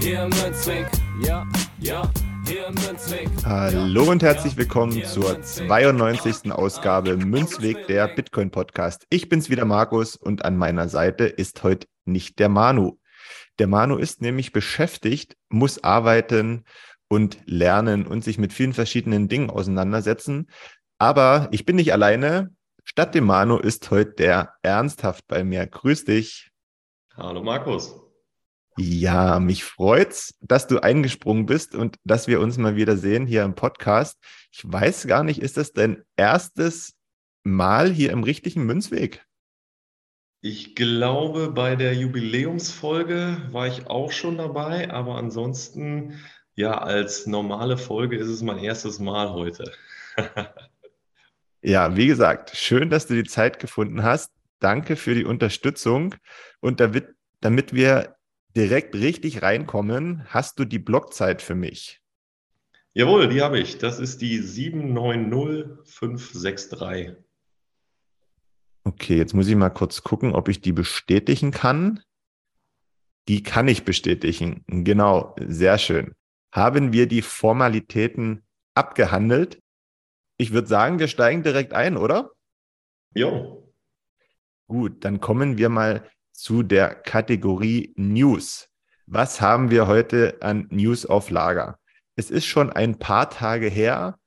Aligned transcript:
Hier 0.00 0.22
im 0.22 0.30
Münzweg, 0.30 0.86
ja, 1.22 1.46
ja. 1.78 2.10
Hier 2.46 2.68
im 2.68 2.74
Münzweg. 2.74 3.28
Hallo 3.44 4.10
und 4.10 4.22
herzlich 4.22 4.56
willkommen 4.56 5.04
zur 5.04 5.42
92. 5.42 6.50
Ausgabe 6.50 7.18
Münzweg, 7.18 7.86
der 7.86 8.08
Bitcoin 8.08 8.50
Podcast. 8.50 9.06
Ich 9.10 9.28
bin's 9.28 9.50
wieder 9.50 9.66
Markus 9.66 10.16
und 10.16 10.46
an 10.46 10.56
meiner 10.56 10.88
Seite 10.88 11.24
ist 11.24 11.62
heute 11.62 11.86
nicht 12.06 12.38
der 12.38 12.48
Manu. 12.48 12.98
Der 13.58 13.66
Manu 13.66 13.98
ist 13.98 14.22
nämlich 14.22 14.52
beschäftigt, 14.52 15.36
muss 15.50 15.84
arbeiten 15.84 16.64
und 17.08 17.36
lernen 17.44 18.06
und 18.06 18.24
sich 18.24 18.38
mit 18.38 18.54
vielen 18.54 18.72
verschiedenen 18.72 19.28
Dingen 19.28 19.50
auseinandersetzen. 19.50 20.48
Aber 20.96 21.48
ich 21.50 21.66
bin 21.66 21.76
nicht 21.76 21.92
alleine. 21.92 22.54
Statt 22.84 23.14
dem 23.14 23.26
Manu 23.26 23.58
ist 23.58 23.90
heute 23.90 24.12
der 24.12 24.54
Ernsthaft 24.62 25.26
bei 25.28 25.44
mir. 25.44 25.66
Grüß 25.66 26.06
dich. 26.06 26.50
Hallo 27.14 27.42
Markus. 27.42 27.99
Ja, 28.76 29.40
mich 29.40 29.64
freut's, 29.64 30.34
dass 30.40 30.66
du 30.66 30.78
eingesprungen 30.78 31.46
bist 31.46 31.74
und 31.74 31.96
dass 32.04 32.28
wir 32.28 32.40
uns 32.40 32.56
mal 32.56 32.76
wieder 32.76 32.96
sehen 32.96 33.26
hier 33.26 33.42
im 33.42 33.54
Podcast. 33.54 34.18
Ich 34.52 34.62
weiß 34.64 35.06
gar 35.06 35.24
nicht, 35.24 35.40
ist 35.40 35.56
das 35.56 35.72
dein 35.72 36.02
erstes 36.16 36.94
Mal 37.42 37.90
hier 37.90 38.10
im 38.12 38.22
richtigen 38.22 38.64
Münzweg? 38.64 39.24
Ich 40.42 40.74
glaube, 40.74 41.50
bei 41.50 41.76
der 41.76 41.94
Jubiläumsfolge 41.94 43.42
war 43.50 43.66
ich 43.66 43.88
auch 43.88 44.10
schon 44.12 44.38
dabei, 44.38 44.90
aber 44.90 45.16
ansonsten, 45.16 46.18
ja, 46.54 46.78
als 46.78 47.26
normale 47.26 47.76
Folge 47.76 48.16
ist 48.16 48.28
es 48.28 48.40
mein 48.40 48.58
erstes 48.58 48.98
Mal 48.98 49.32
heute. 49.32 49.72
ja, 51.60 51.94
wie 51.94 52.06
gesagt, 52.06 52.56
schön, 52.56 52.88
dass 52.88 53.06
du 53.06 53.14
die 53.14 53.28
Zeit 53.28 53.58
gefunden 53.58 54.02
hast. 54.02 54.32
Danke 54.60 54.96
für 54.96 55.14
die 55.14 55.26
Unterstützung. 55.26 56.14
Und 56.60 56.80
damit, 56.80 57.08
damit 57.40 57.74
wir 57.74 58.16
direkt 58.56 58.94
richtig 58.94 59.42
reinkommen, 59.42 60.24
hast 60.26 60.58
du 60.58 60.64
die 60.64 60.78
Blockzeit 60.78 61.42
für 61.42 61.54
mich. 61.54 62.00
Jawohl, 62.92 63.28
die 63.28 63.42
habe 63.42 63.60
ich. 63.60 63.78
Das 63.78 64.00
ist 64.00 64.20
die 64.20 64.38
790563. 64.38 67.12
Okay, 68.82 69.16
jetzt 69.16 69.34
muss 69.34 69.46
ich 69.46 69.54
mal 69.54 69.70
kurz 69.70 70.02
gucken, 70.02 70.34
ob 70.34 70.48
ich 70.48 70.60
die 70.60 70.72
bestätigen 70.72 71.52
kann. 71.52 72.02
Die 73.28 73.44
kann 73.44 73.68
ich 73.68 73.84
bestätigen. 73.84 74.64
Genau, 74.66 75.36
sehr 75.38 75.78
schön. 75.78 76.16
Haben 76.52 76.92
wir 76.92 77.06
die 77.06 77.22
Formalitäten 77.22 78.44
abgehandelt? 78.74 79.62
Ich 80.36 80.52
würde 80.52 80.66
sagen, 80.66 80.98
wir 80.98 81.06
steigen 81.06 81.44
direkt 81.44 81.74
ein, 81.74 81.96
oder? 81.96 82.32
Jo. 83.14 83.72
Gut, 84.66 85.04
dann 85.04 85.20
kommen 85.20 85.58
wir 85.58 85.68
mal 85.68 86.10
zu 86.40 86.62
der 86.62 86.94
Kategorie 86.94 87.92
News. 87.96 88.68
Was 89.06 89.42
haben 89.42 89.70
wir 89.70 89.86
heute 89.86 90.38
an 90.40 90.66
News 90.70 91.04
auf 91.04 91.28
Lager? 91.28 91.78
Es 92.16 92.30
ist 92.30 92.46
schon 92.46 92.72
ein 92.72 92.98
paar 92.98 93.28
Tage 93.28 93.68
her, 93.68 94.18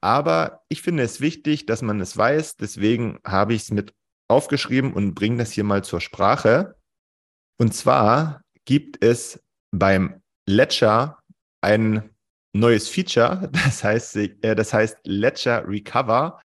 aber 0.00 0.62
ich 0.68 0.82
finde 0.82 1.04
es 1.04 1.20
wichtig, 1.20 1.66
dass 1.66 1.80
man 1.80 2.00
es 2.00 2.16
weiß. 2.16 2.56
Deswegen 2.56 3.20
habe 3.24 3.54
ich 3.54 3.62
es 3.62 3.70
mit 3.70 3.94
aufgeschrieben 4.26 4.92
und 4.92 5.14
bringe 5.14 5.36
das 5.36 5.52
hier 5.52 5.62
mal 5.62 5.84
zur 5.84 6.00
Sprache. 6.00 6.74
Und 7.56 7.72
zwar 7.72 8.42
gibt 8.64 9.04
es 9.04 9.40
beim 9.70 10.22
Ledger 10.46 11.18
ein 11.60 12.10
neues 12.52 12.88
Feature, 12.88 13.48
das 13.64 13.84
heißt, 13.84 14.16
äh, 14.16 14.56
das 14.56 14.72
heißt 14.72 14.98
Ledger 15.04 15.68
Recover. 15.68 16.40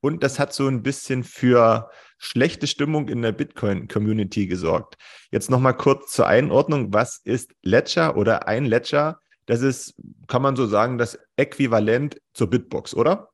Und 0.00 0.22
das 0.22 0.38
hat 0.38 0.54
so 0.54 0.68
ein 0.68 0.82
bisschen 0.82 1.24
für 1.24 1.90
schlechte 2.20 2.68
Stimmung 2.68 3.08
in 3.08 3.22
der 3.22 3.32
Bitcoin-Community 3.32 4.46
gesorgt. 4.46 4.96
Jetzt 5.32 5.50
nochmal 5.50 5.76
kurz 5.76 6.12
zur 6.12 6.28
Einordnung. 6.28 6.92
Was 6.92 7.20
ist 7.24 7.52
Ledger 7.62 8.16
oder 8.16 8.46
ein 8.46 8.66
Ledger? 8.66 9.20
Das 9.46 9.62
ist, 9.62 9.94
kann 10.28 10.42
man 10.42 10.54
so 10.54 10.66
sagen, 10.66 10.98
das 10.98 11.18
Äquivalent 11.36 12.20
zur 12.34 12.48
Bitbox, 12.48 12.94
oder? 12.94 13.30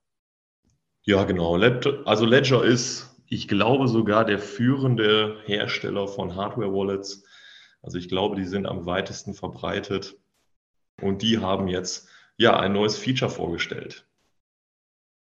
Ja, 1.02 1.25
genau. 1.25 1.56
Also 2.04 2.25
Ledger 2.25 2.64
ist 2.64 3.12
ich 3.28 3.48
glaube 3.48 3.88
sogar 3.88 4.25
der 4.25 4.38
führende 4.38 5.41
Hersteller 5.44 6.06
von 6.06 6.36
Hardware-Wallets. 6.36 7.25
Also 7.82 7.98
ich 7.98 8.08
glaube, 8.08 8.36
die 8.36 8.44
sind 8.44 8.66
am 8.66 8.86
weitesten 8.86 9.34
verbreitet. 9.34 10.16
Und 11.00 11.22
die 11.22 11.38
haben 11.38 11.69
jetzt 11.69 12.08
ja 12.36 12.58
ein 12.58 12.72
neues 12.72 12.96
Feature 12.96 13.30
vorgestellt. 13.30 14.06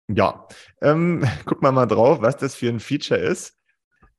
Ja, 0.07 0.47
ähm, 0.81 1.25
guck 1.45 1.61
mal 1.61 1.71
mal 1.71 1.85
drauf, 1.85 2.21
was 2.21 2.37
das 2.37 2.55
für 2.55 2.69
ein 2.69 2.79
Feature 2.79 3.19
ist. 3.19 3.57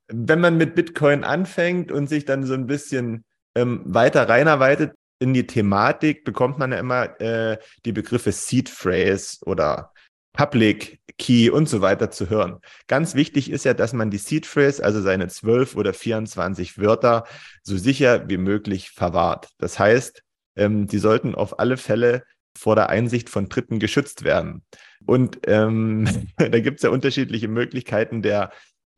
Wenn 0.08 0.40
man 0.40 0.56
mit 0.56 0.74
Bitcoin 0.74 1.24
anfängt 1.24 1.90
und 1.90 2.08
sich 2.08 2.24
dann 2.24 2.44
so 2.44 2.54
ein 2.54 2.66
bisschen 2.66 3.24
ähm, 3.54 3.82
weiter 3.86 4.28
reinarbeitet 4.28 4.92
in 5.18 5.32
die 5.32 5.46
Thematik, 5.46 6.24
bekommt 6.24 6.58
man 6.58 6.72
ja 6.72 6.78
immer 6.78 7.20
äh, 7.20 7.58
die 7.84 7.92
Begriffe 7.92 8.32
Seed 8.32 8.68
Phrase 8.68 9.38
oder 9.46 9.92
Public 10.32 11.00
Key 11.16 11.48
und 11.48 11.68
so 11.68 11.80
weiter 11.80 12.10
zu 12.10 12.28
hören. 12.28 12.58
Ganz 12.88 13.14
wichtig 13.14 13.50
ist 13.50 13.64
ja, 13.64 13.72
dass 13.72 13.92
man 13.92 14.10
die 14.10 14.18
Seed 14.18 14.46
Phrase, 14.46 14.84
also 14.84 15.00
seine 15.00 15.28
12 15.28 15.76
oder 15.76 15.94
24 15.94 16.78
Wörter, 16.78 17.24
so 17.62 17.76
sicher 17.76 18.28
wie 18.28 18.36
möglich 18.36 18.90
verwahrt. 18.90 19.48
Das 19.58 19.78
heißt, 19.78 20.22
ähm, 20.56 20.86
die 20.86 20.98
sollten 20.98 21.34
auf 21.34 21.58
alle 21.58 21.76
Fälle 21.76 22.24
vor 22.56 22.76
der 22.76 22.88
Einsicht 22.88 23.28
von 23.30 23.48
Dritten 23.48 23.78
geschützt 23.78 24.24
werden. 24.24 24.62
Und 25.06 25.40
ähm, 25.46 26.08
da 26.36 26.60
gibt 26.60 26.78
es 26.78 26.82
ja 26.82 26.90
unterschiedliche 26.90 27.48
Möglichkeiten 27.48 28.22
der, 28.22 28.50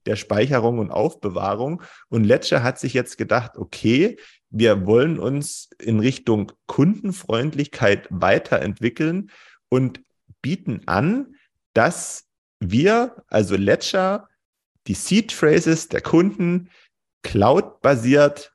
der 0.06 0.16
Speicherung 0.16 0.78
und 0.78 0.90
Aufbewahrung. 0.90 1.82
Und 2.08 2.24
Ledger 2.24 2.62
hat 2.62 2.78
sich 2.78 2.94
jetzt 2.94 3.18
gedacht, 3.18 3.56
okay, 3.56 4.16
wir 4.50 4.86
wollen 4.86 5.18
uns 5.18 5.70
in 5.78 6.00
Richtung 6.00 6.52
Kundenfreundlichkeit 6.66 8.06
weiterentwickeln 8.10 9.30
und 9.68 10.00
bieten 10.42 10.82
an, 10.86 11.34
dass 11.74 12.28
wir, 12.60 13.24
also 13.28 13.56
Ledger, 13.56 14.28
die 14.86 14.94
Seed 14.94 15.32
Phrases 15.32 15.88
der 15.88 16.00
Kunden 16.00 16.70
cloud-basiert 17.22 18.54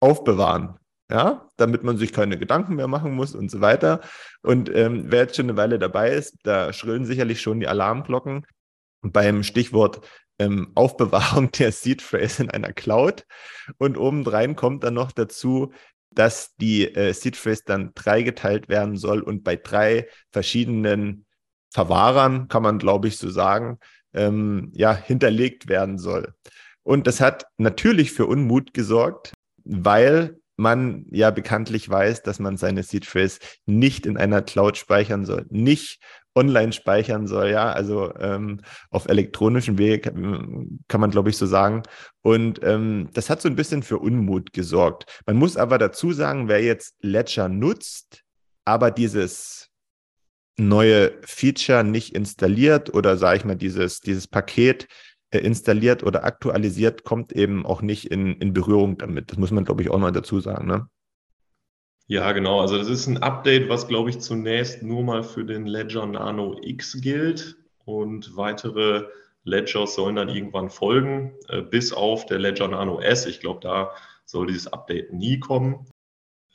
aufbewahren. 0.00 0.77
Ja, 1.10 1.48
damit 1.56 1.84
man 1.84 1.96
sich 1.96 2.12
keine 2.12 2.38
Gedanken 2.38 2.74
mehr 2.74 2.88
machen 2.88 3.14
muss 3.14 3.34
und 3.34 3.50
so 3.50 3.62
weiter. 3.62 4.02
Und 4.42 4.68
ähm, 4.74 5.04
wer 5.06 5.22
jetzt 5.22 5.36
schon 5.36 5.46
eine 5.46 5.56
Weile 5.56 5.78
dabei 5.78 6.10
ist, 6.10 6.36
da 6.42 6.72
schrillen 6.72 7.06
sicherlich 7.06 7.40
schon 7.40 7.60
die 7.60 7.68
Alarmglocken 7.68 8.44
beim 9.00 9.42
Stichwort 9.42 10.06
ähm, 10.38 10.70
Aufbewahrung 10.74 11.50
der 11.52 11.72
Seed 11.72 12.02
Phrase 12.02 12.42
in 12.42 12.50
einer 12.50 12.72
Cloud. 12.72 13.24
Und 13.78 13.96
obendrein 13.96 14.54
kommt 14.54 14.84
dann 14.84 14.94
noch 14.94 15.12
dazu, 15.12 15.72
dass 16.10 16.54
die 16.56 16.94
äh, 16.94 17.12
Seed 17.12 17.36
Phrase 17.36 17.62
dann 17.64 17.92
dreigeteilt 17.94 18.68
werden 18.68 18.96
soll 18.96 19.20
und 19.20 19.44
bei 19.44 19.56
drei 19.56 20.08
verschiedenen 20.30 21.26
Verwahrern, 21.70 22.48
kann 22.48 22.62
man 22.62 22.78
glaube 22.78 23.08
ich 23.08 23.18
so 23.18 23.30
sagen, 23.30 23.78
ähm, 24.14 24.72
ja, 24.74 24.94
hinterlegt 24.94 25.68
werden 25.68 25.98
soll. 25.98 26.34
Und 26.82 27.06
das 27.06 27.20
hat 27.20 27.46
natürlich 27.58 28.12
für 28.12 28.26
Unmut 28.26 28.72
gesorgt, 28.72 29.34
weil 29.64 30.37
man 30.58 31.06
ja 31.10 31.30
bekanntlich 31.30 31.88
weiß, 31.88 32.22
dass 32.22 32.40
man 32.40 32.56
seine 32.56 32.82
Seed 32.82 33.06
Phrase 33.06 33.38
nicht 33.64 34.06
in 34.06 34.16
einer 34.16 34.42
Cloud 34.42 34.76
speichern 34.76 35.24
soll, 35.24 35.46
nicht 35.50 36.00
online 36.34 36.72
speichern 36.72 37.26
soll, 37.26 37.50
ja, 37.50 37.72
also 37.72 38.14
ähm, 38.16 38.60
auf 38.90 39.08
elektronischen 39.08 39.78
Wege 39.78 40.00
kann, 40.00 40.80
kann 40.88 41.00
man, 41.00 41.10
glaube 41.10 41.30
ich, 41.30 41.36
so 41.36 41.46
sagen. 41.46 41.82
Und 42.22 42.60
ähm, 42.62 43.08
das 43.12 43.30
hat 43.30 43.40
so 43.40 43.48
ein 43.48 43.56
bisschen 43.56 43.82
für 43.82 43.98
Unmut 43.98 44.52
gesorgt. 44.52 45.22
Man 45.26 45.36
muss 45.36 45.56
aber 45.56 45.78
dazu 45.78 46.12
sagen, 46.12 46.48
wer 46.48 46.62
jetzt 46.62 46.94
Ledger 47.00 47.48
nutzt, 47.48 48.22
aber 48.64 48.90
dieses 48.90 49.70
neue 50.58 51.12
Feature 51.22 51.84
nicht 51.84 52.14
installiert 52.14 52.92
oder 52.94 53.16
sage 53.16 53.38
ich 53.38 53.44
mal, 53.44 53.56
dieses, 53.56 54.00
dieses 54.00 54.26
Paket 54.26 54.84
äh, 54.84 54.86
installiert 55.30 56.02
oder 56.02 56.24
aktualisiert, 56.24 57.04
kommt 57.04 57.32
eben 57.32 57.66
auch 57.66 57.82
nicht 57.82 58.10
in, 58.10 58.34
in 58.36 58.52
Berührung 58.52 58.96
damit. 58.96 59.30
Das 59.30 59.38
muss 59.38 59.50
man, 59.50 59.64
glaube 59.64 59.82
ich, 59.82 59.90
auch 59.90 59.98
noch 59.98 60.10
dazu 60.10 60.40
sagen. 60.40 60.66
Ne? 60.66 60.88
Ja, 62.06 62.32
genau. 62.32 62.60
Also 62.60 62.78
das 62.78 62.88
ist 62.88 63.06
ein 63.06 63.18
Update, 63.18 63.68
was, 63.68 63.86
glaube 63.86 64.08
ich, 64.08 64.20
zunächst 64.20 64.82
nur 64.82 65.02
mal 65.02 65.22
für 65.22 65.44
den 65.44 65.66
Ledger 65.66 66.06
Nano 66.06 66.58
X 66.62 67.00
gilt 67.02 67.56
und 67.84 68.36
weitere 68.36 69.04
Ledgers 69.44 69.94
sollen 69.94 70.16
dann 70.16 70.28
irgendwann 70.30 70.70
folgen, 70.70 71.34
äh, 71.48 71.60
bis 71.60 71.92
auf 71.92 72.24
der 72.26 72.38
Ledger 72.38 72.68
Nano 72.68 73.00
S. 73.00 73.26
Ich 73.26 73.40
glaube, 73.40 73.60
da 73.60 73.90
soll 74.24 74.46
dieses 74.46 74.72
Update 74.72 75.12
nie 75.12 75.38
kommen. 75.38 75.86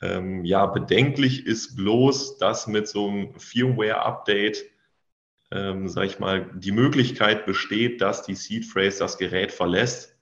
Ähm, 0.02 0.44
ja, 0.44 0.66
bedenklich 0.66 1.46
ist 1.46 1.76
bloß, 1.76 2.38
dass 2.38 2.66
mit 2.66 2.88
so 2.88 3.08
einem 3.08 3.34
Firmware-Update, 3.38 4.64
ähm, 5.54 5.88
sag 5.88 6.06
ich 6.06 6.18
mal, 6.18 6.50
die 6.52 6.72
Möglichkeit 6.72 7.46
besteht, 7.46 8.00
dass 8.00 8.22
die 8.22 8.34
Seed 8.34 8.66
Phrase 8.66 8.98
das 8.98 9.16
Gerät 9.16 9.52
verlässt. 9.52 10.16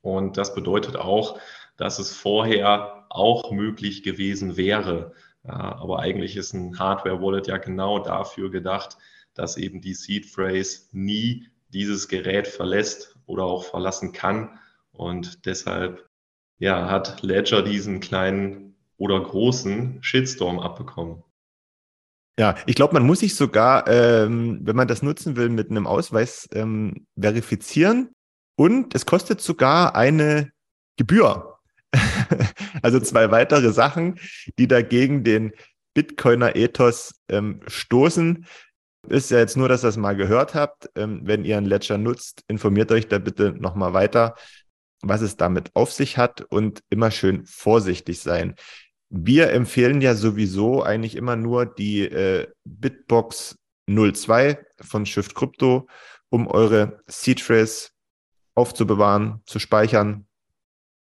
Und 0.00 0.38
das 0.38 0.54
bedeutet 0.54 0.96
auch, 0.96 1.38
dass 1.76 1.98
es 1.98 2.16
vorher 2.16 3.06
auch 3.10 3.52
möglich 3.52 4.02
gewesen 4.02 4.56
wäre. 4.56 5.12
Ja, 5.44 5.76
aber 5.76 6.00
eigentlich 6.00 6.36
ist 6.36 6.54
ein 6.54 6.78
Hardware-Wallet 6.78 7.46
ja 7.46 7.58
genau 7.58 7.98
dafür 7.98 8.50
gedacht, 8.50 8.96
dass 9.34 9.56
eben 9.56 9.80
die 9.80 9.94
Seed 9.94 10.26
Phrase 10.26 10.88
nie 10.92 11.48
dieses 11.68 12.08
Gerät 12.08 12.48
verlässt 12.48 13.16
oder 13.26 13.44
auch 13.44 13.64
verlassen 13.64 14.12
kann. 14.12 14.58
Und 14.92 15.46
deshalb 15.46 16.08
ja, 16.58 16.90
hat 16.90 17.22
Ledger 17.22 17.62
diesen 17.62 18.00
kleinen 18.00 18.76
oder 18.96 19.20
großen 19.20 20.02
Shitstorm 20.02 20.58
abbekommen. 20.58 21.22
Ja, 22.38 22.54
ich 22.66 22.74
glaube, 22.74 22.94
man 22.94 23.04
muss 23.04 23.20
sich 23.20 23.34
sogar, 23.34 23.86
ähm, 23.88 24.60
wenn 24.62 24.76
man 24.76 24.88
das 24.88 25.02
nutzen 25.02 25.36
will, 25.36 25.48
mit 25.48 25.70
einem 25.70 25.86
Ausweis 25.86 26.48
ähm, 26.54 27.06
verifizieren. 27.20 28.10
Und 28.56 28.94
es 28.94 29.06
kostet 29.06 29.40
sogar 29.40 29.94
eine 29.94 30.50
Gebühr. 30.96 31.58
also 32.82 33.00
zwei 33.00 33.30
weitere 33.30 33.72
Sachen, 33.72 34.18
die 34.58 34.68
dagegen 34.68 35.24
den 35.24 35.52
Bitcoiner 35.94 36.56
Ethos 36.56 37.14
ähm, 37.28 37.60
stoßen. 37.66 38.46
Ist 39.08 39.30
ja 39.30 39.38
jetzt 39.38 39.56
nur, 39.56 39.68
dass 39.68 39.82
ihr 39.82 39.88
das 39.88 39.96
mal 39.96 40.14
gehört 40.14 40.54
habt. 40.54 40.90
Ähm, 40.94 41.22
wenn 41.24 41.44
ihr 41.44 41.56
einen 41.56 41.66
Ledger 41.66 41.98
nutzt, 41.98 42.44
informiert 42.48 42.92
euch 42.92 43.08
da 43.08 43.18
bitte 43.18 43.52
nochmal 43.52 43.92
weiter, 43.92 44.34
was 45.02 45.22
es 45.22 45.36
damit 45.36 45.70
auf 45.74 45.92
sich 45.92 46.18
hat 46.18 46.42
und 46.42 46.82
immer 46.90 47.10
schön 47.10 47.44
vorsichtig 47.46 48.20
sein. 48.20 48.54
Wir 49.10 49.50
empfehlen 49.50 50.00
ja 50.00 50.14
sowieso 50.14 50.82
eigentlich 50.82 51.16
immer 51.16 51.36
nur 51.36 51.66
die 51.66 52.02
äh, 52.02 52.46
Bitbox 52.64 53.58
02 53.88 54.64
von 54.80 55.04
Shift 55.04 55.34
Crypto, 55.34 55.88
um 56.28 56.46
eure 56.46 57.02
Seed 57.08 57.40
Phrase 57.40 57.88
aufzubewahren, 58.54 59.42
zu 59.46 59.58
speichern. 59.58 60.26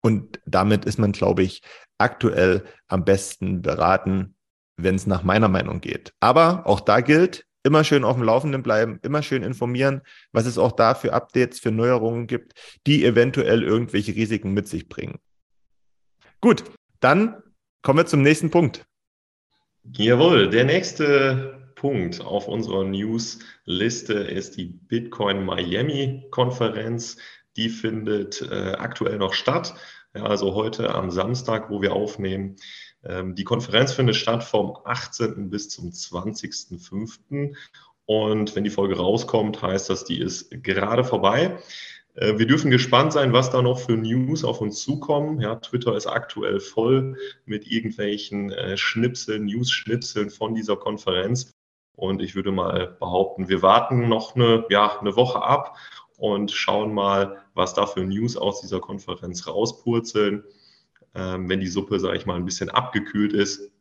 Und 0.00 0.40
damit 0.46 0.84
ist 0.84 0.98
man, 0.98 1.10
glaube 1.10 1.42
ich, 1.42 1.62
aktuell 1.98 2.64
am 2.86 3.04
besten 3.04 3.62
beraten, 3.62 4.36
wenn 4.76 4.94
es 4.94 5.06
nach 5.06 5.24
meiner 5.24 5.48
Meinung 5.48 5.80
geht. 5.80 6.12
Aber 6.20 6.66
auch 6.66 6.80
da 6.80 7.00
gilt, 7.00 7.46
immer 7.64 7.82
schön 7.82 8.04
auf 8.04 8.14
dem 8.14 8.22
Laufenden 8.22 8.62
bleiben, 8.62 9.00
immer 9.02 9.22
schön 9.22 9.42
informieren, 9.42 10.02
was 10.30 10.46
es 10.46 10.56
auch 10.56 10.72
da 10.72 10.94
für 10.94 11.12
Updates, 11.12 11.58
für 11.58 11.72
Neuerungen 11.72 12.28
gibt, 12.28 12.52
die 12.86 13.04
eventuell 13.04 13.64
irgendwelche 13.64 14.14
Risiken 14.14 14.52
mit 14.52 14.68
sich 14.68 14.88
bringen. 14.88 15.18
Gut, 16.40 16.62
dann 17.00 17.42
kommen 17.88 18.00
wir 18.00 18.06
zum 18.06 18.20
nächsten 18.20 18.50
Punkt. 18.50 18.84
Jawohl, 19.96 20.50
der 20.50 20.64
nächste 20.64 21.72
Punkt 21.74 22.20
auf 22.20 22.46
unserer 22.46 22.84
News-Liste 22.84 24.12
ist 24.12 24.58
die 24.58 24.66
Bitcoin 24.66 25.42
Miami 25.46 26.26
Konferenz. 26.30 27.16
Die 27.56 27.70
findet 27.70 28.42
äh, 28.42 28.74
aktuell 28.76 29.16
noch 29.16 29.32
statt. 29.32 29.74
Ja, 30.14 30.24
also 30.24 30.54
heute 30.54 30.94
am 30.94 31.10
Samstag, 31.10 31.70
wo 31.70 31.80
wir 31.80 31.94
aufnehmen. 31.94 32.56
Ähm, 33.04 33.34
die 33.34 33.44
Konferenz 33.44 33.94
findet 33.94 34.16
statt 34.16 34.44
vom 34.44 34.76
18. 34.84 35.48
bis 35.48 35.70
zum 35.70 35.88
20.05. 35.88 37.56
Und 38.04 38.54
wenn 38.54 38.64
die 38.64 38.70
Folge 38.70 38.98
rauskommt, 38.98 39.62
heißt 39.62 39.88
das, 39.88 40.04
die 40.04 40.20
ist 40.20 40.50
gerade 40.62 41.04
vorbei. 41.04 41.58
Äh, 42.18 42.38
wir 42.38 42.46
dürfen 42.46 42.70
gespannt 42.70 43.12
sein, 43.12 43.32
was 43.32 43.50
da 43.50 43.62
noch 43.62 43.78
für 43.78 43.96
News 43.96 44.44
auf 44.44 44.60
uns 44.60 44.82
zukommen. 44.82 45.40
Ja, 45.40 45.56
Twitter 45.56 45.96
ist 45.96 46.06
aktuell 46.06 46.60
voll 46.60 47.16
mit 47.44 47.66
irgendwelchen 47.66 48.50
äh, 48.50 48.76
Schnipseln, 48.76 49.46
News-Schnipseln 49.46 50.30
von 50.30 50.54
dieser 50.54 50.76
Konferenz. 50.76 51.54
Und 51.94 52.22
ich 52.22 52.34
würde 52.34 52.52
mal 52.52 52.96
behaupten, 53.00 53.48
wir 53.48 53.62
warten 53.62 54.08
noch 54.08 54.34
eine, 54.36 54.64
ja, 54.70 54.98
eine 55.00 55.16
Woche 55.16 55.42
ab 55.42 55.76
und 56.16 56.50
schauen 56.50 56.92
mal, 56.92 57.42
was 57.54 57.74
da 57.74 57.86
für 57.86 58.04
News 58.04 58.36
aus 58.36 58.60
dieser 58.60 58.80
Konferenz 58.80 59.46
rauspurzeln. 59.46 60.44
Ähm, 61.14 61.48
wenn 61.48 61.60
die 61.60 61.66
Suppe, 61.66 61.98
sage 61.98 62.16
ich 62.16 62.26
mal, 62.26 62.36
ein 62.36 62.44
bisschen 62.44 62.70
abgekühlt 62.70 63.32
ist, 63.32 63.72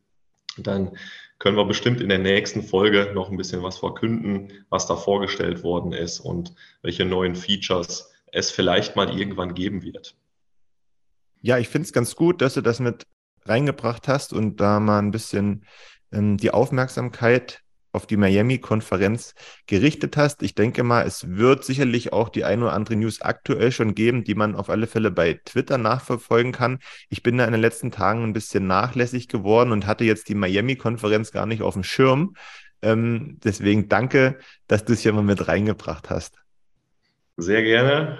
dann 0.56 0.96
können 1.38 1.56
wir 1.56 1.64
bestimmt 1.64 2.00
in 2.00 2.08
der 2.08 2.18
nächsten 2.18 2.62
Folge 2.62 3.12
noch 3.14 3.30
ein 3.30 3.36
bisschen 3.36 3.62
was 3.62 3.78
verkünden, 3.78 4.52
was 4.70 4.88
da 4.88 4.96
vorgestellt 4.96 5.62
worden 5.62 5.92
ist 5.92 6.18
und 6.18 6.54
welche 6.82 7.04
neuen 7.04 7.36
Features 7.36 8.10
es 8.32 8.50
vielleicht 8.50 8.96
mal 8.96 9.16
irgendwann 9.18 9.54
geben 9.54 9.82
wird. 9.82 10.14
Ja, 11.40 11.58
ich 11.58 11.68
finde 11.68 11.86
es 11.86 11.92
ganz 11.92 12.16
gut, 12.16 12.40
dass 12.40 12.54
du 12.54 12.60
das 12.60 12.80
mit 12.80 13.06
reingebracht 13.44 14.08
hast 14.08 14.32
und 14.32 14.60
da 14.60 14.80
mal 14.80 14.98
ein 14.98 15.10
bisschen 15.10 15.64
ähm, 16.12 16.36
die 16.36 16.50
Aufmerksamkeit 16.50 17.62
auf 17.92 18.06
die 18.06 18.16
Miami-Konferenz 18.16 19.34
gerichtet 19.66 20.16
hast. 20.16 20.42
Ich 20.42 20.54
denke 20.54 20.82
mal, 20.82 21.06
es 21.06 21.36
wird 21.36 21.64
sicherlich 21.64 22.12
auch 22.12 22.28
die 22.28 22.44
ein 22.44 22.62
oder 22.62 22.72
andere 22.72 22.96
News 22.96 23.22
aktuell 23.22 23.72
schon 23.72 23.94
geben, 23.94 24.24
die 24.24 24.34
man 24.34 24.54
auf 24.54 24.68
alle 24.68 24.86
Fälle 24.86 25.10
bei 25.10 25.40
Twitter 25.44 25.78
nachverfolgen 25.78 26.52
kann. 26.52 26.78
Ich 27.08 27.22
bin 27.22 27.38
da 27.38 27.44
in 27.44 27.52
den 27.52 27.60
letzten 27.60 27.90
Tagen 27.90 28.22
ein 28.22 28.34
bisschen 28.34 28.66
nachlässig 28.66 29.28
geworden 29.28 29.72
und 29.72 29.86
hatte 29.86 30.04
jetzt 30.04 30.28
die 30.28 30.34
Miami-Konferenz 30.34 31.32
gar 31.32 31.46
nicht 31.46 31.62
auf 31.62 31.74
dem 31.74 31.82
Schirm. 31.82 32.34
Ähm, 32.82 33.38
deswegen 33.42 33.88
danke, 33.88 34.38
dass 34.66 34.84
du 34.84 34.92
es 34.92 35.00
hier 35.00 35.12
mal 35.12 35.22
mit 35.22 35.48
reingebracht 35.48 36.10
hast. 36.10 36.38
Sehr 37.40 37.62
gerne. 37.62 38.18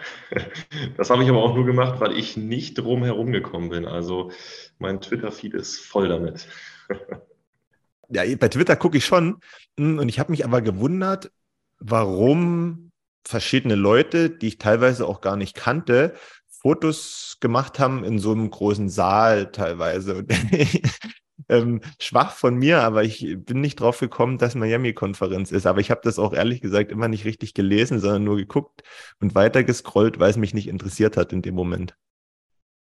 Das 0.97 1.11
habe 1.11 1.25
ich 1.25 1.29
aber 1.29 1.43
auch 1.43 1.57
nur 1.57 1.67
gemacht, 1.67 1.99
weil 1.99 2.17
ich 2.17 2.37
nicht 2.37 2.79
drum 2.79 3.03
herum 3.03 3.33
gekommen 3.33 3.69
bin. 3.69 3.85
Also 3.85 4.31
mein 4.79 5.01
Twitter-Feed 5.01 5.55
ist 5.55 5.81
voll 5.81 6.09
damit. 6.09 6.47
ja, 8.11 8.23
bei 8.37 8.49
Twitter 8.49 8.77
gucke 8.77 8.97
ich 8.97 9.05
schon. 9.05 9.41
Hm, 9.77 9.99
und 9.99 10.09
ich 10.09 10.21
habe 10.21 10.31
mich 10.31 10.45
aber 10.45 10.63
gewundert, 10.63 11.33
warum 11.81 12.93
verschiedene 13.25 13.75
Leute, 13.75 14.31
die 14.31 14.47
ich 14.47 14.59
teilweise 14.59 15.05
auch 15.05 15.21
gar 15.21 15.37
nicht 15.37 15.57
kannte, 15.57 16.15
Fotos 16.47 17.39
gemacht 17.41 17.81
haben 17.81 18.05
in 18.05 18.21
so 18.21 18.31
einem 18.31 18.49
großen 18.49 18.89
Saal 18.89 19.51
teilweise. 19.51 20.27
ähm, 21.49 21.81
schwach 21.99 22.33
von 22.33 22.57
mir, 22.57 22.83
aber 22.83 23.05
ich 23.05 23.37
bin 23.39 23.61
nicht 23.61 23.81
drauf 23.81 24.01
gekommen, 24.01 24.39
dass 24.39 24.55
Miami-Konferenz 24.55 25.51
ist. 25.51 25.67
Aber 25.67 25.81
ich 25.81 25.91
habe 25.91 26.01
das 26.05 26.19
auch 26.19 26.33
ehrlich 26.33 26.61
gesagt 26.61 26.91
immer 26.91 27.09
nicht 27.09 27.25
richtig 27.25 27.55
gelesen, 27.55 27.99
sondern 27.99 28.25
nur 28.25 28.37
geguckt 28.37 28.83
und 29.21 29.35
weitergescrollt, 29.35 30.19
weil 30.19 30.31
es 30.31 30.37
mich 30.37 30.55
nicht 30.55 30.69
interessiert 30.69 31.17
hat 31.17 31.33
in 31.33 31.43
dem 31.43 31.55
Moment. 31.55 31.97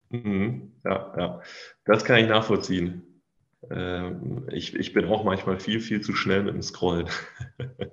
Mhm. 0.10 0.74
Ja, 0.86 1.14
ja, 1.18 1.42
das 1.86 2.06
kann 2.06 2.20
ich 2.20 2.28
nachvollziehen. 2.28 3.22
Ähm, 3.70 4.48
ich, 4.52 4.76
ich 4.76 4.94
bin 4.94 5.06
auch 5.06 5.24
manchmal 5.24 5.60
viel, 5.60 5.80
viel 5.80 6.02
zu 6.02 6.14
schnell 6.14 6.44
mit 6.44 6.54
dem 6.54 6.62
Scrollen. 6.62 7.08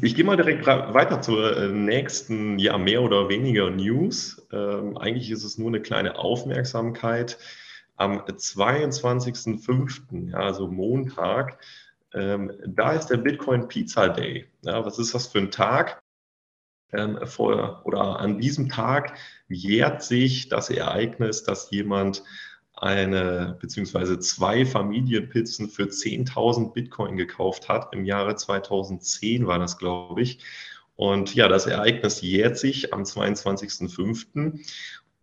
Ich 0.00 0.14
gehe 0.14 0.24
mal 0.24 0.36
direkt 0.36 0.64
weiter 0.64 1.20
zur 1.20 1.56
äh, 1.56 1.68
nächsten, 1.70 2.60
ja, 2.60 2.78
mehr 2.78 3.02
oder 3.02 3.28
weniger 3.28 3.68
News. 3.68 4.46
Ähm, 4.52 4.96
eigentlich 4.96 5.32
ist 5.32 5.42
es 5.42 5.58
nur 5.58 5.66
eine 5.66 5.82
kleine 5.82 6.16
Aufmerksamkeit. 6.18 7.36
Am 7.98 8.20
22.05., 8.20 10.30
ja, 10.30 10.38
also 10.38 10.68
Montag, 10.68 11.58
ähm, 12.14 12.52
da 12.66 12.92
ist 12.92 13.08
der 13.08 13.18
Bitcoin 13.18 13.68
Pizza 13.68 14.08
Day. 14.08 14.46
Ja, 14.62 14.86
was 14.86 14.98
ist 14.98 15.14
das 15.14 15.26
für 15.26 15.38
ein 15.38 15.50
Tag? 15.50 16.00
Ähm, 16.92 17.18
vor, 17.26 17.82
oder 17.84 18.20
an 18.20 18.38
diesem 18.38 18.70
Tag 18.70 19.18
jährt 19.48 20.02
sich 20.02 20.48
das 20.48 20.70
Ereignis, 20.70 21.42
dass 21.42 21.70
jemand 21.70 22.22
eine 22.72 23.58
beziehungsweise 23.60 24.20
zwei 24.20 24.64
Familienpizzen 24.64 25.68
für 25.68 25.84
10.000 25.84 26.72
Bitcoin 26.72 27.16
gekauft 27.16 27.68
hat. 27.68 27.92
Im 27.92 28.04
Jahre 28.04 28.36
2010 28.36 29.46
war 29.46 29.58
das, 29.58 29.76
glaube 29.76 30.22
ich. 30.22 30.38
Und 30.94 31.34
ja, 31.34 31.48
das 31.48 31.66
Ereignis 31.66 32.22
jährt 32.22 32.58
sich 32.58 32.94
am 32.94 33.02
22.05. 33.02 34.60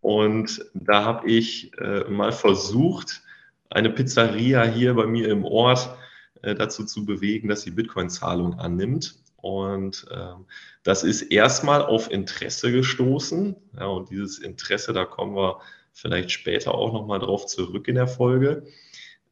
Und 0.05 0.63
da 0.75 1.03
habe 1.03 1.27
ich 1.27 1.75
äh, 1.79 2.03
mal 2.03 2.31
versucht, 2.31 3.23
eine 3.71 3.89
Pizzeria 3.89 4.63
hier 4.63 4.93
bei 4.93 5.07
mir 5.07 5.29
im 5.29 5.43
Ort 5.43 5.97
äh, 6.43 6.53
dazu 6.53 6.85
zu 6.85 7.05
bewegen, 7.07 7.47
dass 7.47 7.63
sie 7.63 7.71
Bitcoin-Zahlung 7.71 8.59
annimmt. 8.59 9.15
Und 9.37 10.05
ähm, 10.15 10.45
das 10.83 11.03
ist 11.03 11.23
erstmal 11.23 11.81
auf 11.81 12.11
Interesse 12.11 12.71
gestoßen. 12.71 13.55
Ja, 13.79 13.87
und 13.87 14.11
dieses 14.11 14.37
Interesse, 14.37 14.93
da 14.93 15.05
kommen 15.05 15.35
wir 15.35 15.59
vielleicht 15.91 16.29
später 16.29 16.75
auch 16.75 16.93
nochmal 16.93 17.17
drauf 17.17 17.47
zurück 17.47 17.87
in 17.87 17.95
der 17.95 18.07
Folge. 18.07 18.67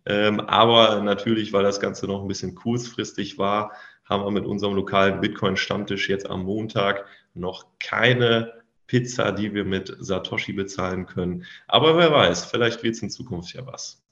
Ähm, 0.08 0.40
aber 0.40 1.02
natürlich, 1.02 1.54
weil 1.54 1.62
das 1.62 1.82
Ganze 1.82 2.08
noch 2.08 2.24
ein 2.24 2.28
bisschen 2.28 2.56
kurzfristig 2.56 3.38
war, 3.38 3.74
haben 4.06 4.26
wir 4.26 4.32
mit 4.32 4.48
unserem 4.48 4.74
lokalen 4.74 5.22
Bitcoin-Stammtisch 5.22 6.10
jetzt 6.10 6.28
am 6.28 6.46
Montag 6.46 7.06
noch 7.36 7.68
keine 7.80 8.63
Pizza, 8.94 9.32
die 9.32 9.56
wir 9.56 9.66
mit 9.66 9.96
Satoshi 10.00 10.54
bezahlen 10.54 11.08
können. 11.08 11.46
Aber 11.68 11.98
wer 11.98 12.12
weiß, 12.12 12.46
vielleicht 12.46 12.84
wird 12.84 12.94
es 12.94 13.02
in 13.02 13.10
Zukunft 13.10 13.52
ja 13.56 13.66
was. 13.66 14.04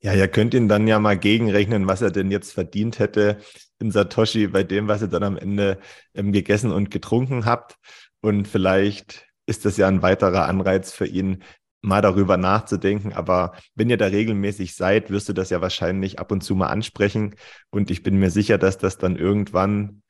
Ja, 0.00 0.14
ihr 0.14 0.28
könnt 0.28 0.54
ihn 0.54 0.68
dann 0.68 0.86
ja 0.86 1.00
mal 1.00 1.18
gegenrechnen, 1.18 1.88
was 1.88 2.00
er 2.00 2.12
denn 2.12 2.30
jetzt 2.30 2.52
verdient 2.52 3.00
hätte 3.00 3.38
in 3.80 3.90
Satoshi 3.90 4.46
bei 4.46 4.62
dem, 4.62 4.86
was 4.86 5.02
ihr 5.02 5.08
dann 5.08 5.24
am 5.24 5.36
Ende 5.36 5.80
ähm, 6.14 6.30
gegessen 6.30 6.70
und 6.70 6.92
getrunken 6.92 7.46
habt. 7.46 7.78
Und 8.20 8.46
vielleicht 8.46 9.26
ist 9.46 9.64
das 9.64 9.76
ja 9.76 9.88
ein 9.88 10.02
weiterer 10.02 10.46
Anreiz 10.46 10.92
für 10.92 11.06
ihn, 11.06 11.42
mal 11.82 12.00
darüber 12.00 12.36
nachzudenken. 12.36 13.12
Aber 13.12 13.56
wenn 13.74 13.90
ihr 13.90 13.96
da 13.96 14.06
regelmäßig 14.06 14.76
seid, 14.76 15.10
wirst 15.10 15.28
du 15.28 15.32
das 15.32 15.50
ja 15.50 15.60
wahrscheinlich 15.62 16.20
ab 16.20 16.30
und 16.30 16.42
zu 16.42 16.54
mal 16.54 16.68
ansprechen. 16.68 17.34
Und 17.70 17.90
ich 17.90 18.04
bin 18.04 18.20
mir 18.20 18.30
sicher, 18.30 18.56
dass 18.56 18.78
das 18.78 18.98
dann 18.98 19.16
irgendwann 19.16 20.02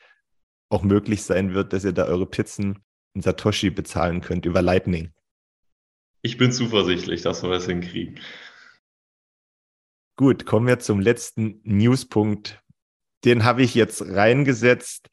auch 0.69 0.83
möglich 0.83 1.23
sein 1.23 1.55
wird, 1.55 1.73
dass 1.73 1.85
ihr 1.85 1.95
da 1.95 2.05
eure 2.05 2.27
Pizzen 2.27 2.85
in 3.15 3.23
Satoshi 3.23 3.71
bezahlen 3.71 4.21
könnt 4.21 4.47
über 4.47 4.63
Lightning. 4.63 5.13
Ich 6.23 6.37
bin 6.37 6.53
zuversichtlich, 6.53 7.23
dass 7.23 7.43
wir 7.43 7.51
das 7.51 7.67
hinkriegen. 7.67 8.21
Gut, 10.17 10.45
kommen 10.45 10.67
wir 10.67 10.79
zum 10.79 11.01
letzten 11.01 11.61
Newspunkt. 11.65 12.63
Den 13.25 13.45
habe 13.45 13.63
ich 13.63 13.75
jetzt 13.75 14.03
reingesetzt, 14.03 15.09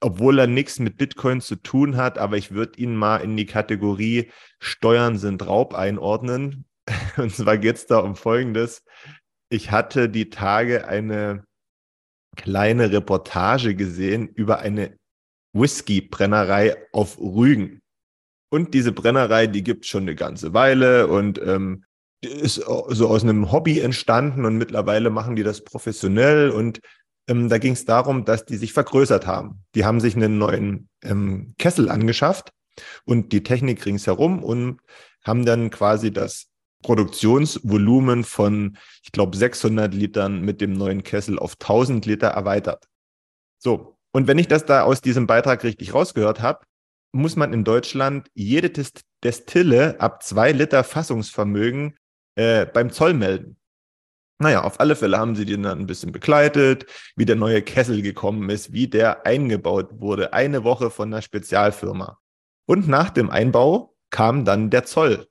obwohl 0.00 0.40
er 0.40 0.46
nichts 0.48 0.80
mit 0.80 0.96
Bitcoin 0.96 1.40
zu 1.40 1.56
tun 1.56 1.96
hat, 1.96 2.18
aber 2.18 2.36
ich 2.36 2.50
würde 2.50 2.80
ihn 2.80 2.96
mal 2.96 3.18
in 3.18 3.36
die 3.36 3.46
Kategorie 3.46 4.30
Steuern 4.58 5.18
sind 5.18 5.46
Raub 5.46 5.74
einordnen. 5.74 6.64
Und 7.16 7.34
zwar 7.34 7.58
geht 7.58 7.76
es 7.76 7.86
da 7.86 7.98
um 7.98 8.16
Folgendes. 8.16 8.82
Ich 9.50 9.70
hatte 9.70 10.08
die 10.08 10.30
Tage 10.30 10.88
eine 10.88 11.44
kleine 12.36 12.92
Reportage 12.92 13.74
gesehen 13.74 14.28
über 14.28 14.58
eine 14.60 14.97
Whisky-Brennerei 15.52 16.76
auf 16.92 17.18
Rügen. 17.18 17.80
Und 18.50 18.74
diese 18.74 18.92
Brennerei, 18.92 19.46
die 19.46 19.62
gibt 19.62 19.86
schon 19.86 20.02
eine 20.02 20.14
ganze 20.14 20.54
Weile 20.54 21.08
und 21.08 21.40
ähm, 21.42 21.84
ist 22.20 22.56
so 22.56 23.08
aus 23.08 23.22
einem 23.22 23.52
Hobby 23.52 23.80
entstanden 23.80 24.44
und 24.44 24.56
mittlerweile 24.56 25.10
machen 25.10 25.36
die 25.36 25.42
das 25.42 25.62
professionell 25.62 26.50
und 26.50 26.80
ähm, 27.28 27.48
da 27.48 27.58
ging 27.58 27.74
es 27.74 27.84
darum, 27.84 28.24
dass 28.24 28.44
die 28.44 28.56
sich 28.56 28.72
vergrößert 28.72 29.26
haben. 29.26 29.62
Die 29.74 29.84
haben 29.84 30.00
sich 30.00 30.16
einen 30.16 30.38
neuen 30.38 30.88
ähm, 31.04 31.54
Kessel 31.58 31.90
angeschafft 31.90 32.50
und 33.04 33.32
die 33.32 33.42
Technik 33.42 33.84
ringsherum 33.84 34.42
und 34.42 34.80
haben 35.22 35.44
dann 35.44 35.70
quasi 35.70 36.10
das 36.10 36.46
Produktionsvolumen 36.82 38.24
von, 38.24 38.78
ich 39.04 39.12
glaube, 39.12 39.36
600 39.36 39.92
Litern 39.92 40.40
mit 40.40 40.60
dem 40.60 40.72
neuen 40.72 41.02
Kessel 41.02 41.38
auf 41.38 41.54
1000 41.60 42.06
Liter 42.06 42.28
erweitert. 42.28 42.88
So, 43.58 43.97
und 44.18 44.26
wenn 44.26 44.38
ich 44.38 44.48
das 44.48 44.64
da 44.64 44.82
aus 44.82 45.00
diesem 45.00 45.28
Beitrag 45.28 45.62
richtig 45.62 45.94
rausgehört 45.94 46.42
habe, 46.42 46.66
muss 47.12 47.36
man 47.36 47.52
in 47.52 47.62
Deutschland 47.62 48.28
jede 48.34 48.72
Destille 49.22 50.00
ab 50.00 50.24
zwei 50.24 50.50
Liter 50.50 50.82
Fassungsvermögen 50.82 51.96
äh, 52.34 52.66
beim 52.66 52.90
Zoll 52.90 53.14
melden. 53.14 53.58
Naja, 54.40 54.64
auf 54.64 54.80
alle 54.80 54.96
Fälle 54.96 55.18
haben 55.18 55.36
sie 55.36 55.44
den 55.44 55.62
dann 55.62 55.78
ein 55.78 55.86
bisschen 55.86 56.10
begleitet, 56.10 56.86
wie 57.14 57.26
der 57.26 57.36
neue 57.36 57.62
Kessel 57.62 58.02
gekommen 58.02 58.50
ist, 58.50 58.72
wie 58.72 58.88
der 58.88 59.24
eingebaut 59.24 60.00
wurde, 60.00 60.32
eine 60.32 60.64
Woche 60.64 60.90
von 60.90 61.14
einer 61.14 61.22
Spezialfirma. 61.22 62.18
Und 62.66 62.88
nach 62.88 63.10
dem 63.10 63.30
Einbau 63.30 63.94
kam 64.10 64.44
dann 64.44 64.68
der 64.68 64.82
Zoll. 64.82 65.28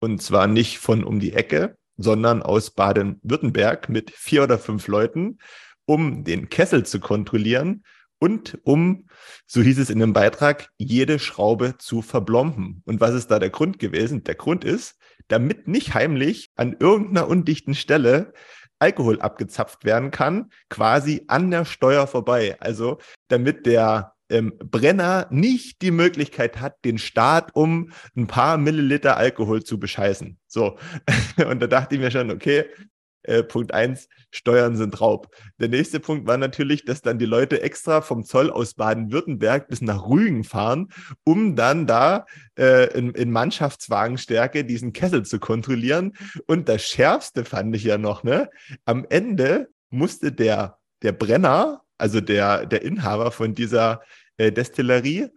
Und 0.00 0.20
zwar 0.20 0.48
nicht 0.48 0.78
von 0.78 1.04
um 1.04 1.20
die 1.20 1.32
Ecke, 1.32 1.76
sondern 1.96 2.42
aus 2.42 2.72
Baden-Württemberg 2.72 3.88
mit 3.88 4.10
vier 4.10 4.42
oder 4.42 4.58
fünf 4.58 4.88
Leuten, 4.88 5.38
um 5.84 6.24
den 6.24 6.48
Kessel 6.48 6.84
zu 6.84 6.98
kontrollieren 6.98 7.84
und 8.18 8.58
um, 8.62 9.06
so 9.46 9.62
hieß 9.62 9.78
es 9.78 9.90
in 9.90 9.98
dem 9.98 10.12
Beitrag, 10.12 10.70
jede 10.78 11.18
Schraube 11.18 11.76
zu 11.78 12.02
verblomben. 12.02 12.82
Und 12.86 13.00
was 13.00 13.14
ist 13.14 13.30
da 13.30 13.38
der 13.38 13.50
Grund 13.50 13.78
gewesen? 13.78 14.24
Der 14.24 14.34
Grund 14.34 14.64
ist, 14.64 14.96
damit 15.28 15.68
nicht 15.68 15.94
heimlich 15.94 16.50
an 16.56 16.76
irgendeiner 16.78 17.28
undichten 17.28 17.74
Stelle 17.74 18.32
Alkohol 18.78 19.20
abgezapft 19.20 19.84
werden 19.84 20.10
kann, 20.10 20.50
quasi 20.68 21.24
an 21.28 21.50
der 21.50 21.64
Steuer 21.64 22.06
vorbei. 22.06 22.56
Also 22.60 22.98
damit 23.28 23.66
der 23.66 24.12
ähm, 24.28 24.54
Brenner 24.58 25.26
nicht 25.30 25.82
die 25.82 25.90
Möglichkeit 25.90 26.60
hat, 26.60 26.84
den 26.84 26.98
Staat 26.98 27.54
um 27.54 27.92
ein 28.16 28.26
paar 28.26 28.58
Milliliter 28.58 29.16
Alkohol 29.16 29.62
zu 29.62 29.78
bescheißen. 29.78 30.38
So. 30.46 30.78
Und 31.48 31.60
da 31.60 31.66
dachte 31.66 31.94
ich 31.94 32.00
mir 32.00 32.10
schon, 32.10 32.30
okay, 32.30 32.66
äh, 33.26 33.42
Punkt 33.42 33.72
eins, 33.72 34.08
Steuern 34.30 34.76
sind 34.76 35.00
Raub. 35.00 35.28
Der 35.58 35.68
nächste 35.68 36.00
Punkt 36.00 36.26
war 36.26 36.36
natürlich, 36.36 36.84
dass 36.84 37.02
dann 37.02 37.18
die 37.18 37.26
Leute 37.26 37.62
extra 37.62 38.00
vom 38.00 38.24
Zoll 38.24 38.50
aus 38.50 38.74
Baden-Württemberg 38.74 39.68
bis 39.68 39.80
nach 39.80 40.06
Rügen 40.08 40.44
fahren, 40.44 40.88
um 41.24 41.56
dann 41.56 41.86
da 41.86 42.26
äh, 42.58 42.92
in, 42.96 43.12
in 43.12 43.30
Mannschaftswagenstärke 43.30 44.64
diesen 44.64 44.92
Kessel 44.92 45.24
zu 45.24 45.38
kontrollieren. 45.38 46.12
Und 46.46 46.68
das 46.68 46.82
Schärfste 46.82 47.44
fand 47.44 47.74
ich 47.76 47.84
ja 47.84 47.98
noch, 47.98 48.24
ne? 48.24 48.50
Am 48.84 49.06
Ende 49.08 49.68
musste 49.90 50.32
der, 50.32 50.78
der 51.02 51.12
Brenner, 51.12 51.82
also 51.98 52.20
der, 52.20 52.66
der 52.66 52.82
Inhaber 52.82 53.30
von 53.30 53.54
dieser 53.54 54.02
äh, 54.36 54.52
Destillerie, 54.52 55.28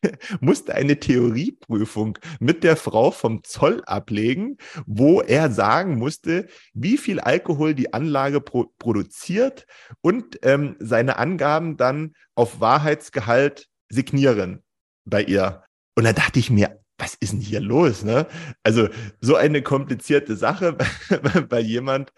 musste 0.40 0.74
eine 0.74 0.98
Theorieprüfung 0.98 2.18
mit 2.40 2.64
der 2.64 2.76
Frau 2.76 3.10
vom 3.10 3.42
Zoll 3.44 3.82
ablegen, 3.84 4.56
wo 4.86 5.20
er 5.20 5.50
sagen 5.50 5.96
musste, 5.96 6.46
wie 6.74 6.98
viel 6.98 7.20
Alkohol 7.20 7.74
die 7.74 7.92
Anlage 7.92 8.40
pro 8.40 8.66
produziert 8.78 9.66
und 10.00 10.38
ähm, 10.42 10.76
seine 10.78 11.18
Angaben 11.18 11.76
dann 11.76 12.14
auf 12.34 12.60
Wahrheitsgehalt 12.60 13.68
signieren 13.88 14.62
bei 15.04 15.22
ihr. 15.22 15.64
Und 15.94 16.04
da 16.04 16.12
dachte 16.12 16.38
ich 16.38 16.50
mir, 16.50 16.80
was 16.98 17.14
ist 17.14 17.32
denn 17.32 17.40
hier 17.40 17.60
los? 17.60 18.04
Ne? 18.04 18.26
Also 18.62 18.88
so 19.20 19.36
eine 19.36 19.62
komplizierte 19.62 20.36
Sache 20.36 20.76
bei 21.48 21.60
jemand, 21.60 22.12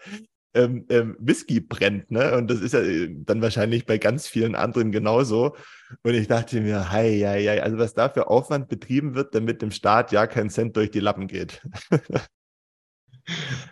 ähm, 0.53 0.85
ähm, 0.89 1.15
Whisky 1.19 1.59
brennt, 1.59 2.09
ne? 2.11 2.35
Und 2.35 2.49
das 2.49 2.59
ist 2.61 2.73
ja 2.73 2.81
äh, 2.81 3.13
dann 3.13 3.41
wahrscheinlich 3.41 3.85
bei 3.85 3.97
ganz 3.97 4.27
vielen 4.27 4.55
anderen 4.55 4.91
genauso. 4.91 5.55
Und 6.03 6.13
ich 6.13 6.27
dachte 6.27 6.61
mir, 6.61 6.91
hei, 6.91 7.19
hei, 7.19 7.43
hei, 7.45 7.63
also 7.63 7.77
was 7.77 7.93
da 7.93 8.09
für 8.09 8.27
Aufwand 8.27 8.67
betrieben 8.67 9.15
wird, 9.15 9.35
damit 9.35 9.61
dem 9.61 9.71
Staat 9.71 10.11
ja 10.11 10.27
kein 10.27 10.49
Cent 10.49 10.75
durch 10.75 10.91
die 10.91 10.99
Lappen 10.99 11.27
geht. 11.27 11.61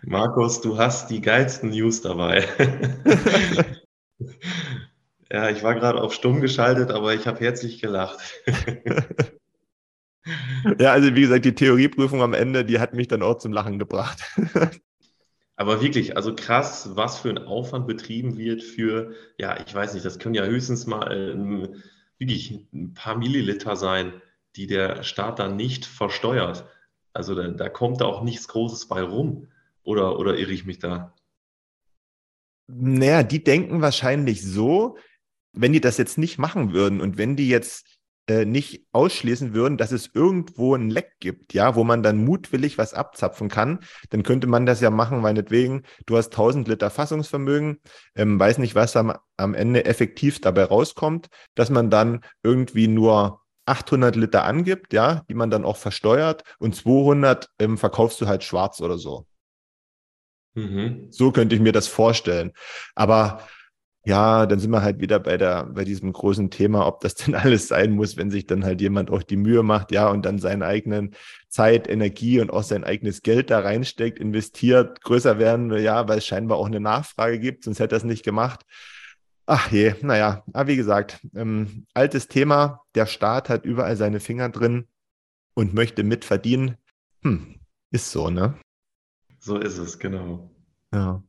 Markus, 0.02 0.60
du 0.60 0.78
hast 0.78 1.10
die 1.10 1.20
geilsten 1.20 1.70
News 1.70 2.00
dabei. 2.00 2.46
ja, 5.30 5.50
ich 5.50 5.64
war 5.64 5.74
gerade 5.74 6.00
auf 6.00 6.14
stumm 6.14 6.40
geschaltet, 6.40 6.92
aber 6.92 7.14
ich 7.14 7.26
habe 7.26 7.40
herzlich 7.40 7.80
gelacht. 7.80 8.18
ja, 10.78 10.92
also 10.92 11.14
wie 11.14 11.22
gesagt, 11.22 11.44
die 11.44 11.56
Theorieprüfung 11.56 12.22
am 12.22 12.34
Ende, 12.34 12.64
die 12.64 12.78
hat 12.78 12.94
mich 12.94 13.08
dann 13.08 13.22
auch 13.22 13.38
zum 13.38 13.52
Lachen 13.52 13.80
gebracht. 13.80 14.22
Aber 15.58 15.82
wirklich, 15.82 16.16
also 16.16 16.36
krass, 16.36 16.90
was 16.94 17.18
für 17.18 17.30
ein 17.30 17.38
Aufwand 17.38 17.88
betrieben 17.88 18.38
wird 18.38 18.62
für, 18.62 19.12
ja, 19.38 19.58
ich 19.58 19.74
weiß 19.74 19.92
nicht, 19.94 20.06
das 20.06 20.20
können 20.20 20.36
ja 20.36 20.44
höchstens 20.44 20.86
mal 20.86 21.10
ähm, 21.12 21.82
wirklich 22.16 22.64
ein 22.72 22.94
paar 22.94 23.18
Milliliter 23.18 23.74
sein, 23.74 24.22
die 24.54 24.68
der 24.68 25.02
Staat 25.02 25.40
dann 25.40 25.56
nicht 25.56 25.84
versteuert. 25.84 26.64
Also 27.12 27.34
da, 27.34 27.48
da 27.48 27.68
kommt 27.68 28.00
da 28.00 28.04
auch 28.04 28.22
nichts 28.22 28.46
Großes 28.46 28.86
bei 28.86 29.02
rum. 29.02 29.48
Oder, 29.82 30.20
oder 30.20 30.38
irre 30.38 30.52
ich 30.52 30.64
mich 30.64 30.78
da? 30.78 31.12
Naja, 32.68 33.24
die 33.24 33.42
denken 33.42 33.82
wahrscheinlich 33.82 34.44
so, 34.44 34.96
wenn 35.52 35.72
die 35.72 35.80
das 35.80 35.98
jetzt 35.98 36.18
nicht 36.18 36.38
machen 36.38 36.72
würden 36.72 37.00
und 37.00 37.18
wenn 37.18 37.34
die 37.34 37.48
jetzt 37.48 37.97
äh, 38.28 38.44
nicht 38.44 38.86
ausschließen 38.92 39.54
würden, 39.54 39.78
dass 39.78 39.90
es 39.90 40.10
irgendwo 40.12 40.74
ein 40.74 40.90
Leck 40.90 41.14
gibt, 41.18 41.54
ja, 41.54 41.74
wo 41.74 41.82
man 41.82 42.02
dann 42.02 42.24
mutwillig 42.24 42.76
was 42.78 42.94
abzapfen 42.94 43.48
kann, 43.48 43.80
dann 44.10 44.22
könnte 44.22 44.46
man 44.46 44.66
das 44.66 44.80
ja 44.80 44.90
machen, 44.90 45.20
meinetwegen, 45.20 45.82
du 46.06 46.16
hast 46.16 46.32
1000 46.32 46.68
Liter 46.68 46.90
Fassungsvermögen, 46.90 47.80
ähm, 48.14 48.38
weiß 48.38 48.58
nicht, 48.58 48.74
was 48.74 48.96
am, 48.96 49.14
am 49.36 49.54
Ende 49.54 49.86
effektiv 49.86 50.40
dabei 50.40 50.64
rauskommt, 50.64 51.28
dass 51.54 51.70
man 51.70 51.90
dann 51.90 52.20
irgendwie 52.42 52.86
nur 52.86 53.40
800 53.64 54.16
Liter 54.16 54.44
angibt, 54.44 54.92
ja, 54.92 55.22
die 55.28 55.34
man 55.34 55.50
dann 55.50 55.64
auch 55.64 55.76
versteuert 55.76 56.42
und 56.58 56.76
200 56.76 57.48
ähm, 57.58 57.78
verkaufst 57.78 58.20
du 58.20 58.26
halt 58.26 58.44
schwarz 58.44 58.80
oder 58.80 58.98
so. 58.98 59.26
Mhm. 60.54 61.08
So 61.10 61.32
könnte 61.32 61.54
ich 61.54 61.60
mir 61.60 61.72
das 61.72 61.88
vorstellen. 61.88 62.52
Aber 62.94 63.42
ja, 64.08 64.46
dann 64.46 64.58
sind 64.58 64.70
wir 64.70 64.80
halt 64.80 65.00
wieder 65.00 65.20
bei 65.20 65.36
der, 65.36 65.64
bei 65.64 65.84
diesem 65.84 66.14
großen 66.14 66.50
Thema, 66.50 66.86
ob 66.86 67.00
das 67.00 67.14
denn 67.16 67.34
alles 67.34 67.68
sein 67.68 67.92
muss, 67.92 68.16
wenn 68.16 68.30
sich 68.30 68.46
dann 68.46 68.64
halt 68.64 68.80
jemand 68.80 69.10
auch 69.10 69.22
die 69.22 69.36
Mühe 69.36 69.62
macht, 69.62 69.92
ja, 69.92 70.08
und 70.08 70.24
dann 70.24 70.38
seine 70.38 70.64
eigenen 70.64 71.14
Zeit, 71.50 71.86
Energie 71.90 72.40
und 72.40 72.50
auch 72.50 72.62
sein 72.62 72.84
eigenes 72.84 73.20
Geld 73.20 73.50
da 73.50 73.60
reinsteckt, 73.60 74.18
investiert, 74.18 75.02
größer 75.02 75.38
werden, 75.38 75.70
ja, 75.76 76.08
weil 76.08 76.18
es 76.18 76.26
scheinbar 76.26 76.56
auch 76.56 76.66
eine 76.66 76.80
Nachfrage 76.80 77.38
gibt, 77.38 77.64
sonst 77.64 77.80
hätte 77.80 77.96
er 77.96 77.98
es 77.98 78.04
nicht 78.04 78.24
gemacht. 78.24 78.64
Ach 79.44 79.70
je, 79.70 79.94
naja, 80.00 80.42
aber 80.54 80.68
wie 80.68 80.76
gesagt, 80.76 81.20
ähm, 81.34 81.86
altes 81.92 82.28
Thema, 82.28 82.80
der 82.94 83.04
Staat 83.04 83.50
hat 83.50 83.66
überall 83.66 83.96
seine 83.96 84.20
Finger 84.20 84.48
drin 84.48 84.86
und 85.52 85.74
möchte 85.74 86.02
mitverdienen. 86.02 86.78
Hm, 87.22 87.56
ist 87.90 88.10
so, 88.10 88.30
ne? 88.30 88.54
So 89.38 89.58
ist 89.58 89.76
es, 89.76 89.98
genau. 89.98 90.50
Ja. 90.94 91.22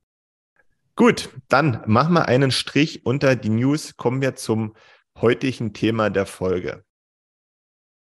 Gut, 1.00 1.30
dann 1.48 1.82
machen 1.86 2.14
wir 2.16 2.26
einen 2.28 2.52
Strich 2.52 3.06
unter 3.06 3.38
die 3.38 3.48
News, 3.48 3.96
kommen 3.96 4.20
wir 4.20 4.36
zum 4.36 4.76
heutigen 5.16 5.72
Thema 5.72 6.10
der 6.10 6.26
Folge. 6.26 6.84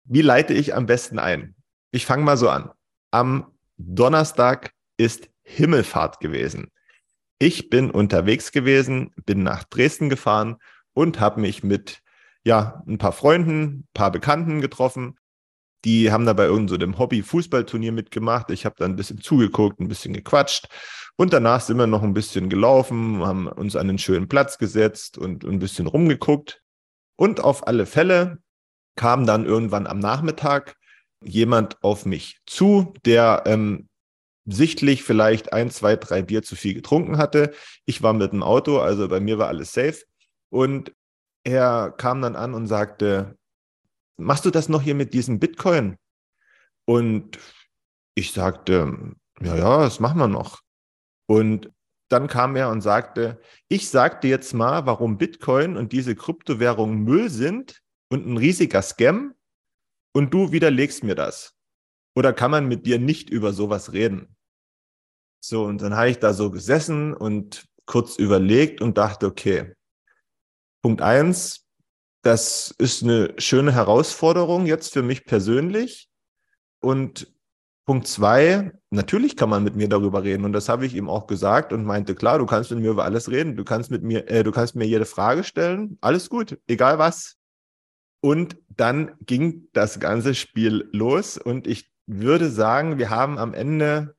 Wie 0.05 0.23
leite 0.23 0.55
ich 0.55 0.75
am 0.75 0.87
besten 0.87 1.19
ein? 1.19 1.55
Ich 1.91 2.07
fange 2.07 2.25
mal 2.25 2.39
so 2.39 2.49
an. 2.49 2.71
Am 3.11 3.53
Donnerstag 3.77 4.73
ist 4.97 5.29
Himmelfahrt 5.43 6.19
gewesen. 6.21 6.73
Ich 7.39 7.69
bin 7.69 7.91
unterwegs 7.91 8.53
gewesen, 8.53 9.13
bin 9.27 9.43
nach 9.43 9.65
Dresden 9.65 10.09
gefahren 10.09 10.57
und 10.95 11.21
habe 11.21 11.43
mich 11.43 11.63
mit 11.63 12.01
ja, 12.43 12.83
ein 12.87 12.97
paar 12.97 13.13
Freunden, 13.13 13.65
ein 13.65 13.89
paar 13.93 14.11
Bekannten 14.11 14.63
getroffen 14.63 15.18
Die 15.85 16.11
haben 16.11 16.27
da 16.27 16.33
bei 16.33 16.45
irgendeinem 16.45 16.93
so 16.93 16.99
Hobby-Fußballturnier 16.99 17.93
mitgemacht. 17.93 18.51
Ich 18.51 18.65
habe 18.65 18.75
da 18.79 18.85
ein 18.85 18.97
bisschen 18.97 19.21
zugeguckt, 19.21 19.81
ein 19.81 19.89
bisschen 19.89 20.13
gequatscht. 20.13 20.69
Und 21.17 21.33
danach 21.33 21.61
sind 21.61 21.79
wir 21.79 21.87
noch 21.87 22.03
ein 22.03 22.15
bisschen 22.15 22.49
gelaufen, 22.49 23.25
haben 23.25 23.47
uns 23.49 23.77
an 23.77 23.89
einen 23.89 23.99
schönen 23.99 24.29
Platz 24.29 24.59
gesetzt 24.59 25.19
und 25.19 25.45
ein 25.45 25.59
bisschen 25.59 25.87
rumgeguckt. 25.87 26.63
Und 27.17 27.41
auf 27.41 27.67
alle 27.67 27.87
Fälle 27.87 28.39
kam 28.97 29.27
dann 29.27 29.45
irgendwann 29.45 29.87
am 29.87 29.99
Nachmittag 29.99 30.77
jemand 31.23 31.83
auf 31.83 32.07
mich 32.07 32.41
zu, 32.47 32.95
der 33.05 33.45
ähm, 33.47 33.89
sichtlich 34.45 35.03
vielleicht 35.03 35.53
ein, 35.53 35.71
zwei, 35.71 35.97
drei 35.97 36.23
Bier 36.23 36.43
zu 36.43 36.57
viel 36.57 36.75
getrunken 36.75 37.19
hatte. 37.19 37.53
Ich 37.85 38.03
war 38.03 38.13
mit 38.13 38.33
dem 38.33 38.43
Auto, 38.43 38.79
also 38.79 39.09
bei 39.09 39.21
mir 39.21 39.39
war 39.39 39.49
alles 39.49 39.73
safe. 39.73 40.03
Und 40.51 40.93
er 41.45 41.95
kam 41.97 42.23
dann 42.23 42.37
an 42.37 42.55
und 42.55 42.67
sagte, 42.67 43.38
machst 44.19 44.45
du 44.45 44.51
das 44.51 44.69
noch 44.69 44.83
hier 44.83 44.95
mit 44.95 45.15
diesem 45.15 45.39
Bitcoin? 45.39 45.97
Und 46.87 47.39
ich 48.15 48.33
sagte, 48.33 49.15
ja, 49.41 49.57
ja, 49.57 49.83
das 49.83 50.01
machen 50.01 50.19
wir 50.19 50.29
noch. 50.29 50.61
Und 51.27 51.73
dann 52.11 52.27
kam 52.27 52.57
er 52.57 52.71
und 52.71 52.81
sagte, 52.81 53.41
ich 53.69 53.91
sag 53.91 54.21
dir 54.21 54.31
jetzt 54.31 54.55
mal, 54.55 54.87
warum 54.87 55.19
Bitcoin 55.19 55.77
und 55.77 55.93
diese 55.93 56.17
Kryptowährungen 56.17 57.05
Müll 57.05 57.31
sind 57.31 57.83
und 58.11 58.27
ein 58.27 58.37
riesiger 58.37 58.83
Scam 58.83 59.35
und 60.15 60.33
du 60.33 60.53
widerlegst 60.53 61.05
mir 61.05 61.15
das. 61.15 61.55
Oder 62.17 62.33
kann 62.33 62.51
man 62.51 62.67
mit 62.67 62.87
dir 62.87 62.99
nicht 62.99 63.31
über 63.31 63.53
sowas 63.53 63.93
reden? 63.93 64.35
So, 65.41 65.65
und 65.65 65.83
dann 65.83 65.95
habe 65.95 66.11
ich 66.11 66.19
da 66.19 66.33
so 66.33 66.51
gesessen 66.51 67.15
und 67.15 67.69
kurz 67.87 68.17
überlegt 68.17 68.81
und 68.81 68.99
dachte, 68.99 69.27
okay, 69.27 69.75
Punkt 70.83 71.03
eins, 71.03 71.68
das 72.23 72.75
ist 72.79 73.03
eine 73.03 73.35
schöne 73.39 73.73
Herausforderung 73.73 74.67
jetzt 74.67 74.93
für 74.93 75.03
mich 75.03 75.25
persönlich. 75.25 76.09
Und 76.81 77.33
Punkt 77.85 78.07
zwei, 78.07 78.73
natürlich 78.91 79.37
kann 79.37 79.49
man 79.49 79.65
mit 79.65 79.75
mir 79.75 79.89
darüber 79.89 80.23
reden. 80.23 80.45
Und 80.45 80.53
das 80.53 80.69
habe 80.69 80.85
ich 80.85 80.95
ihm 80.95 81.09
auch 81.09 81.27
gesagt 81.27 81.73
und 81.73 81.85
meinte, 81.85 82.15
klar, 82.15 82.39
du 82.39 82.47
kannst 82.47 82.71
mit 82.71 82.81
mir 82.81 82.91
über 82.91 83.05
alles 83.05 83.31
reden. 83.31 83.57
Du 83.57 83.65
kannst 83.65 83.91
mit 83.91 84.03
mir, 84.03 84.29
äh, 84.29 84.45
du 84.45 84.53
kannst 84.53 84.77
mir 84.77 84.87
jede 84.87 85.07
Frage 85.07 85.43
stellen. 85.43 85.97
Alles 86.01 86.29
gut, 86.29 86.59
egal 86.67 86.99
was. 86.99 87.37
Und 88.21 88.59
dann 88.69 89.13
ging 89.25 89.69
das 89.73 90.01
ganze 90.01 90.35
Spiel 90.35 90.89
los. 90.93 91.39
Und 91.39 91.67
ich 91.67 91.91
würde 92.07 92.51
sagen, 92.51 92.99
wir 92.99 93.11
haben 93.11 93.39
am 93.39 93.55
Ende 93.55 94.17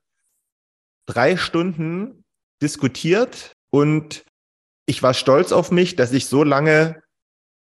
drei 1.06 1.38
Stunden 1.38 2.24
diskutiert 2.62 3.54
und 3.72 4.26
ich 4.86 5.04
war 5.04 5.14
stolz 5.14 5.52
auf 5.52 5.72
mich, 5.72 5.96
dass 5.96 6.12
ich 6.14 6.28
so 6.28 6.44
lange, 6.44 7.02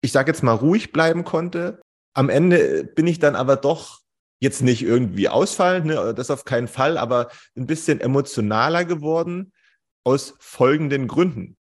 ich 0.02 0.12
sage 0.12 0.32
jetzt 0.32 0.44
mal, 0.44 0.54
ruhig 0.54 0.92
bleiben 0.92 1.24
konnte. 1.24 1.82
Am 2.14 2.30
Ende 2.30 2.84
bin 2.84 3.08
ich 3.08 3.20
dann 3.20 3.36
aber 3.36 3.56
doch 3.56 4.02
jetzt 4.40 4.62
nicht 4.64 4.82
irgendwie 4.82 5.30
ausfallend, 5.30 5.86
ne, 5.86 6.14
das 6.16 6.32
auf 6.32 6.46
keinen 6.46 6.68
Fall, 6.68 6.98
aber 6.98 7.30
ein 7.56 7.68
bisschen 7.68 8.02
emotionaler 8.02 8.86
geworden 8.86 9.54
aus 10.04 10.34
folgenden 10.40 11.08
Gründen. 11.08 11.58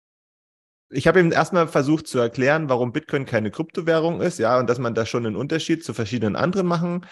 Ich 0.91 1.07
habe 1.07 1.19
ihm 1.19 1.31
erstmal 1.31 1.67
versucht 1.67 2.07
zu 2.07 2.19
erklären, 2.19 2.69
warum 2.69 2.91
Bitcoin 2.91 3.25
keine 3.25 3.49
Kryptowährung 3.49 4.21
ist, 4.21 4.39
ja, 4.39 4.59
und 4.59 4.69
dass 4.69 4.77
man 4.77 4.93
da 4.93 5.05
schon 5.05 5.25
einen 5.25 5.35
Unterschied 5.35 5.83
zu 5.83 5.93
verschiedenen 5.93 6.35
anderen 6.35 6.67
machen 6.67 7.05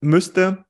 müsste. 0.00 0.64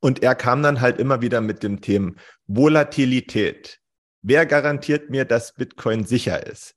Und 0.00 0.22
er 0.22 0.34
kam 0.34 0.62
dann 0.62 0.80
halt 0.80 0.98
immer 0.98 1.22
wieder 1.22 1.40
mit 1.40 1.62
dem 1.62 1.80
Thema 1.80 2.12
Volatilität. 2.46 3.80
Wer 4.22 4.46
garantiert 4.46 5.10
mir, 5.10 5.24
dass 5.24 5.54
Bitcoin 5.54 6.04
sicher 6.04 6.46
ist? 6.46 6.74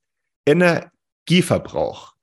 Energieverbrauch. 1.28 2.14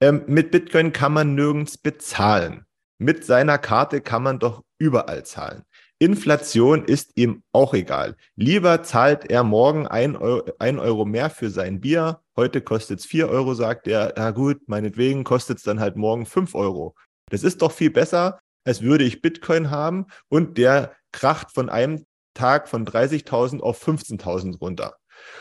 Ähm, 0.00 0.24
mit 0.26 0.50
Bitcoin 0.50 0.92
kann 0.92 1.12
man 1.12 1.34
nirgends 1.34 1.78
bezahlen. 1.78 2.64
Mit 2.98 3.24
seiner 3.24 3.58
Karte 3.58 4.00
kann 4.00 4.22
man 4.22 4.38
doch 4.38 4.64
überall 4.78 5.24
zahlen. 5.24 5.62
Inflation 6.00 6.84
ist 6.84 7.12
ihm 7.16 7.42
auch 7.52 7.74
egal. 7.74 8.16
Lieber 8.36 8.84
zahlt 8.84 9.30
er 9.30 9.42
morgen 9.42 9.88
ein 9.88 10.16
Euro, 10.16 10.52
ein 10.60 10.78
Euro 10.78 11.04
mehr 11.04 11.30
für 11.30 11.50
sein 11.50 11.80
Bier. 11.80 12.20
Heute 12.36 12.60
kostet 12.60 13.00
es 13.00 13.06
vier 13.06 13.28
Euro, 13.28 13.54
sagt 13.54 13.88
er. 13.88 14.14
Na 14.16 14.30
gut, 14.30 14.68
meinetwegen 14.68 15.24
kostet 15.24 15.58
es 15.58 15.64
dann 15.64 15.80
halt 15.80 15.96
morgen 15.96 16.26
fünf 16.26 16.54
Euro. 16.54 16.94
Das 17.30 17.42
ist 17.42 17.62
doch 17.62 17.72
viel 17.72 17.90
besser, 17.90 18.38
als 18.64 18.82
würde 18.82 19.04
ich 19.04 19.22
Bitcoin 19.22 19.70
haben 19.70 20.06
und 20.28 20.56
der 20.56 20.94
kracht 21.10 21.52
von 21.52 21.68
einem 21.68 22.06
Tag 22.34 22.68
von 22.68 22.86
30.000 22.86 23.60
auf 23.60 23.84
15.000 23.84 24.58
runter. 24.58 24.94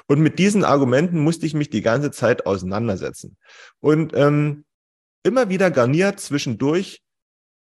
Und 0.08 0.20
mit 0.20 0.40
diesen 0.40 0.64
Argumenten 0.64 1.20
musste 1.20 1.46
ich 1.46 1.54
mich 1.54 1.70
die 1.70 1.82
ganze 1.82 2.12
Zeit 2.12 2.46
auseinandersetzen. 2.46 3.38
Und 3.80 4.14
ähm, 4.16 4.66
immer 5.24 5.50
wieder 5.50 5.72
garniert 5.72 6.20
zwischendurch 6.20 7.02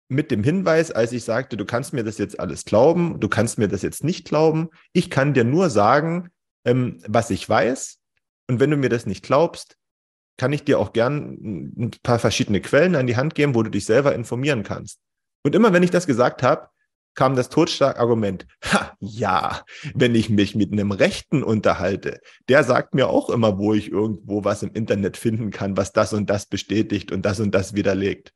mit 0.09 0.31
dem 0.31 0.43
Hinweis, 0.43 0.91
als 0.91 1.13
ich 1.13 1.25
sagte, 1.25 1.57
du 1.57 1.65
kannst 1.65 1.93
mir 1.93 2.05
das 2.05 2.19
jetzt 2.19 2.41
alles 2.41 2.65
glauben, 2.65 3.21
du 3.21 3.29
kannst 3.29 3.59
mir 3.59 3.69
das 3.69 3.83
jetzt 3.83 4.05
nicht 4.05 4.27
glauben. 4.27 4.71
Ich 4.93 5.11
kann 5.11 5.35
dir 5.35 5.45
nur 5.45 5.69
sagen, 5.69 6.31
ähm, 6.65 6.99
was 7.07 7.31
ich 7.31 7.47
weiß. 7.47 7.99
Und 8.49 8.61
wenn 8.61 8.71
du 8.71 8.77
mir 8.77 8.89
das 8.89 9.05
nicht 9.05 9.23
glaubst, 9.23 9.77
kann 10.39 10.53
ich 10.53 10.65
dir 10.65 10.79
auch 10.79 10.93
gern 10.93 11.75
ein 11.77 11.91
paar 12.03 12.19
verschiedene 12.19 12.61
Quellen 12.61 12.95
an 12.95 13.07
die 13.07 13.17
Hand 13.17 13.35
geben, 13.35 13.55
wo 13.55 13.63
du 13.63 13.71
dich 13.71 13.85
selber 13.85 14.15
informieren 14.15 14.63
kannst. 14.63 15.01
Und 15.45 15.55
immer 15.55 15.73
wenn 15.73 15.83
ich 15.83 15.91
das 15.91 16.07
gesagt 16.07 16.43
habe, 16.43 16.69
kam 17.19 17.35
das 17.35 17.49
Totschlagargument. 17.49 18.47
Ha, 18.73 18.97
ja, 19.01 19.65
wenn 19.93 20.15
ich 20.15 20.31
mich 20.31 20.55
mit 20.55 20.71
einem 20.73 20.93
Rechten 20.93 21.43
unterhalte, 21.43 22.21
der 22.49 22.63
sagt 22.63 22.95
mir 22.95 23.09
auch 23.09 23.29
immer, 23.29 23.59
wo 23.59 23.75
ich 23.75 23.91
irgendwo 23.91 24.45
was 24.45 24.63
im 24.63 24.73
Internet 24.73 25.17
finden 25.17 25.51
kann, 25.51 25.77
was 25.77 25.93
das 25.93 26.13
und 26.13 26.31
das 26.31 26.47
bestätigt 26.47 27.11
und 27.11 27.27
das 27.27 27.41
und 27.41 27.53
das 27.57 27.75
widerlegt. 27.75 28.33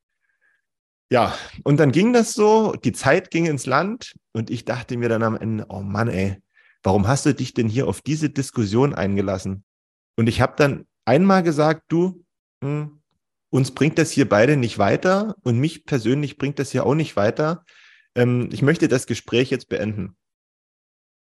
Ja, 1.13 1.33
und 1.63 1.79
dann 1.79 1.93
ging 1.93 2.13
das 2.13 2.33
so, 2.33 2.73
die 2.73 2.91
Zeit 2.91 3.31
ging 3.31 3.47
ins 3.47 3.67
Land 3.67 4.17
und 4.33 4.51
ich 4.51 4.65
dachte 4.65 4.97
mir 4.97 5.09
dann 5.09 5.23
am 5.23 5.37
Ende, 5.37 5.67
oh 5.69 5.83
Mann, 5.83 6.09
ey, 6.09 6.43
warum 6.83 7.07
hast 7.07 7.25
du 7.25 7.35
dich 7.35 7.55
denn 7.55 7.69
hier 7.69 7.87
auf 7.87 8.01
diese 8.01 8.31
Diskussion 8.31 8.97
eingelassen? 8.97 9.63
Und 10.17 10.29
ich 10.29 10.41
habe 10.41 10.55
dann 10.57 10.89
einmal 11.05 11.45
gesagt, 11.45 11.85
du, 11.87 12.25
hm, 12.65 13.01
uns 13.51 13.71
bringt 13.71 13.99
das 13.99 14.11
hier 14.11 14.29
beide 14.29 14.57
nicht 14.57 14.79
weiter 14.79 15.37
und 15.45 15.61
mich 15.61 15.85
persönlich 15.85 16.37
bringt 16.37 16.59
das 16.59 16.73
hier 16.73 16.85
auch 16.85 16.97
nicht 16.97 17.15
weiter. 17.15 17.65
Ähm, 18.17 18.49
ich 18.53 18.63
möchte 18.63 18.89
das 18.89 19.07
Gespräch 19.07 19.51
jetzt 19.51 19.69
beenden. 19.69 20.17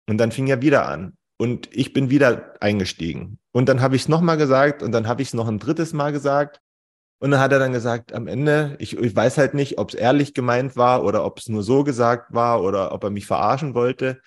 Und 0.09 0.18
dann 0.18 0.33
fing 0.33 0.46
er 0.46 0.62
wieder 0.62 0.88
an 0.88 1.16
und 1.38 1.68
ich 1.74 1.92
bin 1.92 2.11
wieder 2.11 2.55
eingestiegen. 2.61 3.38
Und 3.53 3.68
dann 3.68 3.81
habe 3.81 3.96
ich 3.96 4.03
es 4.03 4.09
nochmal 4.09 4.37
gesagt 4.37 4.83
und 4.83 4.92
dann 4.92 5.07
habe 5.07 5.22
ich 5.22 5.29
es 5.29 5.35
noch 5.35 5.48
ein 5.48 5.59
drittes 5.59 5.92
Mal 5.92 6.12
gesagt. 6.12 6.61
Und 7.20 7.33
dann 7.33 7.40
hat 7.40 7.53
er 7.53 7.59
dann 7.59 7.72
gesagt, 7.72 8.12
am 8.12 8.27
Ende, 8.27 8.77
ich, 8.79 8.96
ich 8.96 9.14
weiß 9.14 9.38
halt 9.38 9.53
nicht, 9.53 9.79
ob 9.79 9.90
es 9.90 9.94
ehrlich 9.94 10.35
gemeint 10.35 10.77
war 10.77 11.05
oder 11.05 11.24
ob 11.24 11.38
es 11.38 11.48
nur 11.48 11.62
so 11.62 11.85
gesagt 11.85 12.33
war 12.33 12.62
oder 12.62 12.92
ob 12.92 13.05
er 13.05 13.11
mich 13.11 13.27
verarschen 13.27 13.74
wollte. 13.74 14.22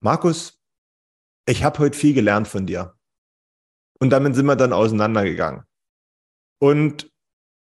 Markus, 0.00 0.60
ich 1.48 1.64
habe 1.64 1.78
heute 1.78 1.98
viel 1.98 2.14
gelernt 2.14 2.46
von 2.46 2.66
dir. 2.66 2.94
Und 3.98 4.10
damit 4.10 4.34
sind 4.34 4.46
wir 4.46 4.56
dann 4.56 4.72
auseinandergegangen. 4.72 5.64
Und 6.60 7.10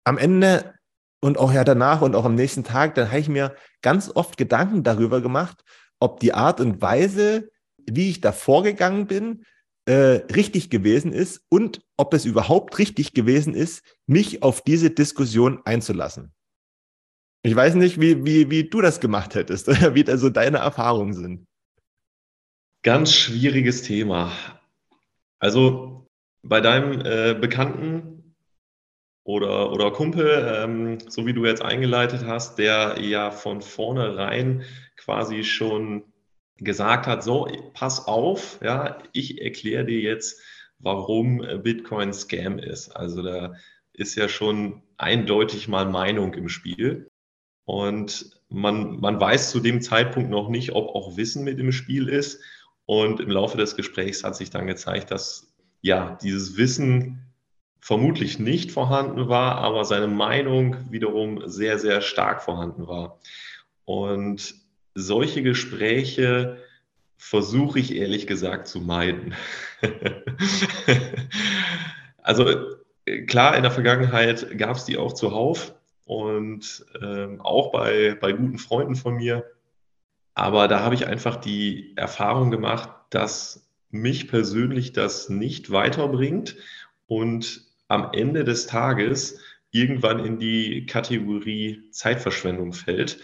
am 0.05 0.19
Ende 0.19 0.78
und 1.21 1.39
auch 1.39 1.53
ja 1.53 1.65
danach 1.65 2.03
und 2.03 2.15
auch 2.15 2.25
am 2.25 2.35
nächsten 2.35 2.65
Tag, 2.65 2.95
dann 2.95 3.09
habe 3.09 3.21
ich 3.21 3.29
mir 3.29 3.55
ganz 3.83 4.11
oft 4.15 4.37
Gedanken 4.37 4.83
darüber 4.83 5.21
gemacht, 5.21 5.63
ob 6.01 6.21
die 6.21 6.33
Art 6.33 6.61
und 6.61 6.81
Weise, 6.81 7.51
wie 7.91 8.11
ich 8.11 8.21
da 8.21 8.33
vorgegangen 8.33 9.07
bin, 9.07 9.45
äh, 9.87 10.23
richtig 10.35 10.71
gewesen 10.71 11.13
ist 11.13 11.43
und 11.49 11.81
ob 11.97 12.13
es 12.15 12.25
überhaupt 12.25 12.79
richtig 12.79 13.15
gewesen 13.15 13.55
ist, 13.55 13.83
mich 14.07 14.43
auf 14.43 14.61
diese 14.63 14.91
Diskussion 14.91 15.61
einzulassen. 15.65 16.33
Ich 17.43 17.57
weiß 17.57 17.75
nicht, 17.77 18.01
wie, 18.01 18.25
wie, 18.25 18.51
wie 18.51 18.69
du 18.69 18.81
das 18.81 19.01
gemacht 19.01 19.35
hättest 19.35 19.69
oder 19.69 19.95
wie 19.95 20.05
da 20.05 20.19
so 20.19 20.29
deine 20.29 20.59
Erfahrungen 20.59 21.15
sind. 21.15 21.47
Ganz 22.83 23.13
schwieriges 23.13 23.83
Thema. 23.83 24.33
Also 25.39 26.07
bei 26.43 26.61
deinem 26.61 27.01
äh, 27.01 27.35
Bekannten 27.35 28.18
oder, 29.29 29.73
oder 29.73 29.91
Kumpel, 29.91 30.55
ähm, 30.57 30.99
so 31.07 31.27
wie 31.27 31.35
du 31.35 31.45
jetzt 31.45 31.61
eingeleitet 31.61 32.25
hast, 32.25 32.59
der 32.59 32.99
ja 32.99 33.31
von 33.31 33.61
vornherein 33.61 34.63
quasi 34.97 35.45
schon 35.45 36.05
gesagt 36.57 37.07
hat, 37.07 37.23
so, 37.23 37.47
pass 37.75 38.07
auf, 38.07 38.59
ja, 38.63 38.97
ich 39.13 39.43
erkläre 39.43 39.85
dir 39.85 40.01
jetzt, 40.01 40.41
warum 40.79 41.45
Bitcoin 41.63 42.15
Scam 42.15 42.59
ist. 42.59 42.89
Also 42.97 43.21
da 43.21 43.53
ist 43.93 44.15
ja 44.15 44.31
schon 44.31 44.83
eindeutig 44.97 45.69
mal 45.69 45.85
Meinung 45.85 46.33
im 46.33 46.49
Spiel. 46.49 47.11
Und 47.67 48.31
man, 48.49 48.99
man 48.99 49.21
weiß 49.21 49.51
zu 49.51 49.61
dem 49.61 49.83
Zeitpunkt 49.83 50.31
noch 50.31 50.49
nicht, 50.49 50.73
ob 50.73 50.89
auch 50.95 51.19
Wissen 51.19 51.45
mit 51.45 51.59
im 51.59 51.73
Spiel 51.73 52.09
ist. 52.09 52.41
Und 52.87 53.21
im 53.21 53.31
Laufe 53.31 53.59
des 53.59 53.77
Gesprächs 53.77 54.25
hat 54.25 54.37
sich 54.37 54.49
dann 54.49 54.67
gezeigt, 54.67 55.11
dass 55.11 55.55
ja 55.83 56.17
dieses 56.23 56.57
Wissen 56.57 57.28
vermutlich 57.81 58.39
nicht 58.39 58.73
vorhanden 58.73 59.29
war, 59.29 59.57
aber 59.57 59.85
seine 59.85 60.09
Meinung 60.09 60.77
wiederum 60.91 61.43
sehr, 61.47 61.79
sehr 61.79 62.01
stark 62.01 62.43
vorhanden 62.43 62.87
war. 62.87 63.19
Und 63.85 64.55
solche 64.95 65.43
Gespräche 65.43 66.59
versuche 67.17 67.79
ich 67.79 67.95
ehrlich 67.95 68.27
gesagt 68.27 68.69
zu 68.69 68.81
meiden. 68.81 69.35
also 72.23 72.47
klar, 73.27 73.57
in 73.57 73.63
der 73.63 73.73
Vergangenheit 73.73 74.59
gab 74.59 74.77
es 74.77 74.85
die 74.85 74.97
auch 74.97 75.13
zuhauf 75.13 75.75
und 76.05 76.85
ähm, 77.03 77.41
auch 77.41 77.73
bei, 77.73 78.17
bei 78.21 78.33
guten 78.33 78.59
Freunden 78.59 78.97
von 78.97 79.17
mir. 79.17 79.45
Aber 80.35 80.69
da 80.69 80.81
habe 80.81 80.95
ich 80.95 81.07
einfach 81.07 81.37
die 81.37 81.97
Erfahrung 81.97 82.51
gemacht, 82.51 82.91
dass 83.11 83.69
mich 83.91 84.29
persönlich 84.29 84.93
das 84.93 85.29
nicht 85.29 85.71
weiterbringt 85.71 86.57
und 87.07 87.68
am 87.89 88.11
Ende 88.13 88.45
des 88.45 88.67
Tages 88.67 89.41
irgendwann 89.71 90.25
in 90.25 90.39
die 90.39 90.87
Kategorie 90.87 91.83
Zeitverschwendung 91.91 92.73
fällt. 92.73 93.19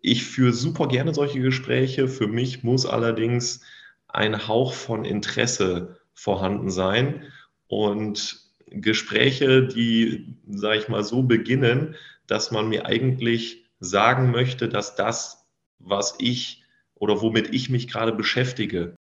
Ich 0.00 0.24
führe 0.24 0.52
super 0.52 0.88
gerne 0.88 1.12
solche 1.12 1.40
Gespräche. 1.40 2.08
Für 2.08 2.28
mich 2.28 2.62
muss 2.62 2.86
allerdings 2.86 3.60
ein 4.06 4.46
Hauch 4.48 4.72
von 4.72 5.04
Interesse 5.04 5.98
vorhanden 6.14 6.70
sein 6.70 7.24
und 7.66 8.40
Gespräche, 8.70 9.66
die, 9.66 10.34
sage 10.48 10.78
ich 10.78 10.88
mal, 10.88 11.04
so 11.04 11.22
beginnen, 11.22 11.96
dass 12.26 12.50
man 12.50 12.68
mir 12.68 12.86
eigentlich 12.86 13.64
sagen 13.80 14.30
möchte, 14.30 14.68
dass 14.68 14.96
das, 14.96 15.46
was 15.78 16.16
ich 16.18 16.64
oder 16.94 17.22
womit 17.22 17.54
ich 17.54 17.70
mich 17.70 17.88
gerade 17.88 18.12
beschäftige, 18.12 18.96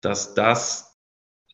dass 0.00 0.34
das 0.34 0.89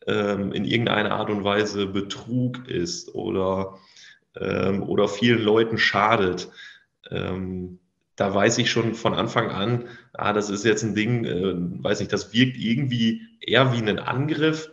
ähm, 0.07 0.51
in 0.53 0.65
irgendeiner 0.65 1.11
Art 1.11 1.29
und 1.29 1.43
Weise 1.43 1.85
Betrug 1.85 2.67
ist 2.67 3.13
oder, 3.13 3.77
ähm, 4.35 4.83
oder 4.83 5.07
vielen 5.07 5.41
Leuten 5.41 5.77
schadet. 5.77 6.49
Ähm, 7.11 7.79
da 8.15 8.33
weiß 8.33 8.57
ich 8.57 8.71
schon 8.71 8.95
von 8.95 9.13
Anfang 9.13 9.51
an, 9.51 9.85
ah, 10.13 10.33
das 10.33 10.49
ist 10.49 10.65
jetzt 10.65 10.83
ein 10.83 10.95
Ding, 10.95 11.25
äh, 11.25 11.53
weiß 11.83 11.99
nicht, 11.99 12.11
das 12.11 12.33
wirkt 12.33 12.57
irgendwie 12.57 13.21
eher 13.39 13.73
wie 13.73 13.77
ein 13.77 13.99
Angriff. 13.99 14.71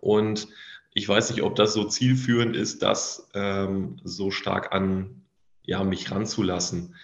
Und 0.00 0.48
ich 0.94 1.08
weiß 1.08 1.30
nicht, 1.30 1.42
ob 1.42 1.56
das 1.56 1.72
so 1.72 1.84
zielführend 1.84 2.54
ist, 2.54 2.82
das 2.82 3.28
ähm, 3.34 3.96
so 4.04 4.30
stark 4.30 4.72
an 4.72 5.22
ja, 5.62 5.84
mich 5.84 6.10
ranzulassen. 6.10 6.94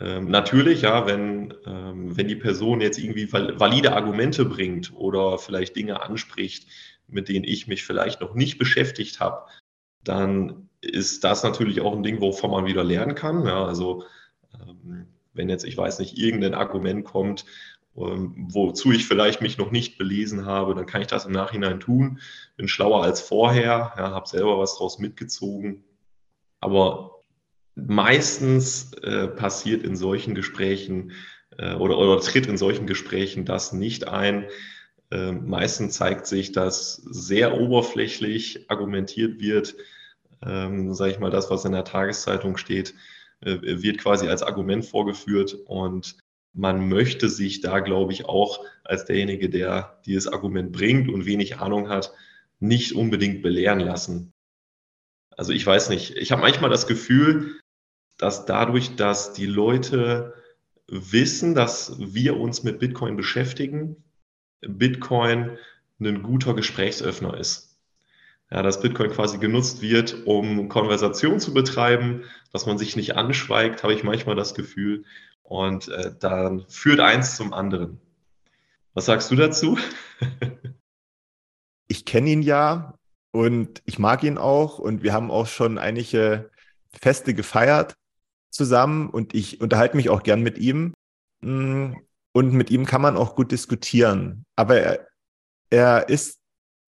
Ähm, 0.00 0.28
natürlich, 0.30 0.82
ja, 0.82 1.06
wenn, 1.06 1.54
ähm, 1.66 2.16
wenn 2.16 2.28
die 2.28 2.36
Person 2.36 2.80
jetzt 2.80 2.98
irgendwie 2.98 3.32
valide 3.32 3.92
Argumente 3.94 4.44
bringt 4.44 4.92
oder 4.94 5.38
vielleicht 5.38 5.76
Dinge 5.76 6.02
anspricht, 6.02 6.66
mit 7.08 7.28
denen 7.28 7.44
ich 7.44 7.66
mich 7.66 7.84
vielleicht 7.84 8.20
noch 8.20 8.34
nicht 8.34 8.58
beschäftigt 8.58 9.20
habe, 9.20 9.46
dann 10.02 10.68
ist 10.80 11.24
das 11.24 11.42
natürlich 11.44 11.80
auch 11.80 11.94
ein 11.94 12.02
Ding, 12.02 12.20
wovon 12.20 12.50
man 12.50 12.66
wieder 12.66 12.82
lernen 12.82 13.14
kann. 13.14 13.46
Ja, 13.46 13.64
also 13.64 14.04
ähm, 14.54 15.06
wenn 15.34 15.48
jetzt, 15.48 15.64
ich 15.64 15.76
weiß 15.76 15.98
nicht, 16.00 16.18
irgendein 16.18 16.54
Argument 16.54 17.04
kommt, 17.04 17.44
ähm, 17.96 18.48
wozu 18.50 18.90
ich 18.92 19.06
vielleicht 19.06 19.42
mich 19.42 19.58
noch 19.58 19.70
nicht 19.70 19.98
belesen 19.98 20.46
habe, 20.46 20.74
dann 20.74 20.86
kann 20.86 21.02
ich 21.02 21.08
das 21.08 21.26
im 21.26 21.32
Nachhinein 21.32 21.80
tun. 21.80 22.20
Bin 22.56 22.68
schlauer 22.68 23.02
als 23.02 23.20
vorher, 23.20 23.92
ja, 23.96 24.10
habe 24.10 24.28
selber 24.28 24.58
was 24.58 24.76
draus 24.76 24.98
mitgezogen. 24.98 25.84
Aber 26.60 27.11
meistens 27.74 28.92
äh, 28.94 29.28
passiert 29.28 29.82
in 29.82 29.96
solchen 29.96 30.34
Gesprächen 30.34 31.12
äh, 31.58 31.74
oder, 31.74 31.98
oder 31.98 32.20
tritt 32.20 32.46
in 32.46 32.56
solchen 32.56 32.86
Gesprächen 32.86 33.44
das 33.44 33.72
nicht 33.72 34.08
ein. 34.08 34.46
Äh, 35.10 35.32
meistens 35.32 35.94
zeigt 35.94 36.26
sich, 36.26 36.52
dass 36.52 36.96
sehr 36.96 37.60
oberflächlich 37.60 38.70
argumentiert 38.70 39.40
wird, 39.40 39.74
ähm, 40.44 40.92
sage 40.94 41.12
ich 41.12 41.18
mal, 41.18 41.30
das, 41.30 41.50
was 41.50 41.64
in 41.64 41.72
der 41.72 41.84
Tageszeitung 41.84 42.56
steht, 42.56 42.94
äh, 43.40 43.58
wird 43.62 43.98
quasi 43.98 44.28
als 44.28 44.42
Argument 44.42 44.84
vorgeführt 44.84 45.56
und 45.66 46.16
man 46.54 46.88
möchte 46.88 47.28
sich 47.28 47.60
da, 47.60 47.80
glaube 47.80 48.12
ich, 48.12 48.26
auch 48.26 48.64
als 48.84 49.06
derjenige, 49.06 49.48
der 49.48 50.00
dieses 50.04 50.28
Argument 50.28 50.72
bringt 50.72 51.08
und 51.08 51.24
wenig 51.24 51.58
Ahnung 51.58 51.88
hat, 51.88 52.12
nicht 52.60 52.92
unbedingt 52.92 53.42
belehren 53.42 53.80
lassen. 53.80 54.32
Also 55.36 55.52
ich 55.52 55.66
weiß 55.66 55.88
nicht, 55.88 56.16
ich 56.16 56.30
habe 56.30 56.42
manchmal 56.42 56.70
das 56.70 56.86
Gefühl, 56.86 57.58
dass 58.22 58.46
dadurch, 58.46 58.96
dass 58.96 59.32
die 59.32 59.46
Leute 59.46 60.34
wissen, 60.86 61.54
dass 61.54 61.98
wir 61.98 62.38
uns 62.38 62.62
mit 62.62 62.78
Bitcoin 62.78 63.16
beschäftigen, 63.16 63.96
Bitcoin 64.60 65.58
ein 66.00 66.22
guter 66.22 66.54
Gesprächsöffner 66.54 67.36
ist 67.36 67.72
ja, 68.52 68.62
dass 68.62 68.82
Bitcoin 68.82 69.10
quasi 69.10 69.38
genutzt 69.38 69.80
wird, 69.80 70.26
um 70.26 70.68
Konversation 70.68 71.40
zu 71.40 71.54
betreiben, 71.54 72.24
dass 72.52 72.66
man 72.66 72.76
sich 72.76 72.96
nicht 72.96 73.16
anschweigt, 73.16 73.82
habe 73.82 73.94
ich 73.94 74.04
manchmal 74.04 74.36
das 74.36 74.54
Gefühl. 74.54 75.04
Und 75.42 75.88
äh, 75.88 76.12
dann 76.18 76.66
führt 76.68 77.00
eins 77.00 77.36
zum 77.36 77.54
anderen. 77.54 77.98
Was 78.92 79.06
sagst 79.06 79.30
du 79.30 79.36
dazu? 79.36 79.78
ich 81.88 82.04
kenne 82.04 82.28
ihn 82.28 82.42
ja 82.42 82.94
und 83.30 83.80
ich 83.86 83.98
mag 83.98 84.22
ihn 84.22 84.36
auch 84.36 84.78
und 84.78 85.02
wir 85.02 85.14
haben 85.14 85.30
auch 85.30 85.46
schon 85.46 85.78
einige 85.78 86.50
Feste 86.92 87.32
gefeiert 87.32 87.94
zusammen 88.52 89.10
und 89.10 89.34
ich 89.34 89.60
unterhalte 89.60 89.96
mich 89.96 90.10
auch 90.10 90.22
gern 90.22 90.42
mit 90.42 90.58
ihm. 90.58 90.94
Mm, 91.40 91.94
und 92.32 92.52
mit 92.52 92.70
ihm 92.70 92.86
kann 92.86 93.02
man 93.02 93.16
auch 93.16 93.34
gut 93.34 93.52
diskutieren. 93.52 94.44
Aber 94.56 94.76
er, 94.78 95.08
er 95.70 96.08
ist 96.08 96.38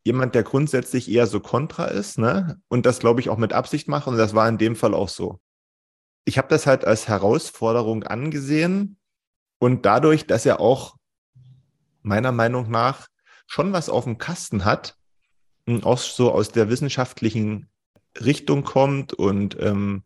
jemand, 0.05 0.35
der 0.35 0.42
grundsätzlich 0.42 1.11
eher 1.11 1.27
so 1.27 1.40
kontra 1.40 1.87
ist, 1.87 2.18
ne? 2.18 2.61
Und 2.68 2.87
das, 2.87 2.98
glaube 2.98 3.20
ich, 3.20 3.29
auch 3.29 3.38
mit 3.38 3.53
Absicht 3.53 3.88
macht. 3.88 4.07
Und 4.07 4.16
das 4.16 4.35
war 4.35 4.48
in 4.48 4.59
dem 4.59 4.77
Fall 4.77 4.94
auch 4.94 5.09
so. 5.09 5.40
Ich 6.24 6.38
habe 6.38 6.48
das 6.48 6.66
halt 6.66 6.85
als 6.85 7.09
Herausforderung 7.09 8.05
angesehen. 8.05 8.98
Und 9.59 9.87
dadurch, 9.87 10.27
dass 10.27 10.46
er 10.46 10.61
auch 10.61 10.96
meiner 12.03 12.33
Meinung 12.33 12.70
nach 12.70 13.09
schon 13.46 13.72
was 13.72 13.88
auf 13.88 14.05
dem 14.05 14.18
Kasten 14.18 14.64
hat, 14.64 14.96
auch 15.83 15.98
so 15.98 16.33
aus 16.33 16.50
der 16.50 16.68
wissenschaftlichen 16.68 17.70
Richtung 18.20 18.64
kommt 18.64 19.12
und 19.14 19.59
ähm, 19.61 20.05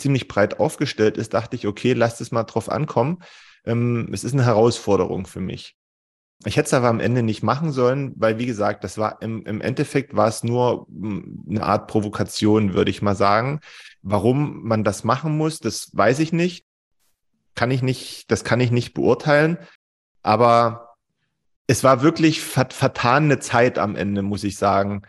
ziemlich 0.00 0.28
breit 0.28 0.58
aufgestellt 0.58 1.16
ist, 1.16 1.34
dachte 1.34 1.56
ich, 1.56 1.66
okay, 1.66 1.92
lass 1.92 2.20
es 2.20 2.32
mal 2.32 2.44
drauf 2.44 2.70
ankommen. 2.70 3.18
Ähm, 3.64 4.08
es 4.12 4.24
ist 4.24 4.32
eine 4.32 4.44
Herausforderung 4.44 5.26
für 5.26 5.40
mich. 5.40 5.76
Ich 6.46 6.56
hätte 6.56 6.68
es 6.68 6.74
aber 6.74 6.88
am 6.88 7.00
Ende 7.00 7.22
nicht 7.22 7.42
machen 7.42 7.70
sollen, 7.70 8.14
weil, 8.16 8.38
wie 8.38 8.46
gesagt, 8.46 8.82
das 8.82 8.96
war 8.96 9.20
im, 9.20 9.44
im 9.44 9.60
Endeffekt 9.60 10.16
war 10.16 10.26
es 10.28 10.42
nur 10.42 10.86
hm, 10.88 11.44
eine 11.48 11.62
Art 11.62 11.86
Provokation, 11.86 12.72
würde 12.72 12.90
ich 12.90 13.02
mal 13.02 13.14
sagen. 13.14 13.60
Warum 14.02 14.62
man 14.62 14.82
das 14.82 15.04
machen 15.04 15.36
muss, 15.36 15.58
das 15.58 15.90
weiß 15.94 16.18
ich 16.20 16.32
nicht. 16.32 16.64
Kann 17.54 17.70
ich 17.70 17.82
nicht, 17.82 18.30
das 18.30 18.42
kann 18.44 18.60
ich 18.60 18.70
nicht 18.70 18.94
beurteilen. 18.94 19.58
Aber 20.22 20.96
es 21.66 21.84
war 21.84 22.02
wirklich 22.02 22.40
vertane 22.40 23.38
Zeit 23.38 23.78
am 23.78 23.94
Ende, 23.94 24.22
muss 24.22 24.44
ich 24.44 24.56
sagen. 24.56 25.02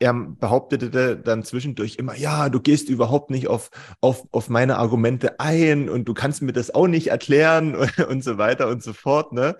Er 0.00 0.14
behauptete 0.14 1.16
dann 1.16 1.44
zwischendurch 1.44 1.96
immer, 1.96 2.16
ja, 2.16 2.48
du 2.48 2.58
gehst 2.60 2.88
überhaupt 2.88 3.30
nicht 3.30 3.48
auf, 3.48 3.70
auf, 4.00 4.26
auf 4.32 4.48
meine 4.48 4.78
Argumente 4.78 5.38
ein 5.38 5.88
und 5.88 6.06
du 6.06 6.14
kannst 6.14 6.42
mir 6.42 6.52
das 6.52 6.74
auch 6.74 6.88
nicht 6.88 7.08
erklären 7.08 7.76
und, 7.76 7.98
und 8.08 8.24
so 8.24 8.38
weiter 8.38 8.68
und 8.68 8.82
so 8.82 8.92
fort. 8.92 9.32
Ne? 9.32 9.56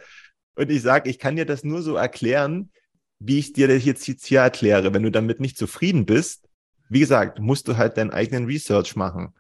Und 0.57 0.71
ich 0.71 0.83
sage, 0.83 1.09
ich 1.09 1.19
kann 1.19 1.37
dir 1.37 1.47
das 1.47 1.63
nur 1.63 1.83
so 1.83 1.95
erklären, 1.95 2.71
wie 3.19 3.39
ich 3.39 3.53
dir 3.53 3.69
das 3.69 3.85
jetzt 3.85 4.27
hier 4.27 4.41
erkläre. 4.41 4.93
Wenn 4.95 5.03
du 5.03 5.11
damit 5.11 5.41
nicht 5.41 5.59
zufrieden 5.59 6.07
bist, 6.07 6.49
wie 6.89 7.01
gesagt, 7.01 7.39
musst 7.39 7.69
du 7.69 7.77
halt 7.77 7.97
deinen 7.97 8.11
eigenen 8.11 8.47
Research 8.47 8.97
machen. 8.97 9.35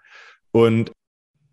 Und 0.53 0.93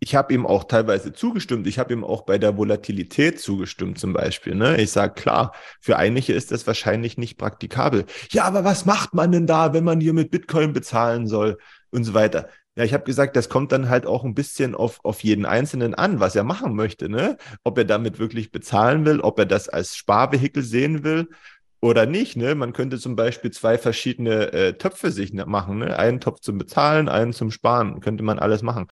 ich 0.00 0.14
habe 0.14 0.32
ihm 0.32 0.46
auch 0.46 0.64
teilweise 0.64 1.12
zugestimmt. 1.12 1.66
Ich 1.66 1.78
habe 1.78 1.92
ihm 1.92 2.04
auch 2.04 2.22
bei 2.22 2.38
der 2.38 2.56
Volatilität 2.56 3.40
zugestimmt 3.40 3.98
zum 3.98 4.12
Beispiel. 4.12 4.54
Ne? 4.54 4.80
Ich 4.80 4.92
sage, 4.92 5.14
klar, 5.14 5.52
für 5.80 5.96
einige 5.96 6.32
ist 6.32 6.52
das 6.52 6.66
wahrscheinlich 6.66 7.18
nicht 7.18 7.36
praktikabel. 7.36 8.04
Ja, 8.30 8.44
aber 8.44 8.64
was 8.64 8.86
macht 8.86 9.14
man 9.14 9.32
denn 9.32 9.46
da, 9.46 9.72
wenn 9.72 9.84
man 9.84 10.00
hier 10.00 10.12
mit 10.12 10.30
Bitcoin 10.30 10.72
bezahlen 10.72 11.26
soll 11.26 11.58
und 11.90 12.04
so 12.04 12.14
weiter? 12.14 12.48
Ja, 12.76 12.84
ich 12.84 12.94
habe 12.94 13.02
gesagt, 13.02 13.34
das 13.34 13.48
kommt 13.48 13.72
dann 13.72 13.88
halt 13.88 14.06
auch 14.06 14.22
ein 14.24 14.34
bisschen 14.34 14.76
auf, 14.76 15.00
auf 15.04 15.24
jeden 15.24 15.46
Einzelnen 15.46 15.96
an, 15.96 16.20
was 16.20 16.36
er 16.36 16.44
machen 16.44 16.76
möchte, 16.76 17.08
ne? 17.08 17.36
Ob 17.64 17.76
er 17.76 17.84
damit 17.84 18.20
wirklich 18.20 18.52
bezahlen 18.52 19.04
will, 19.04 19.18
ob 19.20 19.36
er 19.40 19.46
das 19.46 19.68
als 19.68 19.96
Sparvehikel 19.96 20.62
sehen 20.62 21.02
will 21.02 21.28
oder 21.80 22.06
nicht, 22.06 22.36
ne? 22.36 22.54
Man 22.54 22.72
könnte 22.72 23.00
zum 23.00 23.16
Beispiel 23.16 23.50
zwei 23.50 23.78
verschiedene 23.78 24.52
äh, 24.52 24.74
Töpfe 24.74 25.10
sich 25.10 25.32
machen, 25.32 25.78
ne? 25.78 25.98
Einen 25.98 26.20
Topf 26.20 26.38
zum 26.38 26.56
Bezahlen, 26.56 27.08
einen 27.08 27.32
zum 27.32 27.50
Sparen, 27.50 27.98
könnte 27.98 28.22
man 28.22 28.38
alles 28.38 28.62
machen. 28.62 28.86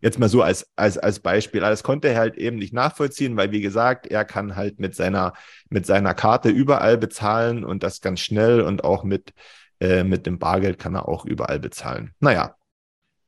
Jetzt 0.00 0.18
mal 0.18 0.28
so 0.28 0.42
als, 0.42 0.68
als, 0.76 0.98
als 0.98 1.20
Beispiel. 1.20 1.60
Das 1.60 1.82
konnte 1.82 2.08
er 2.08 2.18
halt 2.18 2.36
eben 2.36 2.56
nicht 2.56 2.72
nachvollziehen, 2.72 3.36
weil 3.36 3.50
wie 3.50 3.60
gesagt, 3.60 4.06
er 4.06 4.24
kann 4.24 4.56
halt 4.56 4.78
mit 4.78 4.94
seiner, 4.94 5.32
mit 5.70 5.86
seiner 5.86 6.14
Karte 6.14 6.48
überall 6.48 6.98
bezahlen 6.98 7.64
und 7.64 7.82
das 7.82 8.00
ganz 8.00 8.20
schnell 8.20 8.60
und 8.60 8.84
auch 8.84 9.04
mit, 9.04 9.32
äh, 9.80 10.04
mit 10.04 10.26
dem 10.26 10.38
Bargeld 10.38 10.78
kann 10.78 10.94
er 10.94 11.08
auch 11.08 11.24
überall 11.24 11.58
bezahlen. 11.58 12.12
Naja, 12.20 12.54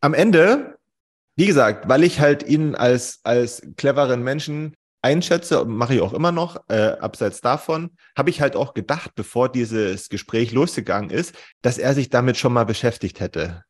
am 0.01 0.15
Ende, 0.15 0.79
wie 1.37 1.47
gesagt, 1.47 1.89
weil 1.89 2.05
ich 2.05 2.21
halt 2.21 2.43
ihn 2.43 2.75
als, 2.75 3.21
als 3.25 3.63
cleveren 3.77 4.23
Menschen 4.23 4.75
einschätze, 5.03 5.65
mache 5.65 5.95
ich 5.95 6.01
auch 6.01 6.13
immer 6.13 6.33
noch, 6.33 6.57
äh, 6.69 6.97
abseits 7.01 7.41
davon, 7.41 7.97
habe 8.17 8.31
ich 8.31 8.41
halt 8.41 8.57
auch 8.57 8.75
gedacht, 8.75 9.13
bevor 9.15 9.51
dieses 9.51 10.09
Gespräch 10.09 10.53
losgegangen 10.53 11.11
ist, 11.11 11.35
dass 11.63 11.79
er 11.79 11.95
sich 11.95 12.11
damit 12.11 12.37
schon 12.37 12.53
mal 12.53 12.65
beschäftigt 12.65 13.21
hätte. 13.21 13.65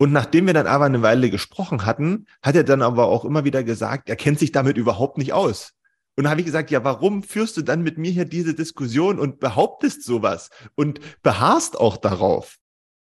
Und 0.00 0.12
nachdem 0.12 0.46
wir 0.46 0.54
dann 0.54 0.66
aber 0.66 0.86
eine 0.86 1.02
Weile 1.02 1.28
gesprochen 1.28 1.84
hatten, 1.84 2.24
hat 2.42 2.56
er 2.56 2.64
dann 2.64 2.80
aber 2.80 3.08
auch 3.08 3.26
immer 3.26 3.44
wieder 3.44 3.62
gesagt, 3.62 4.08
er 4.08 4.16
kennt 4.16 4.38
sich 4.38 4.50
damit 4.50 4.78
überhaupt 4.78 5.18
nicht 5.18 5.34
aus. 5.34 5.74
Und 6.16 6.24
dann 6.24 6.30
habe 6.30 6.40
ich 6.40 6.46
gesagt, 6.46 6.70
ja, 6.70 6.82
warum 6.84 7.22
führst 7.22 7.58
du 7.58 7.62
dann 7.62 7.82
mit 7.82 7.98
mir 7.98 8.10
hier 8.10 8.24
diese 8.24 8.54
Diskussion 8.54 9.18
und 9.18 9.40
behauptest 9.40 10.02
sowas 10.02 10.48
und 10.74 11.00
beharrst 11.22 11.78
auch 11.78 11.98
darauf? 11.98 12.56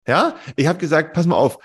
Ja, 0.06 0.36
ich 0.58 0.68
habe 0.68 0.78
gesagt, 0.78 1.14
pass 1.14 1.26
mal 1.26 1.38
auf, 1.38 1.58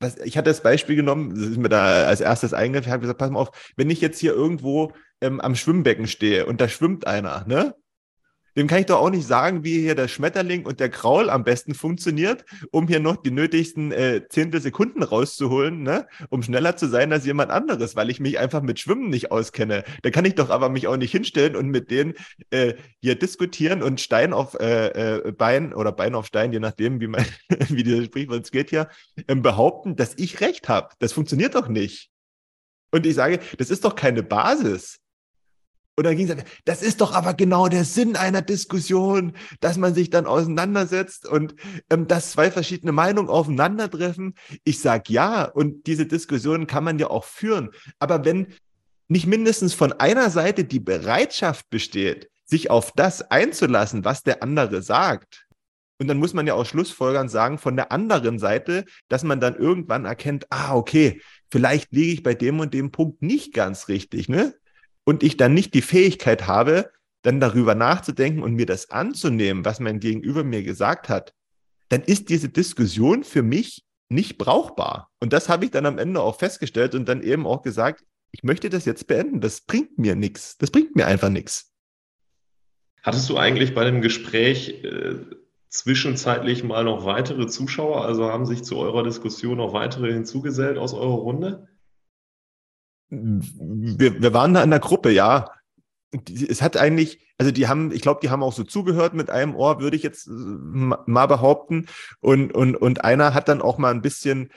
was, 0.00 0.16
ich 0.16 0.38
hatte 0.38 0.48
das 0.48 0.62
Beispiel 0.62 0.96
genommen, 0.96 1.34
das 1.34 1.48
ist 1.50 1.58
mir 1.58 1.68
da 1.68 2.06
als 2.06 2.22
erstes 2.22 2.54
eingefallen, 2.54 2.86
ich 2.86 2.92
habe 2.92 3.02
gesagt, 3.02 3.18
pass 3.18 3.30
mal 3.30 3.40
auf, 3.40 3.72
wenn 3.76 3.90
ich 3.90 4.00
jetzt 4.00 4.20
hier 4.20 4.32
irgendwo 4.32 4.94
ähm, 5.20 5.38
am 5.42 5.54
Schwimmbecken 5.54 6.06
stehe 6.06 6.46
und 6.46 6.62
da 6.62 6.68
schwimmt 6.70 7.06
einer, 7.06 7.44
ne? 7.46 7.74
Dem 8.56 8.66
kann 8.66 8.80
ich 8.80 8.86
doch 8.86 9.00
auch 9.00 9.10
nicht 9.10 9.26
sagen, 9.26 9.64
wie 9.64 9.80
hier 9.80 9.94
der 9.94 10.08
Schmetterling 10.08 10.64
und 10.64 10.80
der 10.80 10.88
Kraul 10.88 11.28
am 11.28 11.44
besten 11.44 11.74
funktioniert, 11.74 12.44
um 12.70 12.88
hier 12.88 13.00
noch 13.00 13.16
die 13.16 13.30
nötigsten 13.30 13.92
äh, 13.92 14.22
Zehntelsekunden 14.28 15.02
rauszuholen, 15.02 15.82
ne? 15.82 16.06
um 16.30 16.42
schneller 16.42 16.76
zu 16.76 16.88
sein 16.88 17.12
als 17.12 17.26
jemand 17.26 17.50
anderes, 17.50 17.96
weil 17.96 18.10
ich 18.10 18.18
mich 18.18 18.38
einfach 18.38 18.62
mit 18.62 18.80
Schwimmen 18.80 19.10
nicht 19.10 19.30
auskenne. 19.30 19.84
Da 20.02 20.10
kann 20.10 20.24
ich 20.24 20.34
doch 20.34 20.50
aber 20.50 20.68
mich 20.70 20.86
auch 20.86 20.96
nicht 20.96 21.12
hinstellen 21.12 21.54
und 21.54 21.68
mit 21.68 21.90
denen 21.90 22.14
äh, 22.50 22.74
hier 23.00 23.14
diskutieren 23.16 23.82
und 23.82 24.00
Stein 24.00 24.32
auf 24.32 24.54
äh, 24.58 25.18
äh, 25.18 25.32
Bein 25.32 25.74
oder 25.74 25.92
Bein 25.92 26.14
auf 26.14 26.26
Stein, 26.26 26.52
je 26.52 26.60
nachdem, 26.60 27.00
wie, 27.00 27.08
man, 27.08 27.24
wie 27.68 27.82
dieses 27.82 28.06
Sprichwort 28.06 28.50
geht 28.50 28.70
hier, 28.70 28.88
ähm, 29.28 29.42
behaupten, 29.42 29.96
dass 29.96 30.14
ich 30.16 30.40
recht 30.40 30.68
habe. 30.68 30.88
Das 30.98 31.12
funktioniert 31.12 31.54
doch 31.54 31.68
nicht. 31.68 32.10
Und 32.90 33.04
ich 33.04 33.14
sage, 33.14 33.40
das 33.58 33.70
ist 33.70 33.84
doch 33.84 33.94
keine 33.94 34.22
Basis. 34.22 35.00
Und 35.96 36.04
dann 36.04 36.16
ging 36.16 36.28
es, 36.28 36.36
das 36.66 36.82
ist 36.82 37.00
doch 37.00 37.14
aber 37.14 37.32
genau 37.32 37.68
der 37.68 37.84
Sinn 37.84 38.16
einer 38.16 38.42
Diskussion, 38.42 39.32
dass 39.60 39.78
man 39.78 39.94
sich 39.94 40.10
dann 40.10 40.26
auseinandersetzt 40.26 41.26
und 41.26 41.54
ähm, 41.88 42.06
dass 42.06 42.32
zwei 42.32 42.50
verschiedene 42.50 42.92
Meinungen 42.92 43.30
aufeinandertreffen. 43.30 44.34
Ich 44.64 44.80
sag 44.80 45.08
ja, 45.08 45.44
und 45.44 45.86
diese 45.86 46.04
Diskussion 46.06 46.66
kann 46.66 46.84
man 46.84 46.98
ja 46.98 47.08
auch 47.08 47.24
führen. 47.24 47.70
Aber 47.98 48.26
wenn 48.26 48.48
nicht 49.08 49.26
mindestens 49.26 49.72
von 49.72 49.92
einer 49.92 50.28
Seite 50.28 50.64
die 50.64 50.80
Bereitschaft 50.80 51.70
besteht, 51.70 52.28
sich 52.44 52.70
auf 52.70 52.92
das 52.94 53.30
einzulassen, 53.30 54.04
was 54.04 54.22
der 54.22 54.42
andere 54.42 54.82
sagt, 54.82 55.46
und 55.98 56.08
dann 56.08 56.18
muss 56.18 56.34
man 56.34 56.46
ja 56.46 56.52
auch 56.52 56.66
Schlussfolgern 56.66 57.30
sagen 57.30 57.56
von 57.56 57.74
der 57.74 57.90
anderen 57.90 58.38
Seite, 58.38 58.84
dass 59.08 59.24
man 59.24 59.40
dann 59.40 59.56
irgendwann 59.56 60.04
erkennt, 60.04 60.44
ah, 60.50 60.74
okay, 60.74 61.22
vielleicht 61.50 61.90
liege 61.92 62.12
ich 62.12 62.22
bei 62.22 62.34
dem 62.34 62.60
und 62.60 62.74
dem 62.74 62.90
Punkt 62.90 63.22
nicht 63.22 63.54
ganz 63.54 63.88
richtig, 63.88 64.28
ne? 64.28 64.54
Und 65.06 65.22
ich 65.22 65.36
dann 65.38 65.54
nicht 65.54 65.72
die 65.72 65.82
Fähigkeit 65.82 66.46
habe, 66.46 66.90
dann 67.22 67.40
darüber 67.40 67.74
nachzudenken 67.74 68.42
und 68.42 68.54
mir 68.54 68.66
das 68.66 68.90
anzunehmen, 68.90 69.64
was 69.64 69.80
mein 69.80 70.00
Gegenüber 70.00 70.44
mir 70.44 70.62
gesagt 70.62 71.08
hat, 71.08 71.32
dann 71.88 72.02
ist 72.02 72.28
diese 72.28 72.48
Diskussion 72.48 73.24
für 73.24 73.42
mich 73.42 73.84
nicht 74.08 74.38
brauchbar. 74.38 75.10
Und 75.20 75.32
das 75.32 75.48
habe 75.48 75.64
ich 75.64 75.70
dann 75.70 75.86
am 75.86 75.98
Ende 75.98 76.20
auch 76.20 76.38
festgestellt 76.38 76.94
und 76.94 77.08
dann 77.08 77.22
eben 77.22 77.46
auch 77.46 77.62
gesagt, 77.62 78.04
ich 78.32 78.42
möchte 78.42 78.68
das 78.68 78.84
jetzt 78.84 79.06
beenden. 79.06 79.40
Das 79.40 79.60
bringt 79.60 79.98
mir 79.98 80.14
nichts. 80.14 80.58
Das 80.58 80.70
bringt 80.70 80.94
mir 80.94 81.06
einfach 81.06 81.30
nichts. 81.30 81.72
Hattest 83.02 83.28
du 83.30 83.36
eigentlich 83.36 83.74
bei 83.74 83.84
dem 83.84 84.02
Gespräch 84.02 84.84
äh, 84.84 85.16
zwischenzeitlich 85.68 86.64
mal 86.64 86.84
noch 86.84 87.04
weitere 87.04 87.46
Zuschauer? 87.46 88.04
Also 88.04 88.24
haben 88.24 88.46
sich 88.46 88.62
zu 88.64 88.76
eurer 88.76 89.04
Diskussion 89.04 89.58
noch 89.58 89.72
weitere 89.72 90.12
hinzugesellt 90.12 90.76
aus 90.78 90.92
eurer 90.92 91.14
Runde? 91.14 91.68
Wir, 93.08 94.22
wir 94.22 94.34
waren 94.34 94.54
da 94.54 94.62
in 94.62 94.70
der 94.70 94.80
Gruppe, 94.80 95.10
ja. 95.10 95.50
Es 96.28 96.62
hat 96.62 96.76
eigentlich, 96.76 97.26
also 97.38 97.50
die 97.50 97.68
haben, 97.68 97.92
ich 97.92 98.00
glaube, 98.00 98.20
die 98.22 98.30
haben 98.30 98.42
auch 98.42 98.52
so 98.52 98.64
zugehört 98.64 99.14
mit 99.14 99.30
einem 99.30 99.54
Ohr, 99.54 99.80
würde 99.80 99.96
ich 99.96 100.02
jetzt 100.02 100.28
äh, 100.28 100.30
mal 100.30 101.26
behaupten. 101.26 101.86
Und, 102.20 102.54
und, 102.54 102.76
und 102.76 103.04
einer 103.04 103.34
hat 103.34 103.48
dann 103.48 103.62
auch 103.62 103.78
mal 103.78 103.92
ein 103.92 104.02
bisschen 104.02 104.50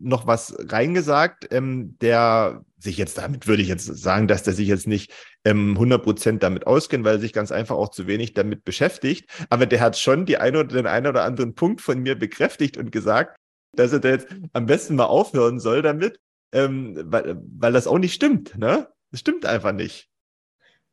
noch 0.00 0.26
was 0.26 0.56
reingesagt, 0.58 1.48
ähm, 1.52 1.96
der 2.00 2.64
sich 2.78 2.96
jetzt 2.96 3.18
damit, 3.18 3.46
würde 3.46 3.62
ich 3.62 3.68
jetzt 3.68 3.86
sagen, 3.86 4.28
dass 4.28 4.42
der 4.42 4.54
sich 4.54 4.68
jetzt 4.68 4.86
nicht 4.86 5.12
ähm, 5.44 5.76
100% 5.78 6.38
damit 6.38 6.66
auskennt, 6.66 7.04
weil 7.04 7.16
er 7.16 7.20
sich 7.20 7.32
ganz 7.32 7.52
einfach 7.52 7.76
auch 7.76 7.90
zu 7.90 8.06
wenig 8.06 8.34
damit 8.34 8.64
beschäftigt. 8.64 9.30
Aber 9.50 9.66
der 9.66 9.80
hat 9.80 9.98
schon 9.98 10.26
die 10.26 10.38
eine 10.38 10.60
oder 10.60 10.76
den 10.76 10.86
einen 10.86 11.06
oder 11.06 11.24
anderen 11.24 11.54
Punkt 11.54 11.80
von 11.80 12.00
mir 12.00 12.16
bekräftigt 12.16 12.76
und 12.76 12.92
gesagt, 12.92 13.36
dass 13.76 13.92
er 13.92 14.00
da 14.00 14.08
jetzt 14.08 14.28
am 14.52 14.66
besten 14.66 14.96
mal 14.96 15.04
aufhören 15.04 15.60
soll 15.60 15.82
damit, 15.82 16.18
ähm, 16.52 16.96
weil, 17.04 17.40
weil 17.58 17.72
das 17.72 17.86
auch 17.86 17.98
nicht 17.98 18.14
stimmt, 18.14 18.56
ne? 18.58 18.88
Das 19.10 19.20
stimmt 19.20 19.46
einfach 19.46 19.72
nicht. 19.72 20.08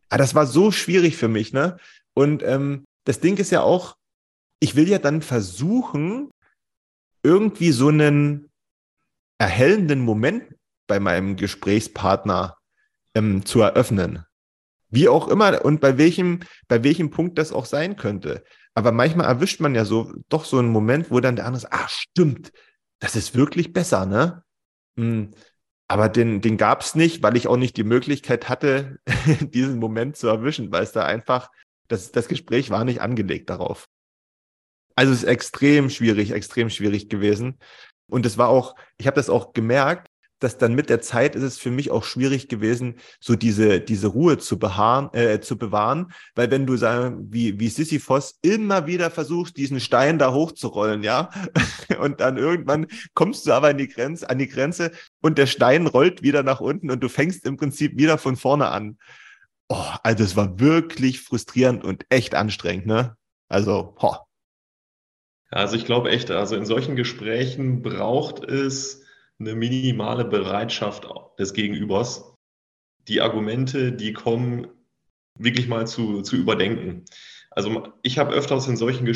Aber 0.10 0.16
ah, 0.16 0.18
das 0.18 0.36
war 0.36 0.46
so 0.46 0.72
schwierig 0.72 1.18
für 1.18 1.28
mich, 1.28 1.52
ne? 1.52 1.78
Und 2.14 2.44
ähm, 2.44 2.86
das 3.06 3.20
Ding 3.20 3.38
ist 3.38 3.52
ja 3.52 3.62
auch, 3.62 3.98
ich 4.60 4.76
will 4.76 4.88
ja 4.88 5.00
dann 5.00 5.22
versuchen, 5.22 6.32
irgendwie 7.24 7.72
so 7.72 7.90
einen 7.90 8.50
erhellenden 9.40 10.00
Moment 10.00 10.56
bei 10.88 11.00
meinem 11.00 11.36
Gesprächspartner 11.36 12.58
ähm, 13.16 13.46
zu 13.46 13.62
eröffnen. 13.62 14.26
Wie 14.90 15.10
auch 15.10 15.28
immer 15.28 15.66
und 15.66 15.82
bei 15.82 15.98
welchem, 15.98 16.42
bei 16.68 16.84
welchem 16.84 17.10
Punkt 17.10 17.38
das 17.38 17.52
auch 17.52 17.66
sein 17.66 17.96
könnte. 17.96 18.44
Aber 18.76 18.92
manchmal 18.92 19.26
erwischt 19.26 19.60
man 19.60 19.74
ja 19.74 19.86
so 19.86 20.14
doch 20.30 20.46
so 20.46 20.60
einen 20.60 20.70
Moment, 20.70 21.10
wo 21.10 21.20
dann 21.20 21.36
der 21.36 21.46
andere 21.46 21.62
sagt, 21.62 21.74
ah, 21.74 21.88
stimmt, 21.90 22.52
das 23.00 23.16
ist 23.16 23.36
wirklich 23.36 23.74
besser, 23.74 24.06
ne? 24.06 24.45
Hm. 24.98 25.32
Aber 25.88 26.10
den, 26.10 26.42
den 26.42 26.58
gab 26.58 26.82
es 26.82 26.96
nicht, 26.96 27.22
weil 27.22 27.38
ich 27.38 27.48
auch 27.48 27.58
nicht 27.58 27.78
die 27.78 27.84
Möglichkeit 27.84 28.50
hatte, 28.50 29.00
diesen 29.42 29.78
Moment 29.78 30.18
zu 30.18 30.28
erwischen, 30.28 30.72
weil 30.72 30.84
es 30.84 30.92
da 30.92 31.06
einfach, 31.06 31.52
das, 31.88 32.12
das 32.12 32.28
Gespräch 32.28 32.72
war 32.72 32.84
nicht 32.86 33.02
angelegt 33.02 33.50
darauf. 33.50 33.88
Also 34.96 35.12
es 35.12 35.20
ist 35.20 35.30
extrem 35.30 35.90
schwierig, 35.90 36.32
extrem 36.32 36.70
schwierig 36.70 37.10
gewesen. 37.10 37.60
Und 38.08 38.26
es 38.26 38.38
war 38.38 38.50
auch, 38.50 38.76
ich 38.98 39.08
habe 39.08 39.16
das 39.16 39.30
auch 39.30 39.54
gemerkt, 39.54 40.08
dass 40.46 40.60
dann 40.60 40.76
mit 40.76 40.92
der 40.92 41.02
Zeit 41.02 41.36
ist 41.36 41.42
es 41.42 41.58
für 41.58 41.72
mich 41.72 41.90
auch 41.90 42.04
schwierig 42.04 42.48
gewesen, 42.48 42.98
so 43.20 43.36
diese, 43.36 43.82
diese 43.82 44.06
Ruhe 44.06 44.38
zu, 44.38 44.60
beharren, 44.60 45.12
äh, 45.14 45.42
zu 45.42 45.58
bewahren, 45.58 46.14
weil 46.36 46.52
wenn 46.52 46.68
du 46.68 46.78
sagen, 46.78 47.26
wie, 47.32 47.60
wie 47.60 47.68
Sisyphos 47.68 48.38
immer 48.44 48.86
wieder 48.86 49.10
versuchst, 49.10 49.58
diesen 49.58 49.80
Stein 49.80 50.20
da 50.20 50.32
hochzurollen, 50.34 51.02
ja, 51.02 51.32
und 52.00 52.20
dann 52.20 52.38
irgendwann 52.38 52.86
kommst 53.16 53.48
du 53.48 53.54
aber 53.54 53.70
an 53.70 53.80
die 53.80 53.88
Grenze, 53.88 54.30
an 54.30 54.38
die 54.38 54.48
Grenze 54.48 54.92
und 55.20 55.40
der 55.40 55.48
Stein 55.48 55.88
rollt 55.88 56.22
wieder 56.22 56.44
nach 56.44 56.62
unten 56.62 56.92
und 56.92 57.02
du 57.02 57.10
fängst 57.10 57.44
im 57.48 57.58
Prinzip 57.58 57.98
wieder 57.98 58.20
von 58.20 58.36
vorne 58.36 58.68
an. 58.68 59.00
Oh, 59.68 59.84
also 60.04 60.24
es 60.24 60.36
war 60.36 60.60
wirklich 60.60 61.22
frustrierend 61.22 61.84
und 61.84 62.06
echt 62.10 62.36
anstrengend, 62.36 62.86
ne? 62.86 63.18
Also, 63.48 63.96
ho. 64.00 64.18
Also 65.50 65.76
ich 65.76 65.86
glaube 65.86 66.12
echt, 66.12 66.30
also 66.30 66.56
in 66.56 66.68
solchen 66.68 66.96
Gesprächen 66.96 67.82
braucht 67.82 68.44
es 68.44 69.05
eine 69.40 69.56
minimale 69.56 70.26
Bereitschaft 70.26 71.08
des 71.38 71.54
Gegenübers, 71.54 72.34
die 73.08 73.22
Argumente, 73.22 73.92
die 73.92 74.14
kommen, 74.14 74.68
wirklich 75.38 75.68
mal 75.68 75.86
zu, 75.86 76.22
zu 76.22 76.38
überdenken. 76.38 77.04
Also 77.52 77.94
ich 78.02 78.18
habe 78.18 78.34
öfters 78.34 78.68
in 78.68 78.78
solchen, 78.78 79.08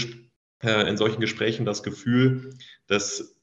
äh, 0.61 0.89
in 0.89 0.97
solchen 0.97 1.21
Gesprächen 1.21 1.65
das 1.65 1.83
Gefühl, 1.83 2.53
dass 2.87 3.35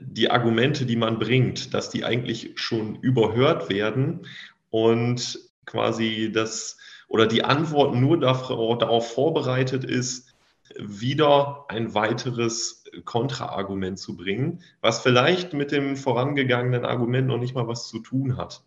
die 0.00 0.30
Argumente, 0.30 0.86
die 0.86 0.96
man 0.96 1.18
bringt, 1.18 1.74
dass 1.74 1.90
die 1.90 2.04
eigentlich 2.04 2.52
schon 2.56 2.96
überhört 2.96 3.68
werden 3.68 4.26
und 4.70 5.38
quasi 5.66 6.30
das 6.32 6.78
oder 7.08 7.26
die 7.26 7.44
Antwort 7.44 7.94
nur 7.94 8.18
darauf, 8.18 8.78
darauf 8.78 9.12
vorbereitet 9.12 9.84
ist, 9.84 10.34
wieder 10.78 11.66
ein 11.68 11.94
weiteres 11.94 12.81
Kontraargument 13.04 13.98
zu 13.98 14.16
bringen, 14.16 14.62
was 14.80 15.00
vielleicht 15.00 15.54
mit 15.54 15.72
dem 15.72 15.96
vorangegangenen 15.96 16.84
Argument 16.84 17.26
noch 17.26 17.38
nicht 17.38 17.54
mal 17.54 17.68
was 17.68 17.88
zu 17.88 18.00
tun 18.00 18.36
hat. 18.36 18.64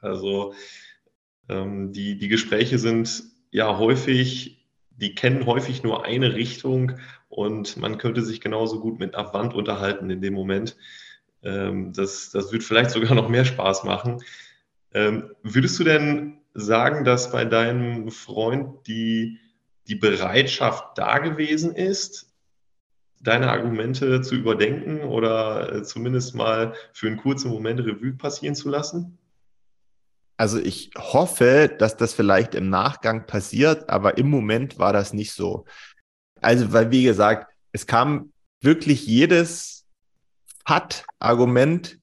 Also 0.00 0.54
ähm, 1.48 1.92
die, 1.92 2.16
die 2.16 2.28
Gespräche 2.28 2.78
sind 2.78 3.24
ja 3.50 3.78
häufig, 3.78 4.66
die 4.90 5.14
kennen 5.14 5.46
häufig 5.46 5.82
nur 5.82 6.04
eine 6.04 6.34
Richtung 6.34 6.92
und 7.28 7.76
man 7.76 7.98
könnte 7.98 8.22
sich 8.22 8.40
genauso 8.40 8.80
gut 8.80 8.98
mit 8.98 9.14
einer 9.14 9.32
Wand 9.32 9.54
unterhalten 9.54 10.10
in 10.10 10.20
dem 10.20 10.34
Moment. 10.34 10.76
Ähm, 11.42 11.92
das, 11.92 12.30
das 12.30 12.52
wird 12.52 12.62
vielleicht 12.62 12.90
sogar 12.90 13.14
noch 13.14 13.28
mehr 13.28 13.44
Spaß 13.44 13.84
machen. 13.84 14.22
Ähm, 14.92 15.30
würdest 15.42 15.78
du 15.78 15.84
denn 15.84 16.38
sagen, 16.54 17.04
dass 17.04 17.32
bei 17.32 17.44
deinem 17.44 18.10
Freund 18.10 18.86
die 18.86 19.40
die 19.86 19.96
Bereitschaft 19.96 20.96
da 20.96 21.18
gewesen 21.18 21.74
ist, 21.74 22.33
deine 23.24 23.50
Argumente 23.50 24.20
zu 24.20 24.34
überdenken 24.34 25.02
oder 25.02 25.72
äh, 25.72 25.82
zumindest 25.82 26.34
mal 26.34 26.74
für 26.92 27.08
einen 27.08 27.16
kurzen 27.16 27.50
Moment 27.50 27.80
Revue 27.80 28.12
passieren 28.12 28.54
zu 28.54 28.68
lassen? 28.68 29.18
Also 30.36 30.58
ich 30.58 30.90
hoffe, 30.96 31.74
dass 31.78 31.96
das 31.96 32.12
vielleicht 32.12 32.54
im 32.54 32.68
Nachgang 32.68 33.26
passiert, 33.26 33.88
aber 33.88 34.18
im 34.18 34.28
Moment 34.28 34.78
war 34.78 34.92
das 34.92 35.12
nicht 35.12 35.32
so. 35.32 35.64
Also, 36.40 36.72
weil 36.72 36.90
wie 36.90 37.04
gesagt, 37.04 37.52
es 37.72 37.86
kam 37.86 38.32
wirklich 38.60 39.06
jedes 39.06 39.86
Hat-Argument 40.64 41.98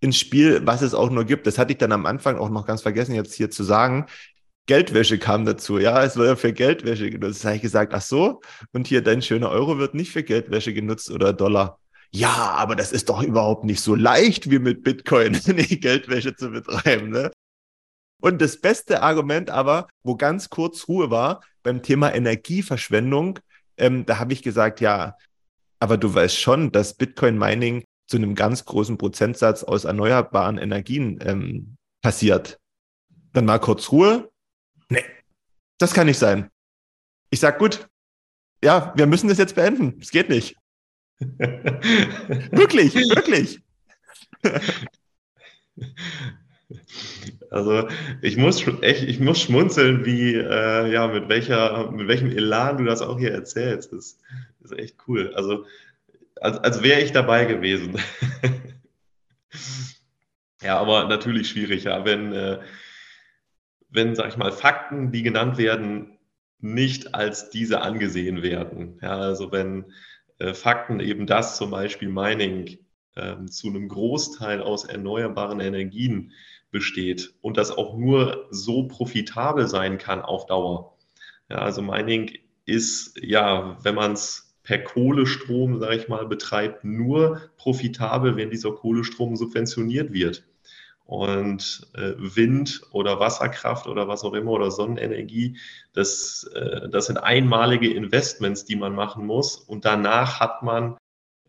ins 0.00 0.18
Spiel, 0.18 0.66
was 0.66 0.82
es 0.82 0.94
auch 0.94 1.10
nur 1.10 1.24
gibt. 1.24 1.46
Das 1.46 1.58
hatte 1.58 1.72
ich 1.72 1.78
dann 1.78 1.92
am 1.92 2.06
Anfang 2.06 2.36
auch 2.36 2.50
noch 2.50 2.66
ganz 2.66 2.82
vergessen, 2.82 3.14
jetzt 3.14 3.34
hier 3.34 3.50
zu 3.50 3.64
sagen. 3.64 4.06
Geldwäsche 4.66 5.18
kam 5.18 5.44
dazu. 5.44 5.78
Ja, 5.78 6.02
es 6.02 6.16
wird 6.16 6.28
ja 6.28 6.36
für 6.36 6.52
Geldwäsche 6.52 7.10
genutzt. 7.10 7.40
Das 7.40 7.44
habe 7.44 7.56
ich 7.56 7.62
gesagt, 7.62 7.92
ach 7.94 8.02
so, 8.02 8.40
und 8.72 8.86
hier 8.86 9.02
dein 9.02 9.22
schöner 9.22 9.50
Euro 9.50 9.78
wird 9.78 9.94
nicht 9.94 10.10
für 10.10 10.22
Geldwäsche 10.22 10.72
genutzt 10.72 11.10
oder 11.10 11.32
Dollar. 11.32 11.78
Ja, 12.10 12.54
aber 12.56 12.76
das 12.76 12.92
ist 12.92 13.08
doch 13.08 13.22
überhaupt 13.22 13.64
nicht 13.64 13.80
so 13.80 13.94
leicht 13.94 14.50
wie 14.50 14.60
mit 14.60 14.84
Bitcoin, 14.84 15.32
die 15.46 15.80
Geldwäsche 15.80 16.34
zu 16.36 16.50
betreiben. 16.50 17.10
Ne? 17.10 17.30
Und 18.22 18.40
das 18.40 18.60
beste 18.60 19.02
Argument 19.02 19.50
aber, 19.50 19.88
wo 20.02 20.16
ganz 20.16 20.48
kurz 20.48 20.88
Ruhe 20.88 21.10
war, 21.10 21.42
beim 21.62 21.82
Thema 21.82 22.14
Energieverschwendung, 22.14 23.40
ähm, 23.76 24.06
da 24.06 24.18
habe 24.18 24.32
ich 24.32 24.42
gesagt, 24.42 24.80
ja, 24.80 25.16
aber 25.80 25.98
du 25.98 26.14
weißt 26.14 26.38
schon, 26.38 26.72
dass 26.72 26.94
Bitcoin 26.94 27.36
Mining 27.36 27.84
zu 28.06 28.16
einem 28.16 28.34
ganz 28.34 28.64
großen 28.64 28.96
Prozentsatz 28.96 29.64
aus 29.64 29.84
erneuerbaren 29.84 30.56
Energien 30.56 31.18
ähm, 31.22 31.76
passiert. 32.00 32.58
Dann 33.32 33.44
mal 33.44 33.58
kurz 33.58 33.90
Ruhe. 33.90 34.30
Nee, 34.88 35.04
das 35.78 35.94
kann 35.94 36.06
nicht 36.06 36.18
sein. 36.18 36.50
Ich 37.30 37.40
sag 37.40 37.58
gut, 37.58 37.88
ja, 38.62 38.92
wir 38.96 39.06
müssen 39.06 39.28
das 39.28 39.38
jetzt 39.38 39.54
beenden. 39.54 39.98
Es 40.00 40.10
geht 40.10 40.28
nicht. 40.28 40.56
wirklich, 41.18 42.94
wirklich. 42.94 43.60
Also 47.50 47.88
ich 48.20 48.36
muss 48.36 48.66
echt, 48.82 49.04
ich 49.04 49.20
muss 49.20 49.40
schmunzeln, 49.40 50.04
wie 50.04 50.34
äh, 50.34 50.92
ja 50.92 51.06
mit 51.06 51.28
welcher, 51.28 51.90
mit 51.90 52.08
welchem 52.08 52.30
Elan 52.30 52.78
du 52.78 52.84
das 52.84 53.02
auch 53.02 53.18
hier 53.18 53.32
erzählst. 53.32 53.92
Das, 53.92 54.18
das 54.60 54.72
ist 54.72 54.78
echt 54.78 54.96
cool. 55.06 55.32
Also 55.34 55.64
als, 56.40 56.58
als 56.58 56.82
wäre 56.82 57.00
ich 57.00 57.12
dabei 57.12 57.44
gewesen. 57.44 57.98
ja, 60.62 60.78
aber 60.78 61.08
natürlich 61.08 61.48
schwierig, 61.48 61.84
ja, 61.84 62.04
wenn, 62.04 62.32
äh, 62.32 62.58
wenn, 63.94 64.14
sag 64.14 64.28
ich 64.28 64.36
mal, 64.36 64.52
Fakten, 64.52 65.12
die 65.12 65.22
genannt 65.22 65.56
werden, 65.56 66.18
nicht 66.58 67.14
als 67.14 67.50
diese 67.50 67.80
angesehen 67.82 68.42
werden. 68.42 68.98
Ja, 69.00 69.18
also 69.18 69.52
wenn 69.52 69.92
äh, 70.38 70.52
Fakten 70.52 71.00
eben 71.00 71.26
das 71.26 71.56
zum 71.56 71.70
Beispiel 71.70 72.08
Mining 72.08 72.78
äh, 73.14 73.44
zu 73.46 73.68
einem 73.68 73.88
Großteil 73.88 74.60
aus 74.60 74.84
erneuerbaren 74.84 75.60
Energien 75.60 76.32
besteht 76.70 77.34
und 77.40 77.56
das 77.56 77.70
auch 77.70 77.96
nur 77.96 78.48
so 78.50 78.88
profitabel 78.88 79.68
sein 79.68 79.98
kann 79.98 80.22
auf 80.22 80.46
Dauer. 80.46 80.96
Ja, 81.48 81.58
also 81.58 81.82
Mining 81.82 82.36
ist 82.66 83.16
ja, 83.22 83.78
wenn 83.82 83.94
man 83.94 84.14
es 84.14 84.56
per 84.64 84.78
Kohlestrom, 84.78 85.78
sage 85.78 85.96
ich 85.96 86.08
mal, 86.08 86.26
betreibt, 86.26 86.84
nur 86.84 87.42
profitabel, 87.58 88.36
wenn 88.36 88.50
dieser 88.50 88.72
Kohlestrom 88.72 89.36
subventioniert 89.36 90.12
wird. 90.12 90.44
Und 91.06 91.86
äh, 91.94 92.12
Wind 92.16 92.80
oder 92.90 93.20
Wasserkraft 93.20 93.86
oder 93.86 94.08
was 94.08 94.24
auch 94.24 94.32
immer 94.32 94.52
oder 94.52 94.70
Sonnenenergie, 94.70 95.58
das, 95.92 96.44
äh, 96.54 96.88
das 96.88 97.06
sind 97.06 97.18
einmalige 97.18 97.92
Investments, 97.92 98.64
die 98.64 98.76
man 98.76 98.94
machen 98.94 99.26
muss. 99.26 99.56
Und 99.56 99.84
danach 99.84 100.40
hat 100.40 100.62
man, 100.62 100.96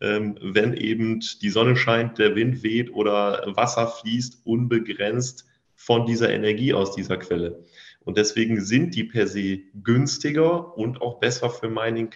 ähm, 0.02 0.38
wenn 0.42 0.74
eben 0.74 1.22
die 1.42 1.50
Sonne 1.50 1.78
scheint, 1.78 2.18
der 2.18 2.36
Wind 2.36 2.64
weht 2.64 2.94
oder 2.94 3.44
Wasser 3.56 3.88
fließt, 3.88 4.46
unbegrenzt 4.46 5.46
von 5.76 6.06
dieser 6.06 6.30
Energie 6.32 6.74
aus 6.74 6.94
dieser 6.94 7.18
Quelle. 7.18 7.64
Und 8.02 8.18
deswegen 8.18 8.62
sind 8.62 8.94
die 8.94 9.06
per 9.06 9.28
se 9.28 9.60
günstiger 9.84 10.78
und 10.78 11.02
auch 11.02 11.20
besser 11.20 11.50
für 11.50 11.70
Mining 11.70 12.14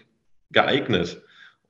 geeignet. 0.51 1.21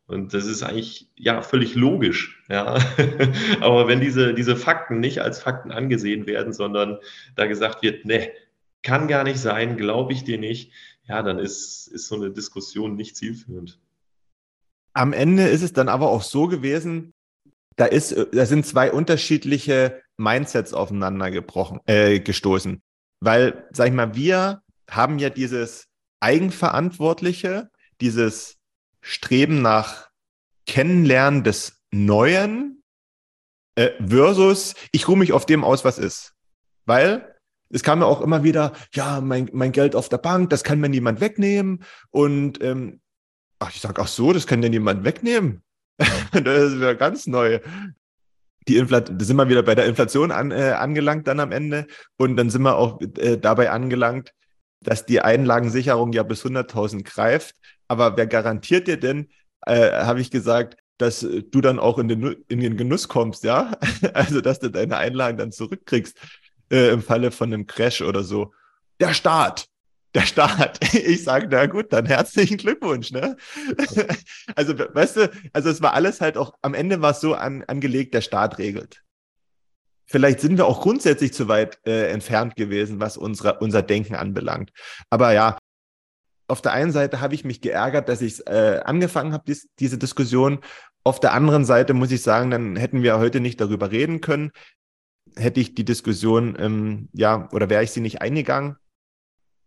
Und 0.09 0.33
das 0.33 0.47
ist 0.47 0.63
eigentlich 0.63 1.07
ja 1.15 1.43
völlig 1.43 1.75
logisch. 1.75 2.43
Ja. 2.49 2.79
Aber 3.61 3.87
wenn 3.87 4.01
diese, 4.01 4.33
diese 4.33 4.55
Fakten 4.55 4.99
nicht 4.99 5.21
als 5.21 5.39
Fakten 5.39 5.71
angesehen 5.71 6.25
werden, 6.25 6.51
sondern 6.51 6.97
da 7.35 7.45
gesagt 7.45 7.83
wird, 7.83 8.05
ne, 8.05 8.31
kann 8.81 9.07
gar 9.07 9.23
nicht 9.23 9.37
sein, 9.39 9.77
glaube 9.77 10.13
ich 10.13 10.23
dir 10.23 10.39
nicht, 10.39 10.71
ja, 11.07 11.21
dann 11.21 11.37
ist, 11.37 11.85
ist 11.89 12.07
so 12.07 12.15
eine 12.15 12.31
Diskussion 12.31 12.95
nicht 12.95 13.17
zielführend. 13.17 13.79
Am 14.93 15.13
Ende 15.13 15.47
ist 15.47 15.61
es 15.61 15.73
dann 15.73 15.89
aber 15.89 16.09
auch 16.09 16.23
so 16.23 16.47
gewesen, 16.47 17.13
da, 17.75 17.85
ist, 17.85 18.15
da 18.31 18.47
sind 18.47 18.65
zwei 18.65 18.91
unterschiedliche 18.91 20.01
Mindsets 20.17 20.73
aufeinander 20.73 21.29
gebrochen, 21.29 21.81
äh, 21.85 22.19
gestoßen. 22.19 22.81
Weil, 23.19 23.67
sag 23.73 23.89
ich 23.89 23.93
mal, 23.93 24.15
wir 24.15 24.63
haben 24.89 25.19
ja 25.19 25.29
dieses 25.29 25.85
Eigenverantwortliche, 26.19 27.69
dieses 28.01 28.58
Streben 29.01 29.61
nach 29.61 30.09
Kennenlernen 30.65 31.43
des 31.43 31.81
Neuen 31.91 32.83
äh, 33.75 33.91
versus 34.05 34.75
ich 34.91 35.07
ruhe 35.07 35.17
mich 35.17 35.33
auf 35.33 35.45
dem 35.45 35.63
aus, 35.63 35.85
was 35.85 35.97
ist. 35.97 36.33
Weil 36.85 37.35
es 37.69 37.83
kam 37.83 38.01
ja 38.01 38.07
auch 38.07 38.21
immer 38.21 38.43
wieder, 38.43 38.73
ja, 38.93 39.21
mein, 39.21 39.49
mein 39.53 39.71
Geld 39.71 39.95
auf 39.95 40.09
der 40.09 40.17
Bank, 40.17 40.49
das 40.49 40.63
kann 40.63 40.79
mir 40.79 40.89
niemand 40.89 41.21
wegnehmen. 41.21 41.83
Und 42.09 42.61
ähm, 42.63 42.99
ach, 43.59 43.71
ich 43.73 43.81
sage, 43.81 44.01
ach 44.01 44.07
so, 44.07 44.33
das 44.33 44.47
kann 44.47 44.61
dir 44.61 44.69
niemand 44.69 45.03
wegnehmen. 45.03 45.61
das 45.97 46.63
ist 46.63 46.75
wieder 46.77 46.95
ganz 46.95 47.27
neu. 47.27 47.59
Die 48.67 48.83
da 48.85 49.03
sind 49.19 49.37
wir 49.37 49.49
wieder 49.49 49.63
bei 49.63 49.75
der 49.75 49.85
Inflation 49.85 50.31
an, 50.31 50.51
äh, 50.51 50.71
angelangt 50.77 51.27
dann 51.27 51.39
am 51.39 51.51
Ende. 51.51 51.87
Und 52.17 52.37
dann 52.37 52.49
sind 52.49 52.63
wir 52.63 52.75
auch 52.75 52.99
äh, 53.17 53.37
dabei 53.37 53.71
angelangt, 53.71 54.33
dass 54.81 55.05
die 55.05 55.21
Einlagensicherung 55.21 56.13
ja 56.13 56.23
bis 56.23 56.43
100.000 56.43 57.03
greift. 57.03 57.55
Aber 57.89 58.15
wer 58.15 58.27
garantiert 58.27 58.87
dir 58.87 58.97
denn, 58.97 59.29
äh, 59.65 59.91
habe 59.91 60.21
ich 60.21 60.31
gesagt, 60.31 60.77
dass 60.97 61.19
du 61.19 61.61
dann 61.61 61.79
auch 61.79 61.97
in 61.97 62.07
den, 62.07 62.45
in 62.47 62.59
den 62.59 62.77
Genuss 62.77 63.07
kommst, 63.07 63.43
ja? 63.43 63.77
Also, 64.13 64.41
dass 64.41 64.59
du 64.59 64.69
deine 64.69 64.97
Einlagen 64.97 65.37
dann 65.37 65.51
zurückkriegst 65.51 66.17
äh, 66.71 66.91
im 66.91 67.01
Falle 67.01 67.31
von 67.31 67.53
einem 67.53 67.67
Crash 67.67 68.01
oder 68.01 68.23
so. 68.23 68.53
Der 68.99 69.13
Staat. 69.13 69.67
Der 70.13 70.21
Staat. 70.21 70.79
Ich 70.93 71.23
sage, 71.23 71.47
na 71.49 71.65
gut, 71.65 71.91
dann 71.91 72.05
herzlichen 72.05 72.57
Glückwunsch, 72.57 73.11
ne? 73.11 73.35
Also, 74.55 74.77
weißt 74.77 75.17
du, 75.17 75.31
also 75.51 75.69
es 75.69 75.81
war 75.81 75.93
alles 75.93 76.21
halt 76.21 76.37
auch, 76.37 76.53
am 76.61 76.73
Ende 76.73 77.01
war 77.01 77.11
es 77.11 77.21
so 77.21 77.33
an, 77.33 77.63
angelegt, 77.65 78.13
der 78.13 78.21
Staat 78.21 78.57
regelt 78.57 79.03
vielleicht 80.09 80.39
sind 80.39 80.57
wir 80.57 80.65
auch 80.65 80.81
grundsätzlich 80.81 81.33
zu 81.33 81.47
weit 81.47 81.79
äh, 81.85 82.09
entfernt 82.11 82.55
gewesen, 82.55 82.99
was 82.99 83.15
unsere, 83.15 83.59
unser 83.59 83.83
Denken 83.83 84.15
anbelangt. 84.15 84.71
Aber 85.09 85.33
ja, 85.33 85.57
auf 86.49 86.61
der 86.61 86.73
einen 86.73 86.91
Seite 86.91 87.21
habe 87.21 87.35
ich 87.35 87.45
mich 87.45 87.61
geärgert, 87.61 88.09
dass 88.09 88.21
ich 88.21 88.45
äh, 88.47 88.81
angefangen 88.83 89.33
habe, 89.33 89.43
dies, 89.47 89.69
diese 89.79 89.97
Diskussion. 89.97 90.59
Auf 91.03 91.19
der 91.19 91.33
anderen 91.33 91.63
Seite 91.65 91.93
muss 91.93 92.11
ich 92.11 92.21
sagen, 92.21 92.51
dann 92.51 92.75
hätten 92.75 93.03
wir 93.03 93.19
heute 93.19 93.39
nicht 93.39 93.61
darüber 93.61 93.91
reden 93.91 94.19
können. 94.21 94.51
Hätte 95.35 95.59
ich 95.59 95.75
die 95.75 95.85
Diskussion, 95.85 96.57
ähm, 96.59 97.09
ja, 97.13 97.47
oder 97.51 97.69
wäre 97.69 97.83
ich 97.83 97.91
sie 97.91 98.01
nicht 98.01 98.21
eingegangen. 98.21 98.77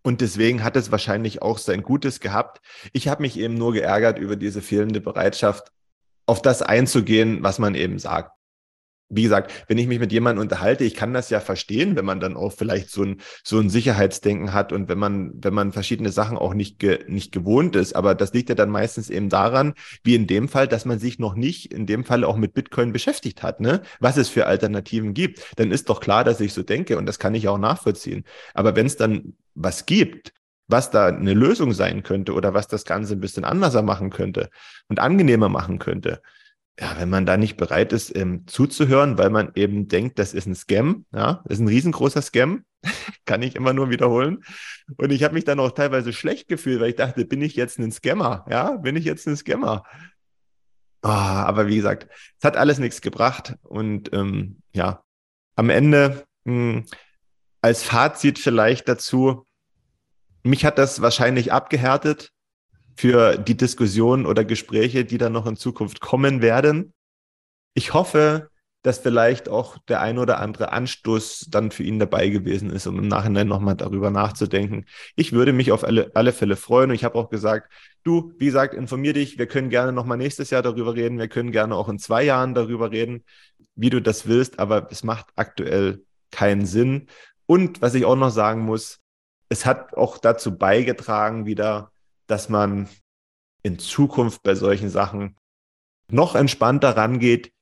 Und 0.03 0.21
deswegen 0.21 0.64
hat 0.64 0.77
es 0.77 0.90
wahrscheinlich 0.90 1.42
auch 1.42 1.59
sein 1.59 1.83
Gutes 1.83 2.18
gehabt. 2.18 2.61
Ich 2.92 3.07
habe 3.07 3.23
mich 3.23 3.38
eben 3.38 3.55
nur 3.55 3.73
geärgert 3.73 4.18
über 4.18 4.35
diese 4.35 4.61
fehlende 4.61 5.01
Bereitschaft, 5.01 5.71
auf 6.27 6.42
das 6.42 6.62
einzugehen, 6.62 7.42
was 7.42 7.59
man 7.59 7.75
eben 7.75 7.99
sagt 7.99 8.33
wie 9.14 9.25
gesagt, 9.25 9.53
wenn 9.68 9.77
ich 9.77 9.87
mich 9.87 9.98
mit 9.98 10.11
jemandem 10.11 10.40
unterhalte, 10.40 10.85
ich 10.85 10.94
kann 10.94 11.12
das 11.12 11.29
ja 11.29 11.40
verstehen, 11.40 11.96
wenn 11.96 12.05
man 12.07 12.18
dann 12.18 12.35
auch 12.35 12.53
vielleicht 12.53 12.90
so 12.90 13.03
ein, 13.03 13.20
so 13.44 13.59
ein 13.59 13.68
Sicherheitsdenken 13.68 14.55
hat 14.55 14.72
und 14.72 14.88
wenn 14.88 14.98
man, 14.98 15.33
wenn 15.35 15.53
man 15.53 15.72
verschiedene 15.72 16.11
Sachen 16.11 16.38
auch 16.38 16.55
nicht, 16.55 16.79
ge, 16.79 17.01
nicht 17.09 17.31
gewohnt 17.31 17.77
ist. 17.77 17.94
Aber 17.94 18.14
das 18.14 18.33
liegt 18.33 18.48
ja 18.48 18.55
dann 18.55 18.70
meistens 18.70 19.11
eben 19.11 19.29
daran, 19.29 19.75
wie 20.03 20.14
in 20.14 20.27
dem 20.27 20.48
Fall, 20.48 20.66
dass 20.66 20.87
man 20.87 20.98
sich 20.98 21.18
noch 21.18 21.35
nicht 21.35 21.72
in 21.72 21.87
dem 21.87 22.05
Fall 22.05 22.25
auch 22.25 22.37
mit 22.37 22.55
Bitcoin 22.55 22.92
beschäftigt 22.92 23.42
hat, 23.42 23.61
ne? 23.61 23.83
Was 24.01 24.16
es 24.16 24.31
für 24.31 24.46
Alternativen 24.46 25.12
gibt. 25.12 25.44
Dann 25.57 25.70
ist 25.70 25.90
doch 25.90 26.01
klar, 26.01 26.25
dass 26.25 26.40
ich 26.40 26.55
so 26.55 26.62
denke 26.62 26.96
und 26.96 27.05
das 27.05 27.18
kann 27.18 27.35
ich 27.35 27.48
auch 27.48 27.59
nachvollziehen. 27.59 28.25
Aber 28.55 28.75
wenn 28.77 28.87
es 28.87 28.96
dann 28.96 29.35
was 29.55 29.85
gibt, 29.85 30.33
was 30.68 30.90
da 30.90 31.09
eine 31.09 31.35
Lösung 31.35 31.72
sein 31.72 32.03
könnte 32.03 32.33
oder 32.33 32.55
was 32.55 32.66
das 32.66 32.85
Ganze 32.87 33.12
ein 33.12 33.20
bisschen 33.20 33.44
anders 33.44 33.75
machen 33.83 34.09
könnte 34.09 34.48
und 34.88 35.01
angenehmer 35.01 35.51
machen 35.51 35.79
könnte, 35.79 36.22
ja, 36.81 36.99
wenn 36.99 37.11
man 37.11 37.27
da 37.27 37.37
nicht 37.37 37.57
bereit 37.57 37.93
ist, 37.93 38.15
ähm, 38.17 38.47
zuzuhören, 38.47 39.19
weil 39.19 39.31
man 39.31 39.53
eben 39.55 39.89
denkt, 39.89 40.19
das 40.19 40.35
ist 40.35 40.47
ein 40.47 40.55
Scam, 40.55 41.05
ja, 41.13 41.43
das 41.45 41.59
ist 41.59 41.61
ein 41.61 41.69
riesengroßer 41.69 42.23
Scam, 42.23 42.65
kann 43.27 43.43
ich 43.43 43.57
immer 43.57 43.73
nur 43.73 43.91
wiederholen. 43.91 44.43
Und 44.97 45.13
ich 45.13 45.23
habe 45.23 45.35
mich 45.35 45.45
dann 45.45 45.61
auch 45.61 45.73
teilweise 45.73 46.13
schlecht 46.13 46.49
gefühlt, 46.49 46.81
weil 46.81 46.91
ich 46.91 46.97
dachte, 46.97 47.25
bin 47.25 47.43
ich 47.43 47.57
jetzt 47.57 47.79
ein 47.79 47.93
Scammer? 47.93 48.47
Ja, 48.49 48.77
bin 48.77 48.97
ich 48.97 49.05
jetzt 49.05 49.27
ein 49.27 49.37
Scammer? 49.37 49.85
Oh, 51.03 51.09
aber 51.09 51.67
wie 51.67 51.77
gesagt, 51.77 52.09
es 52.39 52.45
hat 52.45 52.57
alles 52.57 52.79
nichts 52.79 53.01
gebracht. 53.01 53.57
Und 53.63 54.13
ähm, 54.13 54.63
ja, 54.73 55.03
am 55.57 55.69
Ende 55.69 56.25
mh, 56.45 56.53
hm, 56.55 56.87
als 57.61 57.83
Fazit 57.83 58.39
vielleicht 58.39 58.89
dazu, 58.89 59.47
mich 60.43 60.64
hat 60.64 60.79
das 60.79 61.01
wahrscheinlich 61.03 61.53
abgehärtet, 61.53 62.33
für 62.97 63.36
die 63.36 63.57
Diskussionen 63.57 64.26
oder 64.26 64.45
Gespräche, 64.45 65.05
die 65.05 65.18
dann 65.18 65.32
noch 65.32 65.47
in 65.47 65.57
Zukunft 65.57 66.01
kommen 66.01 66.43
werden. 66.43 66.93
Ich 67.74 67.95
hoffe, 67.95 68.51
dass 68.82 68.99
vielleicht 68.99 69.49
auch 69.49 69.78
der 69.88 70.01
ein 70.01 70.18
oder 70.18 70.40
andere 70.40 70.72
Anstoß 70.72 71.47
dann 71.51 71.70
für 71.70 71.84
ihn 71.84 72.01
dabei 72.01 72.28
gewesen 72.28 72.70
ist, 72.70 72.86
um 72.86 72.99
im 72.99 73.09
Nachhinein 73.09 73.47
nochmal 73.47 73.76
darüber 73.76 74.11
nachzudenken. 74.11 74.86
Ich 75.14 75.32
würde 75.32 75.53
mich 75.53 75.70
auf 75.70 75.84
alle, 75.84 76.11
alle 76.14 76.32
Fälle 76.32 76.57
freuen 76.57 76.90
und 76.90 76.97
ich 76.97 77.05
habe 77.05 77.16
auch 77.16 77.30
gesagt, 77.30 77.72
du, 78.03 78.32
wie 78.38 78.47
gesagt, 78.47 78.74
informier 78.74 79.12
dich, 79.12 79.38
wir 79.38 79.47
können 79.47 79.70
gerne 79.70 79.93
nochmal 79.93 80.18
nächstes 80.18 80.51
Jahr 80.51 80.62
darüber 80.62 80.95
reden, 80.95 81.18
wir 81.18 81.28
können 81.28 81.53
gerne 81.53 81.76
auch 81.76 81.88
in 81.88 81.99
zwei 81.99 82.24
Jahren 82.24 82.55
darüber 82.55 82.90
reden, 82.90 83.24
wie 83.76 83.90
du 83.90 84.03
das 84.03 84.26
willst, 84.26 84.59
aber 84.59 84.88
es 84.90 85.05
macht 85.05 85.26
aktuell 85.36 86.03
keinen 86.32 86.66
Sinn. 86.66 87.07
Und 87.47 87.82
was 87.82 87.95
ich 87.95 88.05
auch 88.05 88.16
noch 88.16 88.30
sagen 88.30 88.62
muss, 88.62 88.99
es 89.49 89.64
hat 89.64 89.95
auch 89.95 90.18
dazu 90.18 90.57
beigetragen, 90.57 91.47
wieder 91.47 91.93
dass 92.27 92.49
man 92.49 92.89
in 93.62 93.79
Zukunft 93.79 94.43
bei 94.43 94.55
solchen 94.55 94.91
Sachen 94.91 95.37
noch 96.09 96.35
entspannter 96.35 96.97
rangeht, 96.97 97.53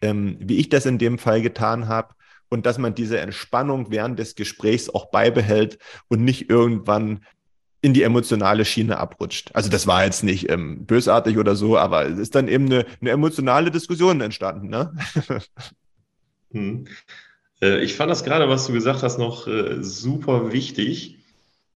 ähm, 0.00 0.36
wie 0.40 0.58
ich 0.58 0.68
das 0.68 0.86
in 0.86 0.98
dem 0.98 1.18
Fall 1.18 1.42
getan 1.42 1.88
habe, 1.88 2.14
und 2.48 2.66
dass 2.66 2.78
man 2.78 2.94
diese 2.94 3.18
Entspannung 3.18 3.90
während 3.90 4.18
des 4.18 4.34
Gesprächs 4.34 4.88
auch 4.88 5.10
beibehält 5.10 5.78
und 6.08 6.22
nicht 6.22 6.48
irgendwann 6.48 7.24
in 7.82 7.92
die 7.92 8.02
emotionale 8.02 8.64
Schiene 8.64 8.98
abrutscht. 8.98 9.50
Also 9.54 9.70
das 9.70 9.86
war 9.86 10.04
jetzt 10.04 10.24
nicht 10.24 10.48
ähm, 10.50 10.86
bösartig 10.86 11.38
oder 11.38 11.56
so, 11.56 11.76
aber 11.76 12.06
es 12.06 12.18
ist 12.18 12.34
dann 12.34 12.48
eben 12.48 12.66
eine, 12.66 12.86
eine 13.00 13.10
emotionale 13.10 13.70
Diskussion 13.70 14.20
entstanden. 14.20 14.68
Ne? 14.68 14.92
hm. 16.52 16.86
äh, 17.60 17.80
ich 17.82 17.94
fand 17.94 18.10
das 18.10 18.24
gerade, 18.24 18.48
was 18.48 18.66
du 18.66 18.72
gesagt 18.72 19.02
hast, 19.02 19.18
noch 19.18 19.46
äh, 19.46 19.82
super 19.82 20.52
wichtig, 20.52 21.18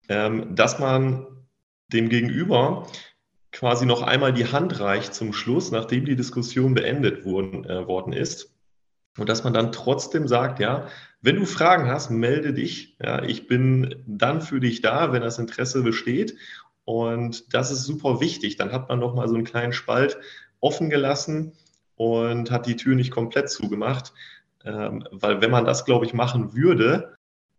ähm, 0.08 0.54
dass 0.54 0.78
man 0.78 1.26
dem 1.92 2.08
Gegenüber 2.08 2.86
quasi 3.52 3.86
noch 3.86 4.02
einmal 4.02 4.32
die 4.32 4.52
Hand 4.52 4.80
reicht 4.80 5.14
zum 5.14 5.32
Schluss, 5.32 5.70
nachdem 5.70 6.04
die 6.04 6.16
Diskussion 6.16 6.74
beendet 6.74 7.24
wurden, 7.24 7.64
äh, 7.64 7.86
worden 7.86 8.12
ist. 8.12 8.52
Und 9.16 9.28
dass 9.28 9.44
man 9.44 9.54
dann 9.54 9.72
trotzdem 9.72 10.28
sagt, 10.28 10.60
ja, 10.60 10.88
wenn 11.22 11.36
du 11.36 11.46
Fragen 11.46 11.88
hast, 11.88 12.10
melde 12.10 12.52
dich. 12.52 12.96
Ja, 13.02 13.22
ich 13.22 13.46
bin 13.46 14.04
dann 14.06 14.42
für 14.42 14.60
dich 14.60 14.82
da, 14.82 15.12
wenn 15.12 15.22
das 15.22 15.38
Interesse 15.38 15.82
besteht. 15.82 16.36
Und 16.84 17.54
das 17.54 17.70
ist 17.70 17.84
super 17.84 18.20
wichtig. 18.20 18.56
Dann 18.56 18.72
hat 18.72 18.88
man 18.88 18.98
noch 18.98 19.14
mal 19.14 19.26
so 19.26 19.34
einen 19.34 19.44
kleinen 19.44 19.72
Spalt 19.72 20.18
offen 20.60 20.90
gelassen 20.90 21.52
und 21.96 22.50
hat 22.50 22.66
die 22.66 22.76
Tür 22.76 22.94
nicht 22.94 23.10
komplett 23.10 23.48
zugemacht. 23.48 24.12
Ähm, 24.64 25.08
weil 25.10 25.40
wenn 25.40 25.50
man 25.50 25.64
das, 25.64 25.84
glaube 25.84 26.04
ich, 26.04 26.12
machen 26.12 26.54
würde, 26.54 27.15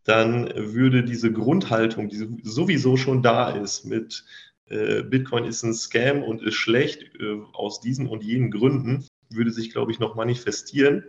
dann 0.07 0.51
würde 0.55 1.03
diese 1.03 1.31
Grundhaltung, 1.31 2.07
die 2.07 2.39
sowieso 2.43 2.95
schon 2.95 3.21
da 3.21 3.49
ist, 3.49 3.85
mit 3.85 4.23
äh, 4.69 5.03
Bitcoin 5.03 5.45
ist 5.45 5.63
ein 5.63 5.73
Scam 5.73 6.23
und 6.23 6.41
ist 6.41 6.55
schlecht 6.55 7.03
äh, 7.19 7.41
aus 7.53 7.81
diesen 7.81 8.07
und 8.07 8.23
jenen 8.23 8.51
Gründen, 8.51 9.05
würde 9.29 9.51
sich, 9.51 9.71
glaube 9.71 9.91
ich, 9.91 9.99
noch 9.99 10.15
manifestieren. 10.15 11.03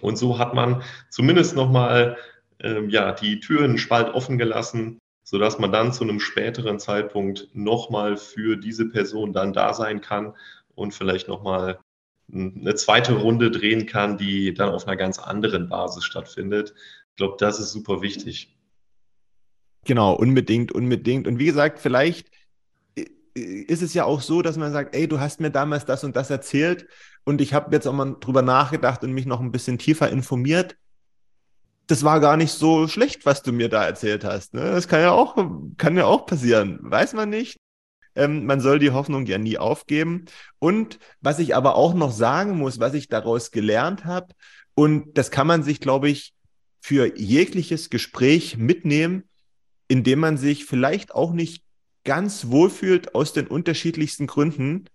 Und 0.00 0.18
so 0.18 0.38
hat 0.38 0.54
man 0.54 0.82
zumindest 1.08 1.54
nochmal 1.54 2.16
ähm, 2.58 2.90
ja, 2.90 3.12
die 3.12 3.38
Türen 3.38 3.78
Spalt 3.78 4.12
offen 4.12 4.38
gelassen, 4.38 4.98
sodass 5.22 5.60
man 5.60 5.70
dann 5.70 5.92
zu 5.92 6.02
einem 6.02 6.18
späteren 6.18 6.80
Zeitpunkt 6.80 7.48
nochmal 7.54 8.16
für 8.16 8.56
diese 8.56 8.88
Person 8.88 9.32
dann 9.32 9.52
da 9.52 9.72
sein 9.72 10.00
kann 10.00 10.34
und 10.74 10.94
vielleicht 10.94 11.28
nochmal 11.28 11.78
eine 12.32 12.74
zweite 12.74 13.14
Runde 13.14 13.50
drehen 13.50 13.86
kann, 13.86 14.16
die 14.16 14.54
dann 14.54 14.70
auf 14.70 14.86
einer 14.86 14.96
ganz 14.96 15.18
anderen 15.18 15.68
Basis 15.68 16.04
stattfindet. 16.04 16.74
Ich 17.12 17.16
glaube, 17.16 17.36
das 17.38 17.60
ist 17.60 17.72
super 17.72 18.00
wichtig. 18.00 18.56
Genau, 19.84 20.14
unbedingt, 20.14 20.72
unbedingt. 20.72 21.26
Und 21.26 21.38
wie 21.38 21.46
gesagt, 21.46 21.78
vielleicht 21.78 22.30
ist 23.34 23.82
es 23.82 23.94
ja 23.94 24.04
auch 24.04 24.20
so, 24.20 24.42
dass 24.42 24.56
man 24.56 24.72
sagt, 24.72 24.94
ey, 24.94 25.08
du 25.08 25.20
hast 25.20 25.40
mir 25.40 25.50
damals 25.50 25.84
das 25.84 26.04
und 26.04 26.16
das 26.16 26.30
erzählt 26.30 26.86
und 27.24 27.40
ich 27.40 27.54
habe 27.54 27.74
jetzt 27.74 27.86
auch 27.86 27.92
mal 27.92 28.16
drüber 28.20 28.42
nachgedacht 28.42 29.02
und 29.04 29.12
mich 29.12 29.26
noch 29.26 29.40
ein 29.40 29.52
bisschen 29.52 29.78
tiefer 29.78 30.10
informiert. 30.10 30.76
Das 31.86 32.04
war 32.04 32.20
gar 32.20 32.36
nicht 32.36 32.52
so 32.52 32.88
schlecht, 32.88 33.26
was 33.26 33.42
du 33.42 33.52
mir 33.52 33.68
da 33.68 33.84
erzählt 33.84 34.24
hast. 34.24 34.54
Ne? 34.54 34.62
Das 34.62 34.88
kann 34.88 35.00
ja 35.00 35.12
auch, 35.12 35.36
kann 35.76 35.96
ja 35.96 36.04
auch 36.04 36.26
passieren. 36.26 36.78
Weiß 36.82 37.12
man 37.12 37.28
nicht. 37.28 37.58
Ähm, 38.14 38.46
man 38.46 38.60
soll 38.60 38.78
die 38.78 38.90
Hoffnung 38.90 39.26
ja 39.26 39.38
nie 39.38 39.58
aufgeben. 39.58 40.26
Und 40.58 40.98
was 41.20 41.38
ich 41.38 41.56
aber 41.56 41.74
auch 41.74 41.94
noch 41.94 42.12
sagen 42.12 42.56
muss, 42.56 42.78
was 42.78 42.94
ich 42.94 43.08
daraus 43.08 43.50
gelernt 43.50 44.04
habe, 44.04 44.28
und 44.74 45.18
das 45.18 45.30
kann 45.30 45.46
man 45.46 45.62
sich, 45.62 45.80
glaube 45.80 46.08
ich, 46.08 46.32
für 46.82 47.16
jegliches 47.16 47.90
Gespräch 47.90 48.56
mitnehmen, 48.58 49.22
indem 49.86 50.18
man 50.18 50.36
sich 50.36 50.64
vielleicht 50.64 51.14
auch 51.14 51.32
nicht 51.32 51.62
ganz 52.02 52.48
wohlfühlt 52.48 53.14
aus 53.14 53.32
den 53.32 53.46
unterschiedlichsten 53.46 54.26
Gründen. 54.26 54.86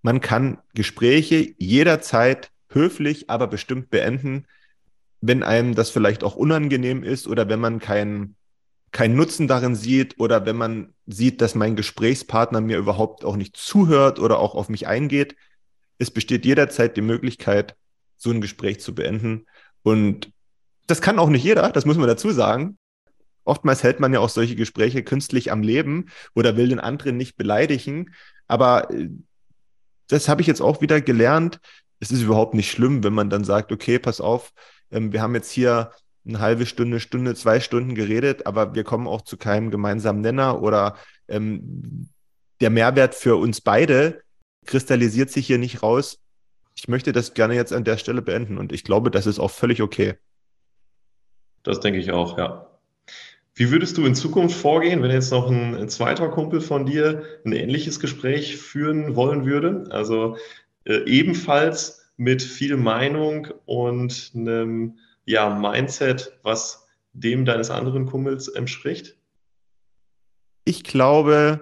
Man 0.00 0.22
kann 0.22 0.56
Gespräche 0.72 1.54
jederzeit 1.58 2.50
höflich, 2.70 3.28
aber 3.28 3.46
bestimmt 3.46 3.90
beenden, 3.90 4.46
wenn 5.20 5.42
einem 5.42 5.74
das 5.74 5.90
vielleicht 5.90 6.24
auch 6.24 6.34
unangenehm 6.34 7.04
ist 7.04 7.28
oder 7.28 7.46
wenn 7.50 7.60
man 7.60 7.78
keinen 7.78 8.36
keinen 8.90 9.16
Nutzen 9.16 9.46
darin 9.46 9.74
sieht 9.74 10.18
oder 10.18 10.46
wenn 10.46 10.56
man 10.56 10.94
sieht, 11.04 11.42
dass 11.42 11.54
mein 11.54 11.76
Gesprächspartner 11.76 12.62
mir 12.62 12.78
überhaupt 12.78 13.24
auch 13.24 13.36
nicht 13.36 13.56
zuhört 13.56 14.18
oder 14.18 14.38
auch 14.38 14.54
auf 14.54 14.70
mich 14.70 14.86
eingeht. 14.86 15.36
Es 15.98 16.10
besteht 16.10 16.46
jederzeit 16.46 16.96
die 16.96 17.02
Möglichkeit, 17.02 17.76
so 18.16 18.30
ein 18.30 18.40
Gespräch 18.40 18.80
zu 18.80 18.94
beenden. 18.94 19.46
Und 19.82 20.32
das 20.86 21.00
kann 21.00 21.18
auch 21.18 21.28
nicht 21.28 21.44
jeder, 21.44 21.70
das 21.70 21.84
muss 21.84 21.96
man 21.96 22.06
dazu 22.06 22.30
sagen. 22.30 22.78
Oftmals 23.44 23.82
hält 23.82 24.00
man 24.00 24.12
ja 24.12 24.20
auch 24.20 24.28
solche 24.28 24.56
Gespräche 24.56 25.02
künstlich 25.02 25.52
am 25.52 25.62
Leben 25.62 26.06
oder 26.34 26.56
will 26.56 26.68
den 26.68 26.80
anderen 26.80 27.16
nicht 27.16 27.36
beleidigen. 27.36 28.14
Aber 28.46 28.90
äh, 28.90 29.10
das 30.08 30.28
habe 30.28 30.40
ich 30.40 30.46
jetzt 30.46 30.62
auch 30.62 30.80
wieder 30.80 31.00
gelernt. 31.00 31.60
Es 32.00 32.10
ist 32.10 32.22
überhaupt 32.22 32.54
nicht 32.54 32.70
schlimm, 32.70 33.04
wenn 33.04 33.12
man 33.12 33.30
dann 33.30 33.44
sagt, 33.44 33.72
okay, 33.72 33.98
pass 33.98 34.20
auf, 34.20 34.52
ähm, 34.90 35.12
wir 35.12 35.22
haben 35.22 35.34
jetzt 35.34 35.50
hier 35.50 35.92
eine 36.26 36.40
halbe 36.40 36.64
Stunde, 36.64 37.00
Stunde, 37.00 37.34
zwei 37.34 37.60
Stunden 37.60 37.94
geredet, 37.94 38.46
aber 38.46 38.74
wir 38.74 38.84
kommen 38.84 39.06
auch 39.06 39.22
zu 39.22 39.36
keinem 39.36 39.70
gemeinsamen 39.70 40.22
Nenner 40.22 40.62
oder 40.62 40.96
ähm, 41.28 42.08
der 42.60 42.70
Mehrwert 42.70 43.14
für 43.14 43.36
uns 43.36 43.60
beide 43.60 44.22
kristallisiert 44.64 45.30
sich 45.30 45.46
hier 45.46 45.58
nicht 45.58 45.82
raus. 45.82 46.18
Ich 46.76 46.88
möchte 46.88 47.12
das 47.12 47.34
gerne 47.34 47.54
jetzt 47.54 47.72
an 47.72 47.84
der 47.84 47.98
Stelle 47.98 48.22
beenden 48.22 48.56
und 48.56 48.72
ich 48.72 48.84
glaube, 48.84 49.10
das 49.10 49.26
ist 49.26 49.38
auch 49.38 49.50
völlig 49.50 49.82
okay. 49.82 50.14
Das 51.64 51.80
denke 51.80 51.98
ich 51.98 52.12
auch, 52.12 52.38
ja. 52.38 52.70
Wie 53.56 53.70
würdest 53.70 53.96
du 53.96 54.06
in 54.06 54.14
Zukunft 54.14 54.56
vorgehen, 54.56 55.02
wenn 55.02 55.10
jetzt 55.10 55.30
noch 55.30 55.48
ein, 55.48 55.74
ein, 55.74 55.88
zweiter 55.88 56.28
Kumpel 56.28 56.60
von 56.60 56.86
dir 56.86 57.22
ein 57.44 57.52
ähnliches 57.52 58.00
Gespräch 58.00 58.56
führen 58.56 59.16
wollen 59.16 59.46
würde? 59.46 59.86
Also 59.90 60.36
äh, 60.84 61.04
ebenfalls 61.06 62.12
mit 62.16 62.42
viel 62.42 62.76
Meinung 62.76 63.48
und 63.64 64.32
einem 64.34 64.98
ja, 65.24 65.54
Mindset, 65.54 66.38
was 66.42 66.86
dem 67.12 67.44
deines 67.44 67.70
anderen 67.70 68.06
Kumpels 68.06 68.48
entspricht? 68.48 69.16
Ich 70.64 70.82
glaube, 70.82 71.60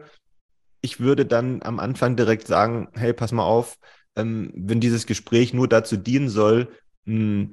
ich 0.81 0.99
würde 0.99 1.27
dann 1.27 1.63
am 1.63 1.79
Anfang 1.79 2.17
direkt 2.17 2.47
sagen, 2.47 2.89
hey, 2.95 3.13
pass 3.13 3.33
mal 3.33 3.45
auf, 3.45 3.79
ähm, 4.17 4.51
wenn 4.55 4.81
dieses 4.81 5.07
Gespräch 5.07 5.53
nur 5.53 5.69
dazu 5.69 5.97
dienen 5.97 6.29
soll, 6.29 6.69
mh, 7.05 7.49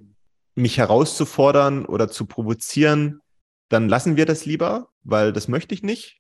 mich 0.60 0.78
herauszufordern 0.78 1.86
oder 1.86 2.10
zu 2.10 2.26
provozieren, 2.26 3.22
dann 3.70 3.90
lassen 3.90 4.18
wir 4.18 4.26
das 4.26 4.46
lieber, 4.46 4.90
weil 5.04 5.34
das 5.34 5.48
möchte 5.48 5.74
ich 5.74 5.84
nicht. 5.84 6.20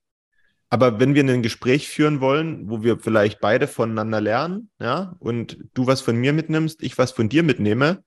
Aber 0.70 1.00
wenn 1.00 1.16
wir 1.16 1.24
ein 1.24 1.42
Gespräch 1.42 1.88
führen 1.88 2.22
wollen, 2.22 2.70
wo 2.70 2.84
wir 2.84 3.00
vielleicht 3.00 3.40
beide 3.40 3.68
voneinander 3.68 4.22
lernen, 4.22 4.70
ja, 4.80 5.16
und 5.20 5.58
du 5.74 5.88
was 5.88 6.02
von 6.02 6.16
mir 6.16 6.32
mitnimmst, 6.32 6.84
ich 6.84 6.98
was 6.98 7.12
von 7.12 7.28
dir 7.28 7.42
mitnehme, 7.42 8.04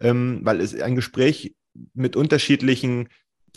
ähm, 0.00 0.40
weil 0.42 0.60
es 0.60 0.74
ein 0.80 0.94
Gespräch 0.94 1.54
mit 1.94 2.16
unterschiedlichen 2.16 3.08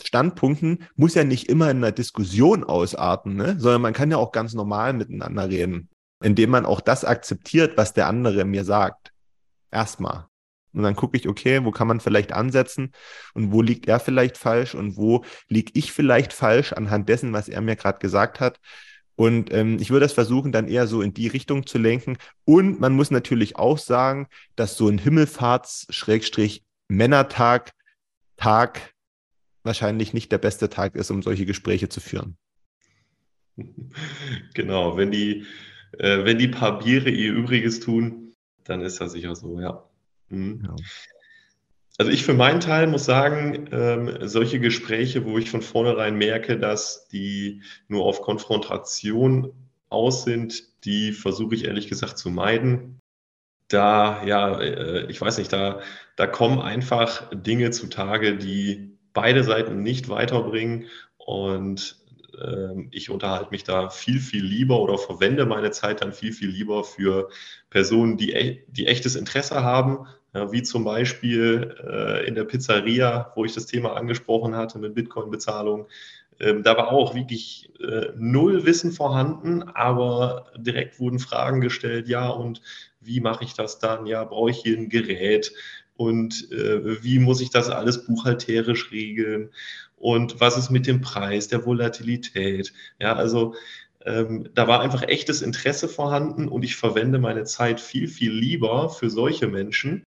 Standpunkten 0.02 0.84
muss 0.96 1.14
ja 1.14 1.24
nicht 1.24 1.48
immer 1.48 1.70
in 1.70 1.78
einer 1.78 1.92
Diskussion 1.92 2.64
ausarten, 2.64 3.36
ne? 3.36 3.56
sondern 3.58 3.82
man 3.82 3.92
kann 3.92 4.10
ja 4.10 4.16
auch 4.16 4.32
ganz 4.32 4.54
normal 4.54 4.92
miteinander 4.92 5.48
reden, 5.48 5.88
indem 6.22 6.50
man 6.50 6.66
auch 6.66 6.80
das 6.80 7.04
akzeptiert, 7.04 7.76
was 7.76 7.94
der 7.94 8.06
andere 8.06 8.44
mir 8.44 8.64
sagt. 8.64 9.12
Erstmal. 9.70 10.26
Und 10.72 10.82
dann 10.82 10.96
gucke 10.96 11.16
ich, 11.16 11.28
okay, 11.28 11.64
wo 11.64 11.70
kann 11.70 11.88
man 11.88 12.00
vielleicht 12.00 12.32
ansetzen 12.32 12.92
und 13.34 13.52
wo 13.52 13.62
liegt 13.62 13.88
er 13.88 14.00
vielleicht 14.00 14.38
falsch 14.38 14.74
und 14.74 14.96
wo 14.96 15.24
liege 15.48 15.72
ich 15.74 15.92
vielleicht 15.92 16.32
falsch 16.32 16.72
anhand 16.72 17.08
dessen, 17.08 17.32
was 17.32 17.48
er 17.48 17.60
mir 17.60 17.76
gerade 17.76 17.98
gesagt 17.98 18.40
hat. 18.40 18.58
Und 19.14 19.52
ähm, 19.52 19.76
ich 19.78 19.90
würde 19.90 20.06
das 20.06 20.14
versuchen, 20.14 20.52
dann 20.52 20.68
eher 20.68 20.86
so 20.86 21.02
in 21.02 21.12
die 21.12 21.26
Richtung 21.28 21.66
zu 21.66 21.76
lenken. 21.78 22.16
Und 22.44 22.80
man 22.80 22.94
muss 22.94 23.10
natürlich 23.10 23.56
auch 23.56 23.76
sagen, 23.78 24.28
dass 24.56 24.76
so 24.76 24.88
ein 24.88 24.98
Himmelfahrts-Männertag 24.98 27.72
Tag 28.36 28.94
wahrscheinlich 29.62 30.14
nicht 30.14 30.32
der 30.32 30.38
beste 30.38 30.68
Tag 30.68 30.96
ist, 30.96 31.10
um 31.10 31.22
solche 31.22 31.46
Gespräche 31.46 31.88
zu 31.88 32.00
führen. 32.00 32.36
Genau, 34.54 34.96
wenn 34.96 35.10
die, 35.10 35.44
äh, 35.98 36.24
wenn 36.24 36.38
die 36.38 36.48
paar 36.48 36.84
ihr 36.84 37.32
Übriges 37.32 37.80
tun, 37.80 38.34
dann 38.64 38.80
ist 38.80 39.00
das 39.00 39.12
sicher 39.12 39.36
so, 39.36 39.60
ja. 39.60 39.84
Mhm. 40.32 40.62
Ja. 40.64 40.76
Also 41.98 42.10
ich 42.10 42.24
für 42.24 42.34
meinen 42.34 42.60
Teil 42.60 42.86
muss 42.86 43.04
sagen, 43.04 43.68
ähm, 43.70 44.16
solche 44.22 44.58
Gespräche, 44.58 45.24
wo 45.24 45.38
ich 45.38 45.50
von 45.50 45.62
vornherein 45.62 46.16
merke, 46.16 46.58
dass 46.58 47.06
die 47.08 47.62
nur 47.86 48.04
auf 48.06 48.22
Konfrontation 48.22 49.52
aus 49.88 50.24
sind, 50.24 50.84
die 50.84 51.12
versuche 51.12 51.54
ich 51.54 51.66
ehrlich 51.66 51.88
gesagt 51.88 52.18
zu 52.18 52.30
meiden. 52.30 52.98
Da, 53.68 54.24
ja, 54.24 54.58
äh, 54.60 55.10
ich 55.10 55.20
weiß 55.20 55.38
nicht, 55.38 55.52
da, 55.52 55.80
da 56.16 56.26
kommen 56.26 56.60
einfach 56.60 57.30
Dinge 57.32 57.70
zutage, 57.70 58.36
die 58.36 58.98
beide 59.12 59.44
Seiten 59.44 59.82
nicht 59.82 60.08
weiterbringen. 60.08 60.86
Und 61.18 62.02
ähm, 62.40 62.88
ich 62.90 63.10
unterhalte 63.10 63.50
mich 63.50 63.64
da 63.64 63.90
viel, 63.90 64.20
viel 64.20 64.44
lieber 64.44 64.80
oder 64.80 64.98
verwende 64.98 65.46
meine 65.46 65.70
Zeit 65.70 66.00
dann 66.00 66.12
viel, 66.12 66.32
viel 66.32 66.48
lieber 66.48 66.84
für 66.84 67.28
Personen, 67.70 68.16
die, 68.16 68.32
e-, 68.32 68.64
die 68.68 68.86
echtes 68.86 69.14
Interesse 69.14 69.62
haben, 69.62 70.06
ja, 70.34 70.52
wie 70.52 70.62
zum 70.62 70.84
Beispiel 70.84 71.76
äh, 71.86 72.26
in 72.26 72.34
der 72.34 72.44
Pizzeria, 72.44 73.32
wo 73.34 73.44
ich 73.44 73.54
das 73.54 73.66
Thema 73.66 73.94
angesprochen 73.94 74.56
hatte 74.56 74.78
mit 74.78 74.94
Bitcoin-Bezahlung. 74.94 75.88
Ähm, 76.40 76.62
da 76.62 76.76
war 76.76 76.92
auch 76.92 77.14
wirklich 77.14 77.70
äh, 77.80 78.12
null 78.16 78.64
Wissen 78.64 78.92
vorhanden, 78.92 79.62
aber 79.62 80.46
direkt 80.56 80.98
wurden 80.98 81.18
Fragen 81.18 81.60
gestellt, 81.60 82.08
ja, 82.08 82.28
und 82.28 82.62
wie 83.00 83.20
mache 83.20 83.44
ich 83.44 83.54
das 83.54 83.78
dann? 83.78 84.06
Ja, 84.06 84.24
brauche 84.24 84.50
ich 84.50 84.58
hier 84.58 84.76
ein 84.76 84.88
Gerät? 84.88 85.52
Und 85.96 86.50
äh, 86.50 87.02
wie 87.02 87.18
muss 87.18 87.40
ich 87.40 87.50
das 87.50 87.68
alles 87.68 88.06
buchhalterisch 88.06 88.90
regeln? 88.92 89.50
und 90.02 90.40
was 90.40 90.58
ist 90.58 90.70
mit 90.70 90.88
dem 90.88 91.00
Preis, 91.00 91.46
der 91.46 91.64
Volatilität. 91.64 92.72
Ja, 92.98 93.14
also 93.14 93.54
ähm, 94.04 94.48
da 94.52 94.66
war 94.66 94.80
einfach 94.80 95.02
echtes 95.04 95.42
Interesse 95.42 95.88
vorhanden 95.88 96.48
und 96.48 96.64
ich 96.64 96.74
verwende 96.74 97.20
meine 97.20 97.44
Zeit 97.44 97.80
viel, 97.80 98.08
viel 98.08 98.32
lieber 98.32 98.90
für 98.90 99.10
solche 99.10 99.46
Menschen 99.46 100.02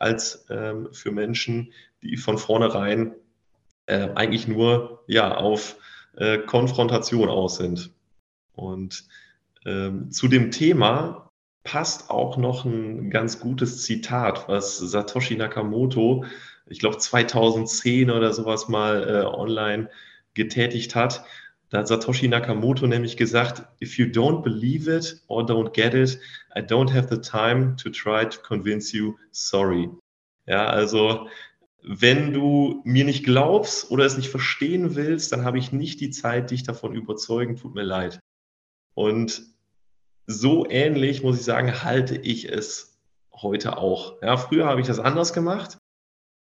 als 0.00 0.46
ähm, 0.50 0.88
für 0.92 1.12
Menschen, 1.12 1.72
die 2.02 2.16
von 2.16 2.38
vornherein 2.38 3.14
äh, 3.86 4.08
eigentlich 4.14 4.48
nur 4.48 5.04
ja, 5.06 5.36
auf 5.36 5.76
äh, 6.16 6.38
Konfrontation 6.38 7.28
aus 7.28 7.56
sind. 7.56 7.92
Und 8.54 9.04
ähm, 9.64 10.10
zu 10.10 10.26
dem 10.26 10.50
Thema 10.50 11.30
passt 11.64 12.10
auch 12.10 12.36
noch 12.38 12.64
ein 12.64 13.10
ganz 13.10 13.40
gutes 13.40 13.82
Zitat, 13.82 14.48
was 14.48 14.78
Satoshi 14.78 15.36
Nakamoto, 15.36 16.24
ich 16.66 16.78
glaube 16.78 16.98
2010 16.98 18.10
oder 18.10 18.32
sowas 18.32 18.68
mal 18.68 19.06
äh, 19.08 19.24
online 19.26 19.90
getätigt 20.34 20.94
hat. 20.94 21.24
Da 21.70 21.78
hat 21.78 21.88
Satoshi 21.88 22.26
Nakamoto 22.26 22.86
nämlich 22.86 23.16
gesagt, 23.16 23.64
if 23.80 23.96
you 23.96 24.06
don't 24.06 24.42
believe 24.42 24.90
it 24.90 25.22
or 25.28 25.44
don't 25.44 25.72
get 25.72 25.94
it, 25.94 26.18
I 26.56 26.60
don't 26.60 26.92
have 26.92 27.08
the 27.08 27.20
time 27.20 27.76
to 27.76 27.90
try 27.90 28.28
to 28.28 28.40
convince 28.42 28.92
you, 28.92 29.16
sorry. 29.30 29.88
Ja, 30.46 30.66
also 30.66 31.28
wenn 31.82 32.32
du 32.32 32.82
mir 32.84 33.04
nicht 33.04 33.24
glaubst 33.24 33.90
oder 33.90 34.04
es 34.04 34.16
nicht 34.16 34.28
verstehen 34.28 34.96
willst, 34.96 35.32
dann 35.32 35.44
habe 35.44 35.58
ich 35.58 35.72
nicht 35.72 36.00
die 36.00 36.10
Zeit, 36.10 36.50
dich 36.50 36.64
davon 36.64 36.94
überzeugen, 36.94 37.56
tut 37.56 37.74
mir 37.74 37.84
leid. 37.84 38.18
Und 38.94 39.42
so 40.26 40.68
ähnlich, 40.68 41.22
muss 41.22 41.38
ich 41.38 41.44
sagen, 41.44 41.84
halte 41.84 42.16
ich 42.16 42.48
es 42.48 43.00
heute 43.32 43.78
auch. 43.78 44.20
Ja, 44.22 44.36
früher 44.36 44.66
habe 44.66 44.80
ich 44.80 44.88
das 44.88 44.98
anders 44.98 45.32
gemacht. 45.32 45.78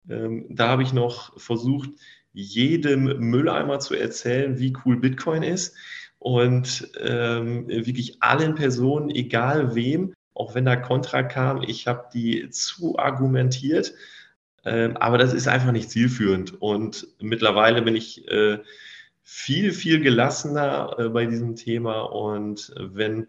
Ähm, 0.09 0.47
da 0.49 0.69
habe 0.69 0.83
ich 0.83 0.93
noch 0.93 1.39
versucht, 1.39 1.91
jedem 2.39 3.19
Mülleimer 3.19 3.81
zu 3.81 3.95
erzählen, 3.95 4.59
wie 4.59 4.77
cool 4.85 4.97
Bitcoin 4.97 5.43
ist 5.43 5.77
und 6.19 6.89
ähm, 7.01 7.69
wirklich 7.69 8.23
allen 8.23 8.55
Personen, 8.55 9.11
egal 9.11 9.75
wem, 9.75 10.15
auch 10.35 10.55
wenn 10.55 10.65
da 10.65 10.77
Kontra 10.77 11.25
kam, 11.25 11.63
ich 11.63 11.87
habe 11.89 12.09
die 12.15 12.49
zu 12.51 12.97
argumentiert, 12.99 13.93
ähm, 14.65 14.97
aber 14.97 15.19
das 15.19 15.33
ist 15.33 15.49
einfach 15.49 15.73
nicht 15.73 15.91
zielführend. 15.91 16.61
Und 16.61 17.09
mittlerweile 17.21 17.83
bin 17.83 17.97
ich 17.97 18.29
äh, 18.29 18.59
viel, 19.25 19.73
viel 19.73 20.01
gelassener 20.01 20.95
äh, 20.99 21.09
bei 21.09 21.27
diesem 21.27 21.57
Thema. 21.57 22.03
Und 22.03 22.73
wenn 22.79 23.27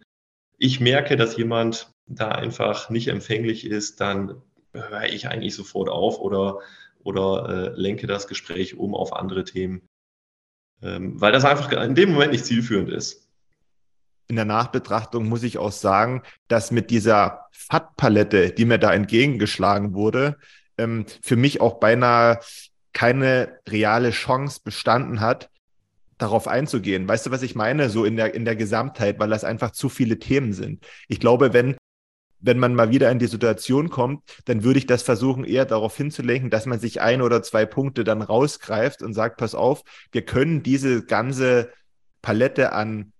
ich 0.58 0.80
merke, 0.80 1.16
dass 1.18 1.36
jemand 1.36 1.92
da 2.06 2.30
einfach 2.30 2.90
nicht 2.90 3.08
empfänglich 3.08 3.66
ist, 3.66 4.02
dann 4.02 4.42
höre 4.74 5.06
ich 5.06 5.28
eigentlich 5.28 5.56
sofort 5.56 5.90
auf 5.90 6.20
oder 6.20 6.60
oder 7.04 7.74
äh, 7.76 7.80
lenke 7.80 8.08
das 8.08 8.28
Gespräch 8.28 8.78
um 8.78 8.96
auf 8.96 9.14
andere 9.14 9.44
Themen, 9.44 9.88
ähm, 10.82 11.20
weil 11.20 11.32
das 11.32 11.46
einfach 11.46 11.72
in 11.72 11.96
dem 11.96 12.12
Moment 12.12 12.32
nicht 12.32 12.46
zielführend 12.46 12.90
ist. 12.90 13.28
In 14.28 14.36
der 14.36 14.46
Nachbetrachtung 14.46 15.28
muss 15.28 15.44
ich 15.44 15.58
auch 15.58 15.72
sagen, 15.72 16.22
dass 16.48 16.70
mit 16.72 16.92
dieser 16.92 17.48
FAT-Palette, 17.52 18.52
die 18.52 18.66
mir 18.66 18.78
da 18.78 18.94
entgegengeschlagen 18.94 19.94
wurde, 19.94 20.38
ähm, 20.78 21.06
für 21.22 21.36
mich 21.36 21.62
auch 21.62 21.80
beinahe 21.80 22.40
keine 22.94 23.60
reale 23.68 24.12
Chance 24.12 24.62
bestanden 24.64 25.20
hat, 25.20 25.50
darauf 26.20 26.48
einzugehen. 26.48 27.08
Weißt 27.08 27.26
du, 27.26 27.32
was 27.32 27.42
ich 27.42 27.56
meine? 27.56 27.90
So 27.90 28.06
in 28.06 28.18
der, 28.18 28.36
in 28.36 28.46
der 28.46 28.56
Gesamtheit, 28.56 29.20
weil 29.20 29.30
das 29.30 29.44
einfach 29.44 29.72
zu 29.72 29.90
viele 29.90 30.20
Themen 30.20 30.54
sind. 30.54 30.86
Ich 31.08 31.20
glaube, 31.20 31.54
wenn 31.54 31.78
wenn 32.42 32.60
man 32.60 32.76
mal 32.76 32.92
wieder 32.92 33.12
in 33.12 33.20
die 33.20 33.28
Situation 33.28 33.90
kommt, 33.90 34.24
dann 34.46 34.64
würde 34.64 34.80
ich 34.80 34.86
das 34.86 35.02
versuchen, 35.04 35.44
eher 35.44 35.66
darauf 35.66 35.96
hinzulenken, 35.96 36.50
dass 36.50 36.66
man 36.66 36.80
sich 36.80 37.02
ein 37.02 37.22
oder 37.22 37.44
zwei 37.44 37.66
Punkte 37.66 38.04
dann 38.04 38.22
rausgreift 38.22 39.02
und 39.02 39.14
sagt, 39.14 39.38
pass 39.38 39.56
auf, 39.56 39.84
wir 40.12 40.24
können 40.24 40.64
diese 40.64 41.06
ganze 41.06 41.70
Palette 42.22 42.72
an 42.74 43.12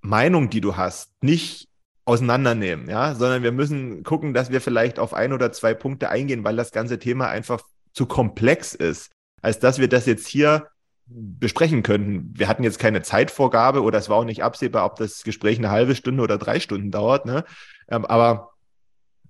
Meinung, 0.00 0.50
die 0.50 0.60
du 0.60 0.76
hast, 0.76 1.12
nicht 1.22 1.68
auseinandernehmen, 2.04 2.88
ja, 2.88 3.14
sondern 3.14 3.42
wir 3.42 3.52
müssen 3.52 4.04
gucken, 4.04 4.32
dass 4.32 4.50
wir 4.50 4.60
vielleicht 4.60 4.98
auf 4.98 5.12
ein 5.12 5.32
oder 5.32 5.50
zwei 5.52 5.74
Punkte 5.74 6.08
eingehen, 6.08 6.44
weil 6.44 6.54
das 6.54 6.70
ganze 6.70 6.98
Thema 6.98 7.28
einfach 7.28 7.62
zu 7.92 8.06
komplex 8.06 8.74
ist, 8.74 9.10
als 9.42 9.58
dass 9.58 9.78
wir 9.78 9.88
das 9.88 10.06
jetzt 10.06 10.28
hier 10.28 10.68
besprechen 11.06 11.82
könnten. 11.82 12.32
Wir 12.36 12.48
hatten 12.48 12.64
jetzt 12.64 12.78
keine 12.78 13.02
Zeitvorgabe 13.02 13.82
oder 13.82 13.98
es 13.98 14.08
war 14.08 14.16
auch 14.18 14.24
nicht 14.24 14.42
absehbar, 14.42 14.84
ob 14.86 14.96
das 14.96 15.22
Gespräch 15.22 15.58
eine 15.58 15.70
halbe 15.70 15.94
Stunde 15.94 16.22
oder 16.22 16.38
drei 16.38 16.60
Stunden 16.60 16.90
dauert, 16.90 17.26
ne? 17.26 17.44
Ähm, 17.88 18.04
aber 18.04 18.52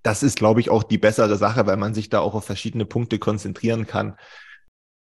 das 0.07 0.23
ist, 0.23 0.39
glaube 0.39 0.61
ich, 0.61 0.71
auch 0.71 0.85
die 0.85 0.99
bessere 0.99 1.37
Sache, 1.37 1.67
weil 1.67 1.77
man 1.77 1.93
sich 1.93 2.09
da 2.09 2.21
auch 2.21 2.35
auf 2.35 2.45
verschiedene 2.45 2.87
Punkte 2.87 3.19
konzentrieren 3.19 3.89
kann 3.89 4.17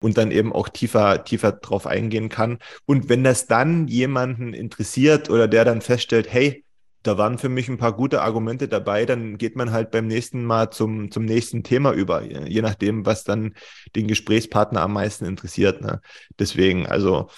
und 0.01 0.16
dann 0.16 0.30
eben 0.30 0.55
auch 0.55 0.70
tiefer, 0.70 1.22
tiefer 1.22 1.53
drauf 1.53 1.86
eingehen 1.86 2.30
kann. 2.30 2.61
Und 2.86 3.11
wenn 3.11 3.22
das 3.22 3.47
dann 3.47 3.88
jemanden 3.88 4.55
interessiert 4.55 5.28
oder 5.28 5.49
der 5.49 5.66
dann 5.66 5.82
feststellt, 5.82 6.32
hey, 6.32 6.64
da 7.03 7.18
waren 7.18 7.36
für 7.36 7.51
mich 7.51 7.68
ein 7.68 7.76
paar 7.76 7.92
gute 7.92 8.22
Argumente 8.22 8.68
dabei, 8.68 9.05
dann 9.05 9.36
geht 9.36 9.55
man 9.55 9.70
halt 9.70 9.90
beim 9.90 10.07
nächsten 10.07 10.47
Mal 10.47 10.70
zum, 10.70 11.11
zum 11.11 11.26
nächsten 11.26 11.62
Thema 11.62 11.92
über, 11.92 12.22
je 12.22 12.62
nachdem, 12.62 13.05
was 13.05 13.22
dann 13.22 13.55
den 13.94 14.09
Gesprächspartner 14.09 14.80
am 14.80 14.94
meisten 14.94 15.26
interessiert. 15.26 15.82
Ne? 15.82 16.01
Deswegen, 16.38 16.86
also 16.86 17.28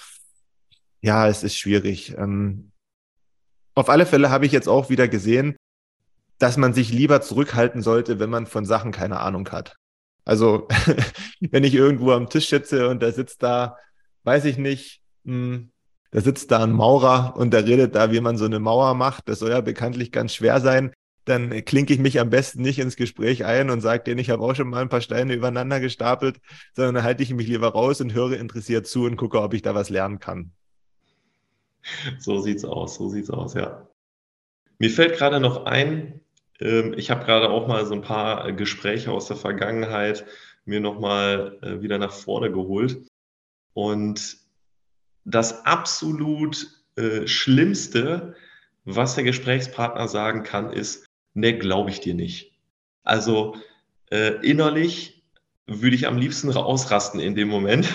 ja, 1.01 1.27
es 1.27 1.43
ist 1.43 1.57
schwierig. 1.57 2.15
Ähm, 2.17 2.71
auf 3.75 3.89
alle 3.89 4.05
Fälle 4.05 4.29
habe 4.29 4.45
ich 4.45 4.53
jetzt 4.53 4.69
auch 4.69 4.89
wieder 4.89 5.09
gesehen, 5.09 5.57
dass 6.39 6.57
man 6.57 6.73
sich 6.73 6.91
lieber 6.91 7.21
zurückhalten 7.21 7.81
sollte, 7.81 8.19
wenn 8.19 8.29
man 8.29 8.47
von 8.47 8.65
Sachen 8.65 8.91
keine 8.91 9.19
Ahnung 9.19 9.49
hat. 9.49 9.75
Also, 10.25 10.67
wenn 11.39 11.63
ich 11.63 11.75
irgendwo 11.75 12.11
am 12.11 12.29
Tisch 12.29 12.49
sitze 12.49 12.89
und 12.89 13.03
da 13.03 13.11
sitzt 13.11 13.43
da, 13.43 13.77
weiß 14.23 14.45
ich 14.45 14.57
nicht, 14.57 15.01
mh, 15.23 15.33
hm, 15.33 15.71
da 16.11 16.21
sitzt 16.21 16.49
da 16.51 16.63
ein 16.63 16.71
Maurer 16.71 17.35
und 17.37 17.53
der 17.53 17.65
redet 17.65 17.93
da, 17.93 18.11
wie 18.11 18.19
man 18.19 18.37
so 18.37 18.45
eine 18.45 18.59
Mauer 18.59 18.95
macht. 18.95 19.29
Das 19.29 19.39
soll 19.39 19.51
ja 19.51 19.61
bekanntlich 19.61 20.11
ganz 20.11 20.33
schwer 20.33 20.59
sein. 20.59 20.91
Dann 21.25 21.63
klinke 21.65 21.93
ich 21.93 21.99
mich 21.99 22.19
am 22.19 22.31
besten 22.31 22.63
nicht 22.63 22.79
ins 22.79 22.95
Gespräch 22.95 23.45
ein 23.45 23.69
und 23.69 23.81
sage 23.81 24.03
denen, 24.03 24.19
ich 24.19 24.31
habe 24.31 24.41
auch 24.41 24.55
schon 24.55 24.69
mal 24.69 24.81
ein 24.81 24.89
paar 24.89 25.01
Steine 25.01 25.35
übereinander 25.35 25.79
gestapelt, 25.79 26.39
sondern 26.73 26.95
dann 26.95 27.03
halte 27.03 27.21
ich 27.21 27.31
mich 27.31 27.47
lieber 27.47 27.69
raus 27.69 28.01
und 28.01 28.13
höre 28.13 28.39
interessiert 28.39 28.87
zu 28.87 29.03
und 29.03 29.17
gucke, 29.17 29.39
ob 29.39 29.53
ich 29.53 29.61
da 29.61 29.75
was 29.75 29.91
lernen 29.91 30.19
kann. 30.19 30.51
So 32.17 32.39
sieht's 32.41 32.65
aus, 32.65 32.95
so 32.95 33.09
sieht's 33.09 33.29
aus, 33.29 33.53
ja. 33.53 33.87
Mir 34.79 34.89
fällt 34.89 35.17
gerade 35.17 35.39
noch 35.39 35.65
ein, 35.65 36.21
ich 36.59 37.09
habe 37.09 37.25
gerade 37.25 37.49
auch 37.49 37.67
mal 37.67 37.85
so 37.85 37.93
ein 37.93 38.01
paar 38.01 38.51
Gespräche 38.51 39.11
aus 39.11 39.27
der 39.27 39.37
Vergangenheit 39.37 40.25
mir 40.65 40.79
nochmal 40.79 41.57
äh, 41.61 41.81
wieder 41.81 41.97
nach 41.97 42.11
vorne 42.11 42.51
geholt. 42.51 43.07
Und 43.73 44.37
das 45.25 45.65
absolut 45.65 46.67
äh, 46.95 47.27
Schlimmste, 47.27 48.35
was 48.83 49.15
der 49.15 49.23
Gesprächspartner 49.23 50.07
sagen 50.07 50.43
kann, 50.43 50.71
ist, 50.71 51.05
ne, 51.33 51.57
glaube 51.57 51.91
ich 51.91 52.01
dir 52.01 52.13
nicht. 52.13 52.53
Also 53.03 53.55
äh, 54.11 54.35
innerlich 54.45 55.23
würde 55.65 55.95
ich 55.95 56.07
am 56.07 56.17
liebsten 56.17 56.51
ausrasten 56.51 57.19
in 57.19 57.35
dem 57.35 57.47
Moment, 57.47 57.87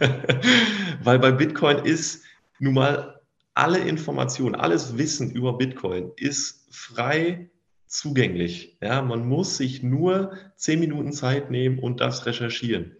weil 1.02 1.18
bei 1.18 1.32
Bitcoin 1.32 1.78
ist 1.78 2.24
nun 2.58 2.74
mal 2.74 3.20
alle 3.54 3.78
Informationen, 3.78 4.54
alles 4.54 4.96
Wissen 4.96 5.30
über 5.32 5.58
Bitcoin 5.58 6.12
ist 6.16 6.66
frei 6.70 7.50
zugänglich. 7.86 8.78
Ja, 8.80 9.02
man 9.02 9.26
muss 9.26 9.56
sich 9.56 9.82
nur 9.82 10.32
zehn 10.56 10.80
Minuten 10.80 11.12
Zeit 11.12 11.50
nehmen 11.50 11.78
und 11.78 12.00
das 12.00 12.26
recherchieren. 12.26 12.96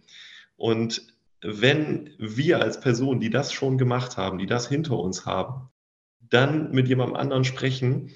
Und 0.55 1.13
wenn 1.41 2.11
wir 2.17 2.61
als 2.61 2.79
Person, 2.79 3.19
die 3.19 3.29
das 3.29 3.53
schon 3.53 3.77
gemacht 3.77 4.17
haben, 4.17 4.37
die 4.37 4.47
das 4.47 4.67
hinter 4.67 4.97
uns 4.97 5.25
haben, 5.25 5.69
dann 6.29 6.71
mit 6.71 6.87
jemandem 6.87 7.15
anderen 7.15 7.43
sprechen 7.43 8.11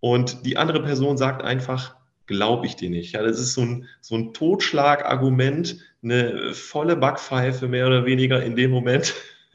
und 0.00 0.46
die 0.46 0.56
andere 0.56 0.82
Person 0.82 1.16
sagt 1.16 1.42
einfach, 1.42 1.96
glaube 2.26 2.66
ich 2.66 2.76
dir 2.76 2.90
nicht. 2.90 3.12
Ja, 3.12 3.22
das 3.22 3.40
ist 3.40 3.54
so 3.54 3.62
ein, 3.62 3.88
so 4.00 4.14
ein 4.14 4.32
Totschlagargument, 4.32 5.78
eine 6.02 6.52
volle 6.54 6.94
Backpfeife 6.96 7.66
mehr 7.66 7.86
oder 7.86 8.04
weniger 8.04 8.42
in 8.42 8.54
dem 8.54 8.70
Moment, 8.70 9.14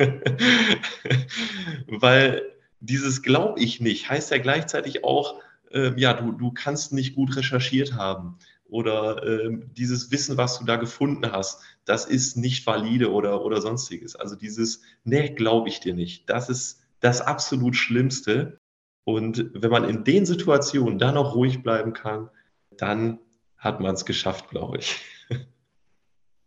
weil 1.88 2.41
dieses 2.80 3.22
glaube 3.22 3.61
ich 3.61 3.80
nicht 3.80 4.09
heißt 4.09 4.32
ja 4.32 4.39
gleichzeitig 4.39 5.03
auch, 5.05 5.39
äh, 5.74 5.94
ja, 6.00 6.14
du, 6.14 6.32
du 6.32 6.52
kannst 6.52 6.94
nicht 6.94 7.16
gut 7.16 7.36
recherchiert 7.36 7.94
haben 7.94 8.38
oder 8.66 9.24
äh, 9.24 9.52
dieses 9.78 10.12
Wissen, 10.12 10.38
was 10.38 10.60
du 10.60 10.66
da 10.66 10.78
gefunden 10.78 11.32
hast, 11.32 11.62
das 11.86 12.06
ist 12.06 12.38
nicht 12.38 12.66
valide 12.66 13.12
oder, 13.12 13.44
oder 13.44 13.62
sonstiges. 13.62 14.16
Also 14.16 14.36
dieses, 14.36 14.82
nee, 15.04 15.30
glaube 15.30 15.70
ich 15.70 15.80
dir 15.80 15.94
nicht, 15.94 16.30
das 16.30 16.50
ist 16.50 16.82
das 17.00 17.22
absolut 17.22 17.76
Schlimmste. 17.76 18.60
Und 19.04 19.52
wenn 19.54 19.70
man 19.70 19.84
in 19.88 20.04
den 20.06 20.26
Situationen 20.26 20.98
dann 20.98 21.16
noch 21.16 21.36
ruhig 21.36 21.62
bleiben 21.62 21.94
kann, 21.94 22.30
dann 22.78 23.20
hat 23.58 23.80
man 23.80 23.96
es 23.96 24.06
geschafft, 24.06 24.50
glaube 24.50 24.78
ich. 24.78 24.96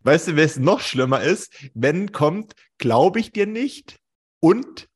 Weißt 0.01 0.29
du, 0.29 0.37
wer 0.37 0.45
es 0.45 0.59
noch 0.59 0.81
schlimmer 0.81 1.23
ist? 1.23 1.53
Wenn 1.75 2.13
kommt, 2.13 2.55
glaube 2.79 3.21
ich 3.21 3.33
dir 3.33 3.47
nicht 3.47 3.97
und 4.41 4.89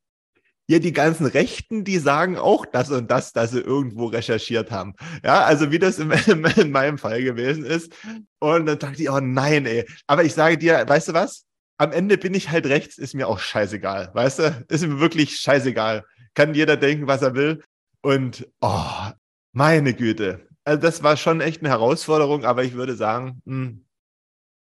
hier 0.70 0.80
die 0.80 0.92
ganzen 0.92 1.26
Rechten, 1.26 1.82
die 1.82 1.98
sagen 1.98 2.38
auch 2.38 2.64
das 2.64 2.90
und 2.90 3.10
das, 3.10 3.32
dass 3.32 3.50
sie 3.50 3.60
irgendwo 3.60 4.06
recherchiert 4.06 4.70
haben. 4.70 4.94
Ja, 5.24 5.42
also 5.42 5.72
wie 5.72 5.80
das 5.80 5.98
in, 5.98 6.10
in 6.56 6.70
meinem 6.70 6.96
Fall 6.96 7.22
gewesen 7.22 7.64
ist. 7.64 7.92
Und 8.38 8.66
dann 8.66 8.78
dachte 8.78 9.02
ich, 9.02 9.10
oh 9.10 9.20
nein, 9.20 9.66
ey. 9.66 9.84
Aber 10.06 10.24
ich 10.24 10.32
sage 10.32 10.58
dir, 10.58 10.84
weißt 10.86 11.08
du 11.08 11.12
was? 11.12 11.44
am 11.80 11.92
Ende 11.92 12.18
bin 12.18 12.34
ich 12.34 12.50
halt 12.50 12.66
rechts, 12.66 12.98
ist 12.98 13.14
mir 13.14 13.26
auch 13.26 13.38
scheißegal. 13.38 14.10
Weißt 14.12 14.38
du? 14.38 14.66
Ist 14.68 14.86
mir 14.86 15.00
wirklich 15.00 15.36
scheißegal. 15.38 16.04
Kann 16.34 16.52
jeder 16.52 16.76
denken, 16.76 17.06
was 17.06 17.22
er 17.22 17.34
will. 17.34 17.64
Und, 18.02 18.46
oh, 18.60 19.10
meine 19.52 19.94
Güte. 19.94 20.46
Also, 20.64 20.82
das 20.82 21.02
war 21.02 21.16
schon 21.16 21.40
echt 21.40 21.62
eine 21.62 21.70
Herausforderung, 21.70 22.44
aber 22.44 22.64
ich 22.64 22.74
würde 22.74 22.96
sagen, 22.96 23.40
mh, 23.46 23.66
hm, 23.66 23.84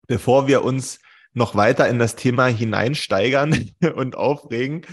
bevor 0.07 0.47
wir 0.47 0.65
uns 0.65 0.99
noch 1.31 1.55
weiter 1.55 1.87
in 1.87 1.99
das 1.99 2.17
Thema 2.17 2.47
hineinsteigern 2.47 3.71
und 3.95 4.17
aufregen, 4.17 4.85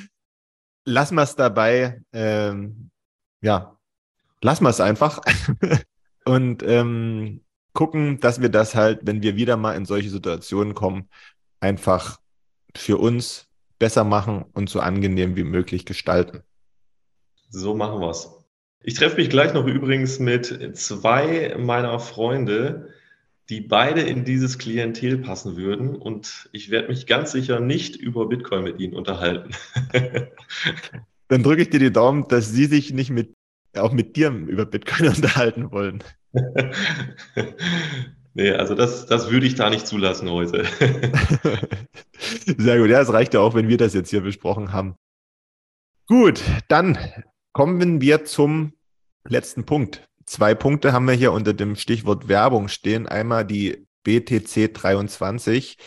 lassen 0.85 1.15
wir 1.17 1.23
es 1.23 1.37
dabei, 1.37 2.03
ähm, 2.13 2.91
ja, 3.41 3.77
lassen 4.41 4.65
wir 4.65 4.71
es 4.71 4.81
einfach 4.81 5.21
und 6.25 6.63
ähm, 6.63 7.43
gucken, 7.73 8.21
dass 8.21 8.41
wir 8.41 8.49
das 8.49 8.75
halt, 8.75 9.01
wenn 9.03 9.23
wir 9.23 9.37
wieder 9.37 9.57
mal 9.57 9.75
in 9.75 9.85
solche 9.85 10.11
Situationen 10.11 10.75
kommen, 10.75 11.09
einfach 11.61 12.21
für 12.77 12.99
uns 12.99 13.47
besser 13.79 14.05
machen 14.05 14.45
und 14.53 14.69
so 14.69 14.81
angenehm 14.81 15.37
wie 15.37 15.45
möglich 15.45 15.85
gestalten. 15.85 16.43
So 17.51 17.75
machen 17.75 18.01
wir 18.01 18.11
es. 18.11 18.31
Ich 18.85 18.95
treffe 18.95 19.17
mich 19.17 19.31
gleich 19.31 19.53
noch 19.55 19.67
übrigens 19.67 20.19
mit 20.19 20.77
zwei 20.77 21.57
meiner 21.59 22.01
Freunde, 22.01 22.93
die 23.49 23.61
beide 23.61 24.03
in 24.03 24.25
dieses 24.25 24.59
Klientel 24.59 25.19
passen 25.19 25.57
würden. 25.57 25.97
Und 25.97 26.49
ich 26.53 26.71
werde 26.71 26.89
mich 26.89 27.07
ganz 27.07 27.33
sicher 27.33 27.61
nicht 27.61 27.97
über 27.97 28.29
Bitcoin 28.29 28.65
mit 28.65 28.81
ihnen 28.81 28.95
unterhalten. 28.95 29.51
Dann 31.29 31.43
drücke 31.43 31.63
ich 31.63 31.71
dir 31.71 31.81
die 31.81 31.93
Daumen, 31.93 32.29
dass 32.29 32.51
sie 32.51 32.67
sich 32.67 32.93
nicht 32.93 33.11
mit, 33.11 33.35
auch 33.77 33.93
mit 33.93 34.17
dir 34.17 34.31
über 34.31 34.67
Bitcoin 34.67 35.09
unterhalten 35.17 35.71
wollen. 35.73 36.05
nee, 38.35 38.51
also 38.51 38.75
das, 38.75 39.07
das 39.07 39.31
würde 39.31 39.47
ich 39.47 39.55
da 39.55 39.71
nicht 39.71 39.87
zulassen 39.87 40.31
heute. 40.31 40.65
Sehr 42.59 42.79
gut. 42.79 42.91
Ja, 42.91 43.01
es 43.01 43.13
reicht 43.13 43.35
ja 43.35 43.41
auch, 43.41 43.55
wenn 43.55 43.69
wir 43.69 43.77
das 43.77 43.95
jetzt 43.95 44.11
hier 44.11 44.23
besprochen 44.23 44.73
haben. 44.73 44.97
Gut, 46.07 46.43
dann 46.69 46.99
kommen 47.53 48.01
wir 48.01 48.25
zum 48.25 48.73
letzten 49.29 49.65
Punkt. 49.65 50.05
Zwei 50.27 50.55
Punkte 50.55 50.93
haben 50.93 51.07
wir 51.07 51.15
hier 51.15 51.33
unter 51.33 51.55
dem 51.55 51.77
Stichwort 51.77 52.29
Werbung 52.29 52.69
stehen. 52.69 53.07
Einmal 53.07 53.45
die 53.45 53.87
BTC 54.05 54.73
23 54.73 55.79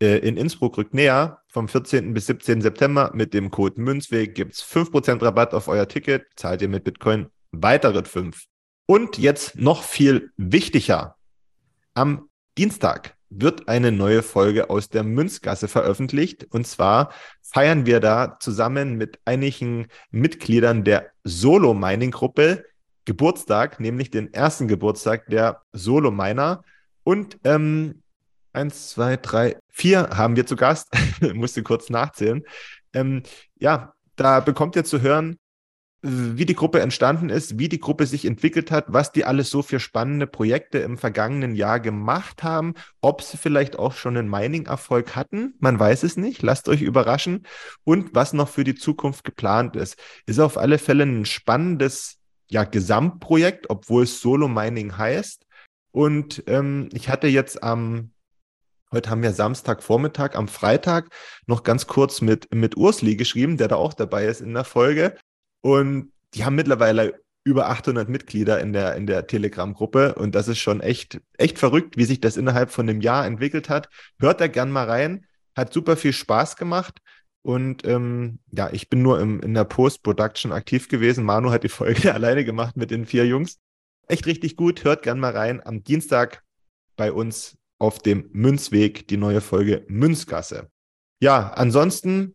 äh, 0.00 0.18
in 0.18 0.36
Innsbruck 0.36 0.78
rückt 0.78 0.94
näher. 0.94 1.38
Vom 1.48 1.68
14. 1.68 2.14
bis 2.14 2.26
17. 2.26 2.60
September 2.62 3.10
mit 3.14 3.34
dem 3.34 3.50
Code 3.50 3.80
Münzweg 3.80 4.34
gibt 4.34 4.52
es 4.54 4.62
5% 4.62 5.22
Rabatt 5.22 5.54
auf 5.54 5.68
euer 5.68 5.88
Ticket. 5.88 6.26
Zahlt 6.36 6.62
ihr 6.62 6.68
mit 6.68 6.84
Bitcoin 6.84 7.26
weitere 7.50 8.04
5. 8.04 8.44
Und 8.86 9.18
jetzt 9.18 9.56
noch 9.56 9.82
viel 9.82 10.32
wichtiger. 10.36 11.16
Am 11.94 12.28
Dienstag 12.56 13.16
wird 13.30 13.68
eine 13.68 13.92
neue 13.92 14.22
Folge 14.22 14.70
aus 14.70 14.88
der 14.88 15.04
Münzgasse 15.04 15.68
veröffentlicht. 15.68 16.46
Und 16.50 16.66
zwar 16.66 17.12
feiern 17.42 17.86
wir 17.86 18.00
da 18.00 18.36
zusammen 18.40 18.96
mit 18.96 19.20
einigen 19.24 19.86
Mitgliedern 20.10 20.84
der 20.84 21.12
Solo-Mining-Gruppe 21.24 22.64
Geburtstag, 23.04 23.80
nämlich 23.80 24.10
den 24.10 24.32
ersten 24.32 24.68
Geburtstag 24.68 25.26
der 25.26 25.62
Solo-Miner. 25.72 26.62
Und 27.02 27.38
ähm, 27.44 28.02
eins, 28.52 28.90
zwei, 28.90 29.16
drei, 29.16 29.56
vier 29.68 30.10
haben 30.10 30.36
wir 30.36 30.46
zu 30.46 30.56
Gast. 30.56 30.88
Musste 31.34 31.62
kurz 31.62 31.90
nachzählen. 31.90 32.42
Ähm, 32.92 33.22
ja, 33.58 33.92
da 34.16 34.40
bekommt 34.40 34.76
ihr 34.76 34.84
zu 34.84 35.00
hören, 35.00 35.38
wie 36.02 36.46
die 36.46 36.54
Gruppe 36.54 36.80
entstanden 36.80 37.28
ist, 37.28 37.58
wie 37.58 37.68
die 37.68 37.80
Gruppe 37.80 38.06
sich 38.06 38.24
entwickelt 38.24 38.70
hat, 38.70 38.86
was 38.88 39.12
die 39.12 39.26
alles 39.26 39.50
so 39.50 39.60
für 39.60 39.80
spannende 39.80 40.26
Projekte 40.26 40.78
im 40.78 40.96
vergangenen 40.96 41.54
Jahr 41.54 41.78
gemacht 41.78 42.42
haben, 42.42 42.74
ob 43.02 43.20
sie 43.22 43.36
vielleicht 43.36 43.78
auch 43.78 43.92
schon 43.92 44.16
einen 44.16 44.30
Mining-Erfolg 44.30 45.14
hatten, 45.14 45.54
man 45.58 45.78
weiß 45.78 46.02
es 46.04 46.16
nicht, 46.16 46.40
lasst 46.40 46.68
euch 46.70 46.80
überraschen 46.80 47.46
und 47.84 48.14
was 48.14 48.32
noch 48.32 48.48
für 48.48 48.64
die 48.64 48.74
Zukunft 48.74 49.24
geplant 49.24 49.76
ist. 49.76 49.98
Ist 50.24 50.40
auf 50.40 50.56
alle 50.56 50.78
Fälle 50.78 51.04
ein 51.04 51.26
spannendes 51.26 52.19
ja, 52.50 52.64
Gesamtprojekt, 52.64 53.70
obwohl 53.70 54.02
es 54.02 54.20
Solo 54.20 54.48
Mining 54.48 54.96
heißt. 54.96 55.46
Und 55.92 56.42
ähm, 56.46 56.88
ich 56.92 57.08
hatte 57.08 57.26
jetzt 57.28 57.62
am, 57.62 58.12
heute 58.92 59.10
haben 59.10 59.22
wir 59.22 59.32
Samstagvormittag, 59.32 60.34
am 60.34 60.48
Freitag 60.48 61.08
noch 61.46 61.62
ganz 61.62 61.86
kurz 61.86 62.20
mit, 62.20 62.52
mit 62.54 62.76
Ursli 62.76 63.16
geschrieben, 63.16 63.56
der 63.56 63.68
da 63.68 63.76
auch 63.76 63.94
dabei 63.94 64.26
ist 64.26 64.40
in 64.40 64.54
der 64.54 64.64
Folge. 64.64 65.16
Und 65.62 66.12
die 66.34 66.44
haben 66.44 66.54
mittlerweile 66.56 67.20
über 67.44 67.70
800 67.70 68.08
Mitglieder 68.08 68.60
in 68.60 68.72
der, 68.72 68.96
in 68.96 69.06
der 69.06 69.26
Telegram-Gruppe. 69.26 70.14
Und 70.14 70.34
das 70.34 70.48
ist 70.48 70.58
schon 70.58 70.80
echt, 70.80 71.20
echt 71.38 71.58
verrückt, 71.58 71.96
wie 71.96 72.04
sich 72.04 72.20
das 72.20 72.36
innerhalb 72.36 72.70
von 72.70 72.88
einem 72.88 73.00
Jahr 73.00 73.26
entwickelt 73.26 73.68
hat. 73.68 73.88
Hört 74.18 74.40
da 74.40 74.48
gern 74.48 74.70
mal 74.70 74.88
rein. 74.88 75.26
Hat 75.56 75.72
super 75.72 75.96
viel 75.96 76.12
Spaß 76.12 76.56
gemacht. 76.56 77.00
Und 77.42 77.86
ähm, 77.86 78.38
ja, 78.50 78.70
ich 78.70 78.88
bin 78.90 79.02
nur 79.02 79.20
im, 79.20 79.40
in 79.40 79.54
der 79.54 79.64
Post-Production 79.64 80.52
aktiv 80.52 80.88
gewesen. 80.88 81.24
Manu 81.24 81.50
hat 81.50 81.64
die 81.64 81.68
Folge 81.68 82.14
alleine 82.14 82.44
gemacht 82.44 82.76
mit 82.76 82.90
den 82.90 83.06
vier 83.06 83.26
Jungs. 83.26 83.58
Echt 84.06 84.26
richtig 84.26 84.56
gut. 84.56 84.84
Hört 84.84 85.02
gern 85.02 85.20
mal 85.20 85.36
rein. 85.36 85.64
Am 85.64 85.82
Dienstag 85.82 86.42
bei 86.96 87.12
uns 87.12 87.56
auf 87.78 87.98
dem 87.98 88.28
Münzweg 88.32 89.08
die 89.08 89.16
neue 89.16 89.40
Folge 89.40 89.84
Münzgasse. 89.88 90.70
Ja, 91.20 91.52
ansonsten, 91.52 92.34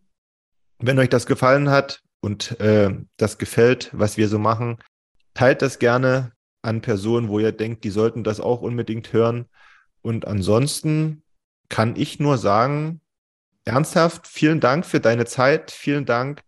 wenn 0.79 0.99
euch 0.99 1.09
das 1.09 1.27
gefallen 1.27 1.69
hat 1.69 2.01
und 2.19 2.59
äh, 2.59 2.95
das 3.17 3.37
gefällt, 3.37 3.91
was 3.93 4.17
wir 4.17 4.27
so 4.27 4.39
machen, 4.39 4.77
teilt 5.35 5.61
das 5.61 5.77
gerne 5.77 6.31
an 6.63 6.81
Personen, 6.81 7.29
wo 7.29 7.39
ihr 7.39 7.51
denkt, 7.51 7.83
die 7.83 7.91
sollten 7.91 8.23
das 8.23 8.39
auch 8.39 8.61
unbedingt 8.61 9.13
hören. 9.13 9.45
Und 10.01 10.25
ansonsten 10.25 11.23
kann 11.69 11.95
ich 11.95 12.19
nur 12.19 12.39
sagen, 12.39 13.01
ernsthaft, 13.65 14.27
vielen 14.27 14.59
Dank 14.59 14.85
für 14.85 14.99
deine 14.99 15.25
Zeit. 15.25 15.71
Vielen 15.71 16.05
Dank, 16.05 16.41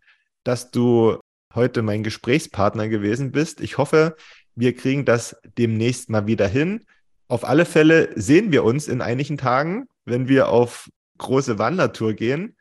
dass 0.44 0.72
du 0.72 1.20
heute 1.54 1.82
mein 1.82 2.04
Gesprächspartner 2.04 2.88
gewesen 2.88 3.32
bist. 3.32 3.62
Ich 3.62 3.78
hoffe, 3.78 4.16
wir 4.56 4.76
kriegen 4.76 5.06
das 5.06 5.36
demnächst 5.58 6.10
mal 6.10 6.28
wieder 6.28 6.48
hin. 6.48 6.86
Auf 7.28 7.44
alle 7.44 7.66
Fälle 7.66 8.10
sehen 8.16 8.52
wir 8.52 8.64
uns 8.64 8.88
in 8.88 9.02
einigen 9.02 9.38
Tagen, 9.38 9.88
wenn 10.06 10.28
wir 10.28 10.50
auf 10.50 10.90
große 11.18 11.60
Wandertour 11.60 12.14
gehen. 12.14 12.56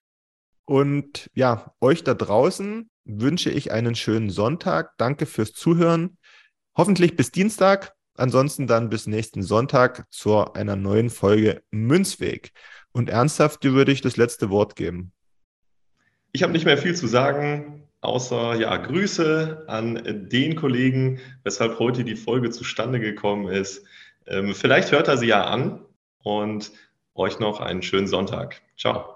Und 0.64 1.30
ja, 1.34 1.72
euch 1.80 2.02
da 2.02 2.14
draußen 2.14 2.90
wünsche 3.04 3.50
ich 3.50 3.70
einen 3.70 3.94
schönen 3.94 4.30
Sonntag. 4.30 4.92
Danke 4.98 5.26
fürs 5.26 5.52
Zuhören. 5.52 6.18
Hoffentlich 6.76 7.14
bis 7.14 7.30
Dienstag. 7.30 7.92
Ansonsten 8.14 8.66
dann 8.66 8.88
bis 8.88 9.06
nächsten 9.06 9.42
Sonntag 9.42 10.06
zu 10.10 10.52
einer 10.52 10.74
neuen 10.74 11.10
Folge 11.10 11.62
Münzweg. 11.70 12.52
Und 12.96 13.10
ernsthaft, 13.10 13.62
dir 13.62 13.74
würde 13.74 13.92
ich 13.92 14.00
das 14.00 14.16
letzte 14.16 14.48
Wort 14.48 14.74
geben. 14.74 15.12
Ich 16.32 16.42
habe 16.42 16.54
nicht 16.54 16.64
mehr 16.64 16.78
viel 16.78 16.96
zu 16.96 17.06
sagen, 17.06 17.86
außer 18.00 18.54
ja, 18.54 18.74
Grüße 18.74 19.64
an 19.68 20.28
den 20.30 20.56
Kollegen, 20.56 21.20
weshalb 21.44 21.78
heute 21.78 22.04
die 22.04 22.16
Folge 22.16 22.48
zustande 22.48 22.98
gekommen 22.98 23.48
ist. 23.48 23.84
Ähm, 24.26 24.54
vielleicht 24.54 24.92
hört 24.92 25.08
er 25.08 25.18
sie 25.18 25.26
ja 25.26 25.44
an 25.44 25.84
und 26.22 26.72
euch 27.14 27.38
noch 27.38 27.60
einen 27.60 27.82
schönen 27.82 28.06
Sonntag. 28.06 28.62
Ciao. 28.78 29.15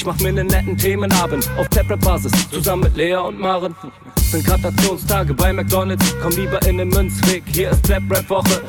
Ich 0.00 0.06
mach 0.06 0.18
mir 0.20 0.30
einen 0.30 0.46
netten 0.46 0.78
Themenabend 0.78 1.46
auf 1.58 1.68
Taprap-Basis, 1.68 2.32
zusammen 2.48 2.84
mit 2.84 2.96
Lea 2.96 3.16
und 3.16 3.38
Maren. 3.38 3.74
Sind 4.16 4.46
Gratationstage 4.46 5.34
bei 5.34 5.52
McDonalds, 5.52 6.16
komm 6.22 6.32
lieber 6.36 6.66
in 6.66 6.78
den 6.78 6.88
Münzweg, 6.88 7.42
hier 7.52 7.68
ist 7.68 7.84
Trap-Rap-Woche. 7.84 8.62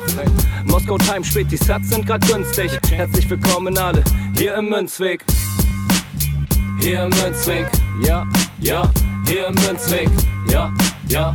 Moskau 0.66 0.98
Time 0.98 1.24
spät, 1.24 1.50
die 1.50 1.56
Sats 1.56 1.88
sind 1.88 2.06
grad 2.06 2.20
günstig. 2.28 2.70
Herzlich 2.90 3.30
willkommen 3.30 3.78
alle, 3.78 4.04
hier 4.36 4.56
im 4.56 4.68
Münzweg. 4.68 5.24
Hier 6.80 7.04
im 7.04 7.10
Münzweg, 7.24 7.66
ja, 8.04 8.26
ja, 8.60 8.92
hier 9.26 9.46
im 9.46 9.54
Münzweg, 9.54 10.10
ja, 10.50 10.70
ja, 11.08 11.34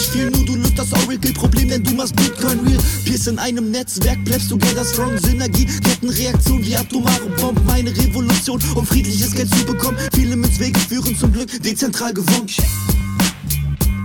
viel. 0.00 0.30
Nur 0.30 0.44
du 0.44 0.56
löst 0.56 0.78
das 0.78 0.92
Oracle-Problem, 0.92 1.68
denn 1.68 1.82
du 1.82 1.94
machst 1.94 2.16
Bitcoin 2.16 2.60
real. 2.60 2.78
Pierce 3.04 3.26
in 3.28 3.38
einem 3.38 3.70
Netzwerk, 3.70 4.24
bleibst 4.24 4.50
du 4.50 4.56
together 4.56 4.84
strong. 4.84 5.18
Synergie, 5.18 5.66
Kettenreaktion 5.66 6.64
wie 6.64 6.76
atomare 6.76 7.26
Bomben. 7.40 7.64
Meine 7.66 7.90
Revolution, 7.90 8.60
um 8.74 8.86
friedliches 8.86 9.34
Geld 9.34 9.54
zu 9.54 9.64
bekommen. 9.64 9.98
Viele 10.14 10.36
Münzwege 10.36 10.78
führen 10.80 11.16
zum 11.16 11.32
Glück 11.32 11.50
dezentral 11.62 12.12
gewonnen. 12.12 12.46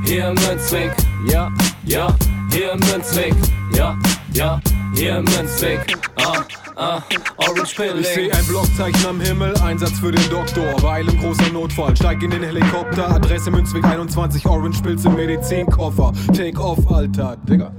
Hier 0.05 0.33
Münzweg, 0.33 0.91
ja, 1.27 1.51
ja, 1.85 2.15
hier 2.51 2.71
im 2.73 2.79
Münzweg, 2.79 3.33
ja, 3.75 3.97
ja, 4.33 4.61
hier 4.93 5.17
im 5.17 5.25
Münzweg, 5.25 5.97
ah, 6.15 6.43
ah, 6.75 7.01
Orange 7.37 7.75
Pilling. 7.75 7.99
Ich 7.99 8.07
seh 8.07 8.31
ein 8.31 8.45
Blockzeichen 8.45 9.05
am 9.05 9.21
Himmel, 9.21 9.55
Einsatz 9.61 9.99
für 9.99 10.11
den 10.11 10.29
Doktor. 10.29 10.81
Weil 10.81 11.07
im 11.07 11.19
großer 11.19 11.49
Notfall, 11.51 11.95
steig 11.95 12.21
in 12.23 12.31
den 12.31 12.43
Helikopter. 12.43 13.09
Adresse 13.09 13.51
Münzweg 13.51 13.83
21, 13.83 14.45
Orange 14.45 14.81
Pilz 14.81 15.05
im 15.05 15.15
Medizinkoffer. 15.15 16.13
Take 16.35 16.59
off, 16.59 16.79
Alter. 16.91 17.37
Digga, 17.47 17.71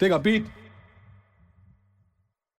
Digga, 0.00 0.18
Beat. 0.18 0.44